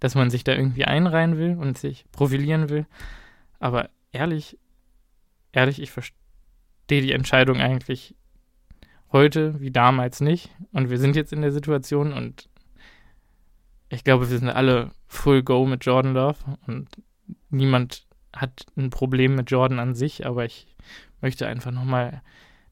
dass 0.00 0.14
man 0.14 0.30
sich 0.30 0.44
da 0.44 0.52
irgendwie 0.52 0.84
einreihen 0.84 1.36
will 1.38 1.56
und 1.56 1.78
sich 1.78 2.04
profilieren 2.12 2.68
will. 2.68 2.86
Aber 3.58 3.90
ehrlich, 4.12 4.58
ehrlich, 5.52 5.80
ich 5.80 5.90
verstehe 5.90 6.16
die 6.88 7.12
Entscheidung 7.12 7.60
eigentlich 7.60 8.14
heute 9.12 9.60
wie 9.60 9.70
damals 9.70 10.20
nicht. 10.20 10.50
Und 10.72 10.90
wir 10.90 10.98
sind 10.98 11.16
jetzt 11.16 11.32
in 11.32 11.42
der 11.42 11.52
Situation 11.52 12.12
und 12.12 12.48
ich 13.88 14.04
glaube, 14.04 14.30
wir 14.30 14.38
sind 14.38 14.48
alle 14.48 14.90
full 15.06 15.42
go 15.42 15.66
mit 15.66 15.84
Jordan 15.84 16.14
Love 16.14 16.38
und 16.66 16.88
niemand 17.50 18.06
hat 18.34 18.64
ein 18.76 18.88
Problem 18.88 19.34
mit 19.34 19.50
Jordan 19.50 19.78
an 19.78 19.94
sich, 19.94 20.26
aber 20.26 20.46
ich 20.46 20.66
möchte 21.20 21.46
einfach 21.46 21.70
nochmal 21.70 22.22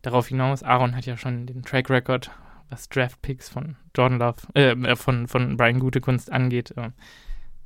darauf 0.00 0.28
hinaus, 0.28 0.62
Aaron 0.62 0.96
hat 0.96 1.04
ja 1.04 1.18
schon 1.18 1.46
den 1.46 1.62
Track 1.62 1.90
Record 1.90 2.30
was 2.70 2.88
Draft 2.88 3.20
Picks 3.22 3.48
von 3.48 3.76
Jordan 3.96 4.18
Love, 4.18 4.36
äh, 4.54 4.70
äh, 4.70 4.96
von, 4.96 5.28
von 5.28 5.56
Brian 5.56 5.80
Gutekunst 5.80 6.32
angeht, 6.32 6.74
äh, 6.76 6.90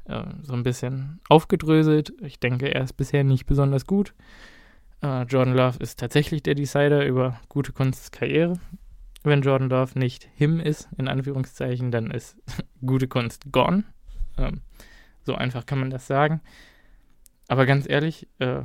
äh, 0.07 0.25
so 0.43 0.55
ein 0.55 0.63
bisschen 0.63 1.21
aufgedröselt. 1.29 2.13
Ich 2.23 2.41
denke, 2.41 2.75
er 2.75 2.83
ist 2.83 2.95
bisher 2.95 3.25
nicht 3.25 3.47
besonders 3.47 3.87
gut. 3.87 4.15
Äh, 5.03 5.23
Jordan 5.25 5.55
Love 5.55 5.79
ist 5.79 6.01
tatsächlich 6.01 6.43
der 6.43 6.55
Decider 6.55 7.07
über 7.07 7.41
Gutekunsts 7.49 8.11
Karriere. 8.11 8.55
Wenn 9.23 9.43
Jordan 9.43 9.71
Love 9.71 9.99
nicht 9.99 10.29
him 10.35 10.61
ist, 10.61 10.89
in 10.99 11.09
Anführungszeichen, 11.09 11.91
dann 11.91 12.11
ist 12.11 12.37
gute 12.85 13.09
Kunst 13.09 13.53
gone. 13.53 13.85
Ähm, 14.37 14.63
so 15.23 15.35
einfach 15.35 15.67
kann 15.67 15.81
man 15.81 15.91
das 15.91 16.07
sagen. 16.07 16.41
Aber 17.49 17.67
ganz 17.67 17.89
ehrlich, 17.89 18.29
äh, 18.39 18.63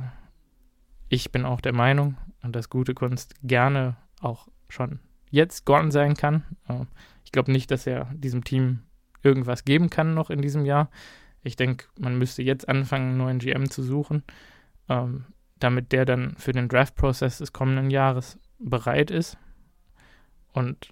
ich 1.08 1.32
bin 1.32 1.44
auch 1.44 1.60
der 1.60 1.74
Meinung, 1.74 2.16
dass 2.42 2.70
gute 2.70 2.94
Kunst 2.94 3.34
gerne 3.42 3.96
auch 4.20 4.48
schon 4.68 5.00
jetzt 5.30 5.64
gone 5.64 5.90
sein 5.90 6.14
kann. 6.14 6.44
Äh, 6.68 6.84
ich 7.24 7.32
glaube 7.32 7.52
nicht, 7.52 7.70
dass 7.70 7.86
er 7.86 8.06
diesem 8.14 8.44
Team 8.44 8.80
irgendwas 9.22 9.64
geben 9.64 9.90
kann 9.90 10.14
noch 10.14 10.30
in 10.30 10.42
diesem 10.42 10.64
Jahr. 10.64 10.90
Ich 11.42 11.56
denke, 11.56 11.86
man 11.98 12.18
müsste 12.18 12.42
jetzt 12.42 12.68
anfangen, 12.68 13.10
einen 13.10 13.18
neuen 13.18 13.38
GM 13.38 13.70
zu 13.70 13.82
suchen, 13.82 14.24
ähm, 14.88 15.24
damit 15.58 15.92
der 15.92 16.04
dann 16.04 16.36
für 16.36 16.52
den 16.52 16.68
Draft-Prozess 16.68 17.38
des 17.38 17.52
kommenden 17.52 17.90
Jahres 17.90 18.38
bereit 18.58 19.10
ist 19.10 19.38
und 20.52 20.90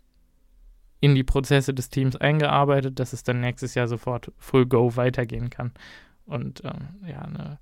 in 1.01 1.15
die 1.15 1.25
Prozesse 1.25 1.75
des 1.75 1.91
Teams 1.91 2.17
eingearbeitet, 2.17 2.99
dass 2.99 3.13
es 3.13 3.23
dann 3.23 3.41
nächstes 3.41 3.75
Jahr 3.75 3.89
sofort 3.89 4.33
Full 4.39 4.67
Go 4.67 4.97
weitergehen 4.97 5.49
kann 5.51 5.73
und 6.27 6.63
ähm, 6.65 7.07
ja, 7.07 7.23
eine, 7.23 7.59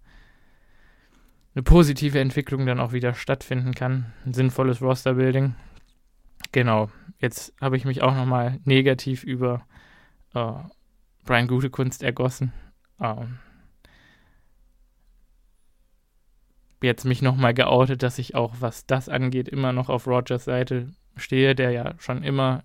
eine 1.55 1.62
positive 1.62 2.19
Entwicklung 2.19 2.66
dann 2.66 2.81
auch 2.81 2.93
wieder 2.93 3.15
stattfinden 3.15 3.74
kann. 3.74 4.12
Ein 4.24 4.35
sinnvolles 4.35 4.81
Roster-Building. 4.81 5.55
Genau, 6.52 6.90
jetzt 7.18 7.55
habe 7.60 7.77
ich 7.77 7.85
mich 7.85 8.02
auch 8.02 8.14
nochmal 8.14 8.60
negativ 8.64 9.24
über 9.24 9.66
äh, 10.35 10.52
Brian 11.24 11.48
Gutekunst 11.48 12.02
ergossen. 12.02 12.52
Ähm, 13.01 13.39
jetzt 16.82 17.05
mich 17.05 17.23
nochmal 17.23 17.55
geoutet, 17.55 18.02
dass 18.02 18.18
ich 18.18 18.35
auch, 18.35 18.55
was 18.60 18.86
das 18.86 19.09
angeht, 19.09 19.48
immer 19.48 19.73
noch 19.73 19.89
auf 19.89 20.06
Rogers 20.06 20.44
Seite 20.44 20.93
stehe, 21.16 21.55
der 21.55 21.70
ja 21.70 21.94
schon 21.98 22.23
immer 22.23 22.64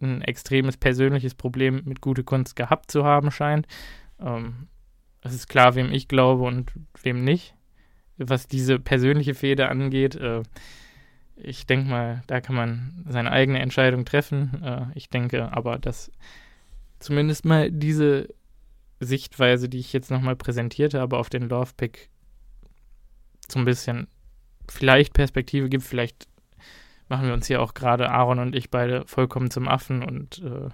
ein 0.00 0.22
extremes 0.22 0.76
persönliches 0.76 1.34
Problem 1.34 1.82
mit 1.84 2.00
Gutekunst 2.00 2.56
gehabt 2.56 2.90
zu 2.90 3.04
haben 3.04 3.30
scheint. 3.30 3.66
Ähm, 4.20 4.68
es 5.22 5.34
ist 5.34 5.48
klar, 5.48 5.74
wem 5.74 5.92
ich 5.92 6.08
glaube 6.08 6.42
und 6.42 6.72
wem 7.02 7.22
nicht. 7.22 7.54
Was 8.18 8.48
diese 8.48 8.78
persönliche 8.78 9.34
Fehde 9.34 9.68
angeht, 9.68 10.16
äh, 10.16 10.42
ich 11.36 11.66
denke 11.66 11.88
mal, 11.88 12.22
da 12.26 12.40
kann 12.40 12.54
man 12.54 13.04
seine 13.08 13.32
eigene 13.32 13.60
Entscheidung 13.60 14.04
treffen. 14.04 14.62
Äh, 14.62 14.86
ich 14.94 15.08
denke 15.08 15.52
aber, 15.52 15.78
dass 15.78 16.10
zumindest 16.98 17.44
mal 17.44 17.70
diese 17.70 18.28
Sichtweise, 19.00 19.68
die 19.68 19.78
ich 19.78 19.92
jetzt 19.92 20.10
nochmal 20.10 20.36
präsentiert 20.36 20.94
habe, 20.94 21.18
auf 21.18 21.28
den 21.28 21.48
Love-Pick 21.48 22.08
so 23.48 23.58
ein 23.58 23.64
bisschen 23.64 24.06
vielleicht 24.68 25.12
Perspektive 25.12 25.68
gibt. 25.68 25.84
Vielleicht 25.84 26.28
machen 27.08 27.26
wir 27.26 27.34
uns 27.34 27.46
hier 27.46 27.60
auch 27.60 27.74
gerade 27.74 28.10
Aaron 28.10 28.38
und 28.38 28.54
ich 28.54 28.70
beide 28.70 29.04
vollkommen 29.06 29.50
zum 29.50 29.68
Affen 29.68 30.02
und 30.02 30.38
äh, 30.38 30.68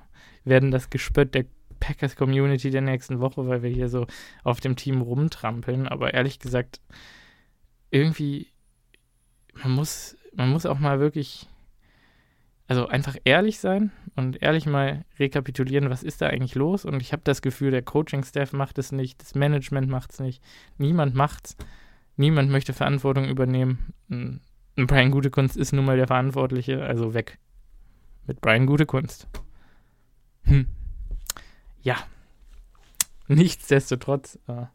werden 0.44 0.70
das 0.70 0.90
Gespött 0.90 1.34
der 1.34 1.46
Packers 1.80 2.16
Community 2.16 2.70
der 2.70 2.82
nächsten 2.82 3.20
Woche, 3.20 3.46
weil 3.48 3.62
wir 3.62 3.70
hier 3.70 3.88
so 3.88 4.06
auf 4.44 4.60
dem 4.60 4.76
Team 4.76 5.00
rumtrampeln. 5.00 5.88
Aber 5.88 6.12
ehrlich 6.12 6.38
gesagt, 6.38 6.80
irgendwie, 7.90 8.48
man 9.54 9.72
muss 9.72 10.17
man 10.38 10.50
muss 10.50 10.66
auch 10.66 10.78
mal 10.78 11.00
wirklich, 11.00 11.48
also 12.68 12.86
einfach 12.86 13.16
ehrlich 13.24 13.58
sein 13.58 13.90
und 14.14 14.40
ehrlich 14.40 14.66
mal 14.66 15.04
rekapitulieren, 15.18 15.90
was 15.90 16.04
ist 16.04 16.22
da 16.22 16.28
eigentlich 16.28 16.54
los. 16.54 16.84
Und 16.84 17.02
ich 17.02 17.12
habe 17.12 17.22
das 17.24 17.42
Gefühl, 17.42 17.72
der 17.72 17.82
Coaching-Staff 17.82 18.52
macht 18.52 18.78
es 18.78 18.92
nicht, 18.92 19.20
das 19.20 19.34
Management 19.34 19.88
macht 19.88 20.12
es 20.12 20.20
nicht, 20.20 20.42
niemand 20.78 21.14
macht's. 21.14 21.56
Niemand 22.16 22.50
möchte 22.50 22.72
Verantwortung 22.72 23.28
übernehmen. 23.28 23.92
Brian 24.76 25.10
Gutekunst 25.10 25.56
ist 25.56 25.72
nun 25.72 25.84
mal 25.84 25.96
der 25.96 26.06
Verantwortliche, 26.06 26.84
also 26.84 27.14
weg. 27.14 27.38
Mit 28.26 28.40
Brian 28.40 28.66
Gutekunst. 28.66 29.28
Hm. 30.44 30.68
Ja. 31.80 31.96
Nichtsdestotrotz 33.26 34.38
äh, 34.46 34.66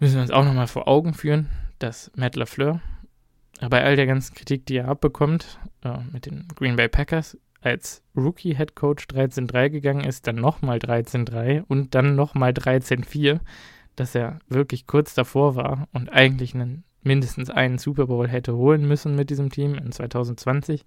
müssen 0.00 0.16
wir 0.16 0.22
uns 0.22 0.30
auch 0.30 0.44
nochmal 0.44 0.66
vor 0.66 0.86
Augen 0.86 1.14
führen, 1.14 1.48
dass 1.78 2.10
Matt 2.14 2.36
LaFleur 2.36 2.80
bei 3.60 3.84
all 3.84 3.96
der 3.96 4.06
ganzen 4.06 4.34
Kritik, 4.34 4.66
die 4.66 4.76
er 4.76 4.88
abbekommt, 4.88 5.58
äh, 5.82 5.98
mit 6.12 6.26
den 6.26 6.46
Green 6.54 6.76
Bay 6.76 6.88
Packers, 6.88 7.38
als 7.62 8.02
Rookie-Head 8.16 8.76
Coach 8.76 9.06
13-3 9.06 9.70
gegangen 9.70 10.04
ist, 10.04 10.26
dann 10.26 10.36
nochmal 10.36 10.78
13-3 10.78 11.64
und 11.66 11.94
dann 11.94 12.14
nochmal 12.14 12.52
13-4, 12.52 13.40
dass 13.96 14.14
er 14.14 14.38
wirklich 14.48 14.86
kurz 14.86 15.14
davor 15.14 15.56
war 15.56 15.88
und 15.92 16.12
eigentlich 16.12 16.54
einen, 16.54 16.84
mindestens 17.02 17.50
einen 17.50 17.78
Super 17.78 18.06
Bowl 18.06 18.28
hätte 18.28 18.56
holen 18.56 18.86
müssen 18.86 19.16
mit 19.16 19.30
diesem 19.30 19.50
Team 19.50 19.74
in 19.74 19.90
2020. 19.90 20.84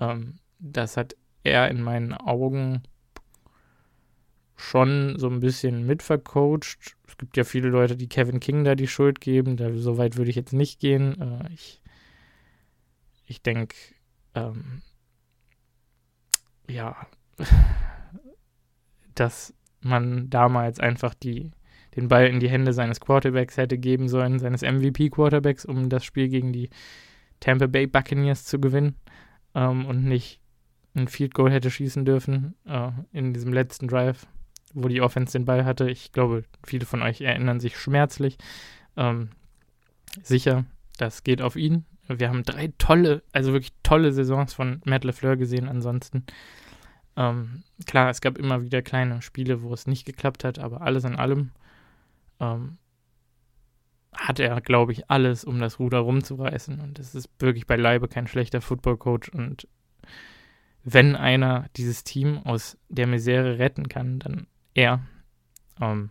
Ähm, 0.00 0.36
das 0.58 0.96
hat 0.96 1.16
er 1.44 1.70
in 1.70 1.82
meinen 1.82 2.12
Augen 2.12 2.82
schon 4.56 5.18
so 5.18 5.28
ein 5.28 5.40
bisschen 5.40 5.86
mitvercoacht. 5.86 6.96
Es 7.06 7.18
gibt 7.18 7.36
ja 7.36 7.44
viele 7.44 7.68
Leute, 7.68 7.96
die 7.96 8.08
Kevin 8.08 8.40
King 8.40 8.64
da 8.64 8.74
die 8.74 8.86
Schuld 8.86 9.20
geben. 9.20 9.56
Da, 9.56 9.72
so 9.74 9.98
weit 9.98 10.16
würde 10.16 10.30
ich 10.30 10.36
jetzt 10.36 10.52
nicht 10.52 10.78
gehen. 10.78 11.20
Äh, 11.20 11.52
ich 11.52 11.81
ich 13.32 13.42
denke, 13.42 13.74
ähm, 14.34 14.82
ja, 16.68 17.06
dass 19.14 19.54
man 19.80 20.28
damals 20.28 20.78
einfach 20.78 21.14
die, 21.14 21.50
den 21.96 22.08
Ball 22.08 22.26
in 22.26 22.40
die 22.40 22.50
Hände 22.50 22.74
seines 22.74 23.00
Quarterbacks 23.00 23.56
hätte 23.56 23.78
geben 23.78 24.08
sollen, 24.08 24.38
seines 24.38 24.60
MVP-Quarterbacks, 24.60 25.64
um 25.64 25.88
das 25.88 26.04
Spiel 26.04 26.28
gegen 26.28 26.52
die 26.52 26.68
Tampa 27.40 27.66
Bay 27.66 27.86
Buccaneers 27.86 28.44
zu 28.44 28.60
gewinnen 28.60 28.96
ähm, 29.54 29.86
und 29.86 30.04
nicht 30.04 30.40
ein 30.94 31.08
Field 31.08 31.32
Goal 31.32 31.50
hätte 31.50 31.70
schießen 31.70 32.04
dürfen 32.04 32.54
äh, 32.66 32.90
in 33.12 33.32
diesem 33.32 33.54
letzten 33.54 33.88
Drive, 33.88 34.26
wo 34.74 34.88
die 34.88 35.00
Offense 35.00 35.32
den 35.32 35.46
Ball 35.46 35.64
hatte. 35.64 35.90
Ich 35.90 36.12
glaube, 36.12 36.44
viele 36.62 36.84
von 36.84 37.00
euch 37.00 37.22
erinnern 37.22 37.60
sich 37.60 37.78
schmerzlich. 37.78 38.36
Ähm, 38.94 39.30
sicher, 40.22 40.66
das 40.98 41.24
geht 41.24 41.40
auf 41.40 41.56
ihn. 41.56 41.86
Wir 42.08 42.28
haben 42.28 42.42
drei 42.42 42.72
tolle, 42.78 43.22
also 43.32 43.52
wirklich 43.52 43.72
tolle 43.82 44.12
Saisons 44.12 44.54
von 44.54 44.80
Matt 44.84 45.04
LeFleur 45.04 45.36
gesehen 45.36 45.68
ansonsten. 45.68 46.24
Ähm, 47.16 47.62
klar, 47.86 48.10
es 48.10 48.20
gab 48.20 48.38
immer 48.38 48.62
wieder 48.62 48.82
kleine 48.82 49.22
Spiele, 49.22 49.62
wo 49.62 49.72
es 49.72 49.86
nicht 49.86 50.04
geklappt 50.04 50.44
hat, 50.44 50.58
aber 50.58 50.80
alles 50.80 51.04
in 51.04 51.16
allem 51.16 51.52
ähm, 52.40 52.78
hat 54.14 54.40
er, 54.40 54.60
glaube 54.60 54.92
ich, 54.92 55.10
alles, 55.10 55.44
um 55.44 55.60
das 55.60 55.78
Ruder 55.78 55.98
rumzureißen. 55.98 56.80
Und 56.80 56.98
es 56.98 57.14
ist 57.14 57.30
wirklich 57.38 57.66
beileibe 57.66 58.08
kein 58.08 58.26
schlechter 58.26 58.60
Football-Coach. 58.60 59.30
Und 59.30 59.68
wenn 60.84 61.16
einer 61.16 61.66
dieses 61.76 62.04
Team 62.04 62.38
aus 62.38 62.78
der 62.88 63.06
Misere 63.06 63.58
retten 63.58 63.88
kann, 63.88 64.18
dann 64.18 64.46
er. 64.74 65.00
Ähm, 65.80 66.10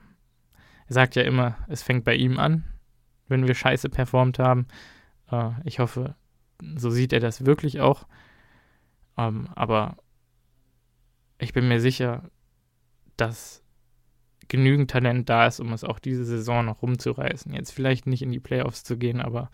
er 0.87 0.93
sagt 0.93 1.15
ja 1.15 1.23
immer, 1.23 1.57
es 1.67 1.83
fängt 1.83 2.03
bei 2.03 2.15
ihm 2.15 2.39
an, 2.39 2.65
wenn 3.27 3.47
wir 3.47 3.55
scheiße 3.55 3.89
performt 3.89 4.39
haben. 4.39 4.67
Äh, 5.31 5.51
ich 5.63 5.79
hoffe, 5.79 6.15
so 6.75 6.89
sieht 6.89 7.13
er 7.13 7.19
das 7.19 7.45
wirklich 7.45 7.79
auch. 7.79 8.07
Ähm, 9.17 9.47
aber 9.55 9.97
ich 11.39 11.53
bin 11.53 11.67
mir 11.67 11.81
sicher, 11.81 12.29
dass 13.17 13.63
genügend 14.47 14.91
Talent 14.91 15.29
da 15.29 15.47
ist, 15.47 15.59
um 15.59 15.71
es 15.73 15.83
auch 15.83 15.99
diese 15.99 16.25
Saison 16.25 16.65
noch 16.65 16.81
rumzureißen. 16.81 17.53
Jetzt 17.53 17.71
vielleicht 17.71 18.05
nicht 18.05 18.21
in 18.21 18.31
die 18.31 18.39
Playoffs 18.39 18.83
zu 18.83 18.97
gehen, 18.97 19.21
aber 19.21 19.49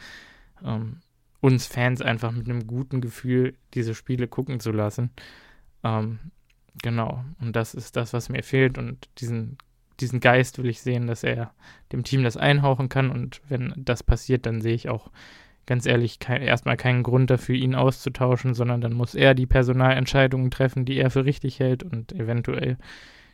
ähm, 0.64 1.02
uns 1.40 1.68
Fans 1.68 2.02
einfach 2.02 2.32
mit 2.32 2.50
einem 2.50 2.66
guten 2.66 3.00
Gefühl 3.00 3.56
diese 3.74 3.94
Spiele 3.94 4.28
gucken 4.28 4.60
zu 4.60 4.72
lassen. 4.72 5.12
Ähm, 5.84 6.20
genau. 6.82 7.24
Und 7.40 7.56
das 7.56 7.74
ist 7.76 7.96
das, 7.96 8.14
was 8.14 8.30
mir 8.30 8.44
fehlt. 8.44 8.78
Und 8.78 9.08
diesen, 9.20 9.58
diesen 10.00 10.20
Geist 10.20 10.58
will 10.58 10.70
ich 10.70 10.82
sehen, 10.82 11.08
dass 11.08 11.24
er 11.24 11.54
dem 11.92 12.04
Team 12.04 12.24
das 12.24 12.36
einhauchen 12.36 12.90
kann. 12.90 13.12
Und 13.12 13.42
wenn 13.48 13.74
das 13.78 14.02
passiert, 14.02 14.46
dann 14.46 14.62
sehe 14.62 14.74
ich 14.74 14.90
auch 14.90 15.12
ganz 15.68 15.86
ehrlich 15.86 16.18
kein, 16.18 16.42
erstmal 16.42 16.78
keinen 16.78 17.04
Grund 17.04 17.30
dafür, 17.30 17.56
ihn 17.56 17.76
auszutauschen, 17.76 18.56
sondern 18.56 18.82
dann 18.82 18.94
muss 18.94 19.14
er 19.14 19.36
die 19.36 19.46
Personalentscheidungen 19.46 20.50
treffen, 20.50 20.86
die 20.86 20.98
er 20.98 21.12
für 21.12 21.26
richtig 21.26 21.60
hält 21.60 21.84
und 21.84 22.14
eventuell 22.14 22.78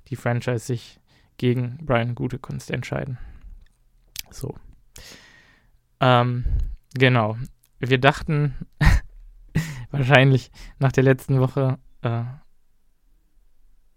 die 0.09 0.17
Franchise 0.17 0.65
sich 0.65 0.99
gegen 1.37 1.77
Brian 1.85 2.15
Gutekunst 2.15 2.71
entscheiden. 2.71 3.17
So. 4.31 4.55
Ähm, 5.99 6.43
genau. 6.95 7.37
Wir 7.79 7.99
dachten 7.99 8.55
wahrscheinlich 9.91 10.51
nach 10.79 10.91
der 10.91 11.03
letzten 11.03 11.39
Woche, 11.39 11.77
äh, 12.01 12.23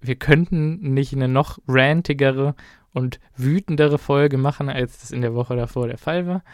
wir 0.00 0.16
könnten 0.16 0.92
nicht 0.92 1.14
eine 1.14 1.28
noch 1.28 1.58
rantigere 1.66 2.54
und 2.92 3.18
wütendere 3.34 3.98
Folge 3.98 4.36
machen, 4.36 4.68
als 4.68 5.00
das 5.00 5.10
in 5.10 5.22
der 5.22 5.34
Woche 5.34 5.56
davor 5.56 5.88
der 5.88 5.98
Fall 5.98 6.26
war. 6.26 6.44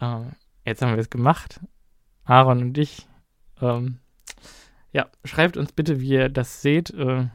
Ähm, 0.00 0.32
jetzt 0.66 0.82
haben 0.82 0.92
wir 0.92 0.98
es 0.98 1.10
gemacht. 1.10 1.60
Aaron 2.24 2.60
und 2.60 2.78
ich. 2.78 3.08
Ähm, 3.62 4.00
ja, 4.92 5.08
schreibt 5.24 5.56
uns 5.56 5.72
bitte, 5.72 6.00
wie 6.00 6.10
ihr 6.10 6.28
das 6.28 6.60
seht. 6.60 6.90
Äh, 6.90 7.28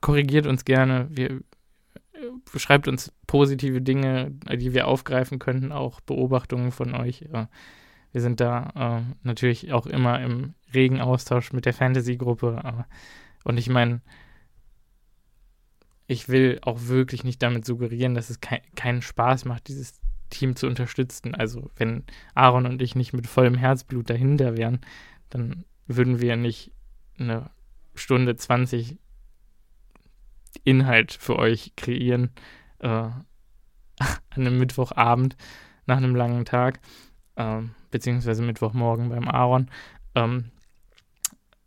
korrigiert 0.00 0.46
uns 0.46 0.64
gerne. 0.64 1.08
Wir, 1.10 1.30
äh, 1.30 2.58
schreibt 2.58 2.88
uns 2.88 3.12
positive 3.26 3.80
Dinge, 3.80 4.32
die 4.32 4.74
wir 4.74 4.88
aufgreifen 4.88 5.38
könnten, 5.38 5.72
auch 5.72 6.00
Beobachtungen 6.00 6.72
von 6.72 6.94
euch. 6.94 7.24
wir 7.30 8.20
sind 8.20 8.40
da 8.40 9.00
äh, 9.00 9.14
natürlich 9.22 9.72
auch 9.72 9.86
immer 9.86 10.20
im 10.20 10.54
regen 10.74 11.00
Austausch 11.00 11.52
mit 11.52 11.64
der 11.64 11.74
Fantasy-Gruppe. 11.74 12.60
Äh, 12.64 12.82
und 13.44 13.58
ich 13.58 13.68
meine, 13.68 14.02
ich 16.06 16.28
will 16.28 16.58
auch 16.62 16.86
wirklich 16.86 17.24
nicht 17.24 17.42
damit 17.42 17.64
suggerieren, 17.64 18.14
dass 18.14 18.28
es 18.28 18.40
kei 18.40 18.62
keinen 18.74 19.02
Spaß 19.02 19.44
macht, 19.44 19.68
dieses 19.68 20.00
Team 20.32 20.56
zu 20.56 20.66
unterstützen. 20.66 21.34
Also 21.34 21.70
wenn 21.76 22.04
Aaron 22.34 22.66
und 22.66 22.82
ich 22.82 22.94
nicht 22.94 23.12
mit 23.12 23.26
vollem 23.26 23.54
Herzblut 23.54 24.10
dahinter 24.10 24.56
wären, 24.56 24.80
dann 25.30 25.64
würden 25.86 26.20
wir 26.20 26.36
nicht 26.36 26.72
eine 27.18 27.50
Stunde 27.94 28.34
20 28.34 28.98
Inhalt 30.64 31.12
für 31.12 31.36
euch 31.36 31.74
kreieren 31.76 32.30
äh, 32.80 32.88
an 32.88 33.26
einem 34.34 34.58
Mittwochabend 34.58 35.36
nach 35.86 35.96
einem 35.96 36.14
langen 36.14 36.44
Tag, 36.44 36.80
äh, 37.36 37.60
beziehungsweise 37.90 38.42
Mittwochmorgen 38.42 39.08
beim 39.08 39.28
Aaron. 39.28 39.70
Ähm, 40.14 40.50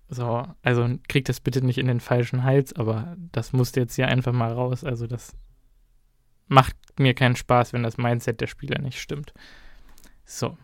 so, 0.08 0.48
also 0.62 0.88
kriegt 1.08 1.30
das 1.30 1.40
bitte 1.40 1.66
nicht 1.66 1.78
in 1.78 1.88
den 1.88 2.00
falschen 2.00 2.44
Hals, 2.44 2.74
aber 2.74 3.16
das 3.32 3.54
musste 3.54 3.80
jetzt 3.80 3.96
hier 3.96 4.08
einfach 4.08 4.34
mal 4.34 4.52
raus. 4.52 4.84
Also 4.84 5.08
das 5.08 5.36
macht 6.48 6.76
mir 6.98 7.14
keinen 7.14 7.36
Spaß, 7.36 7.74
wenn 7.74 7.84
das 7.84 7.98
Mindset 7.98 8.42
der 8.42 8.48
Spieler 8.48 8.80
nicht 8.80 9.00
stimmt. 9.00 9.34
So, 10.26 10.58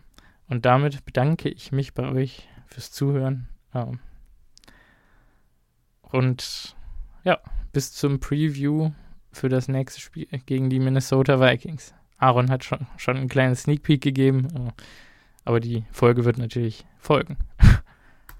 und 0.48 0.66
damit 0.66 1.04
bedanke 1.04 1.48
ich 1.48 1.72
mich 1.72 1.94
bei 1.94 2.08
euch 2.08 2.48
fürs 2.66 2.90
Zuhören. 2.92 3.48
Ähm, 3.74 4.00
und 6.02 6.76
ja, 7.24 7.38
bis 7.72 7.92
zum 7.92 8.20
Preview 8.20 8.90
für 9.32 9.48
das 9.48 9.68
nächste 9.68 10.00
Spiel 10.00 10.26
gegen 10.46 10.68
die 10.68 10.78
Minnesota 10.78 11.40
Vikings. 11.40 11.94
Aaron 12.18 12.50
hat 12.50 12.64
schon, 12.64 12.86
schon 12.98 13.16
ein 13.16 13.28
kleines 13.28 13.62
Sneak 13.62 13.82
Peek 13.82 14.02
gegeben, 14.02 14.48
äh, 14.54 14.72
aber 15.44 15.58
die 15.58 15.84
Folge 15.90 16.24
wird 16.24 16.38
natürlich 16.38 16.84
folgen. 16.98 17.36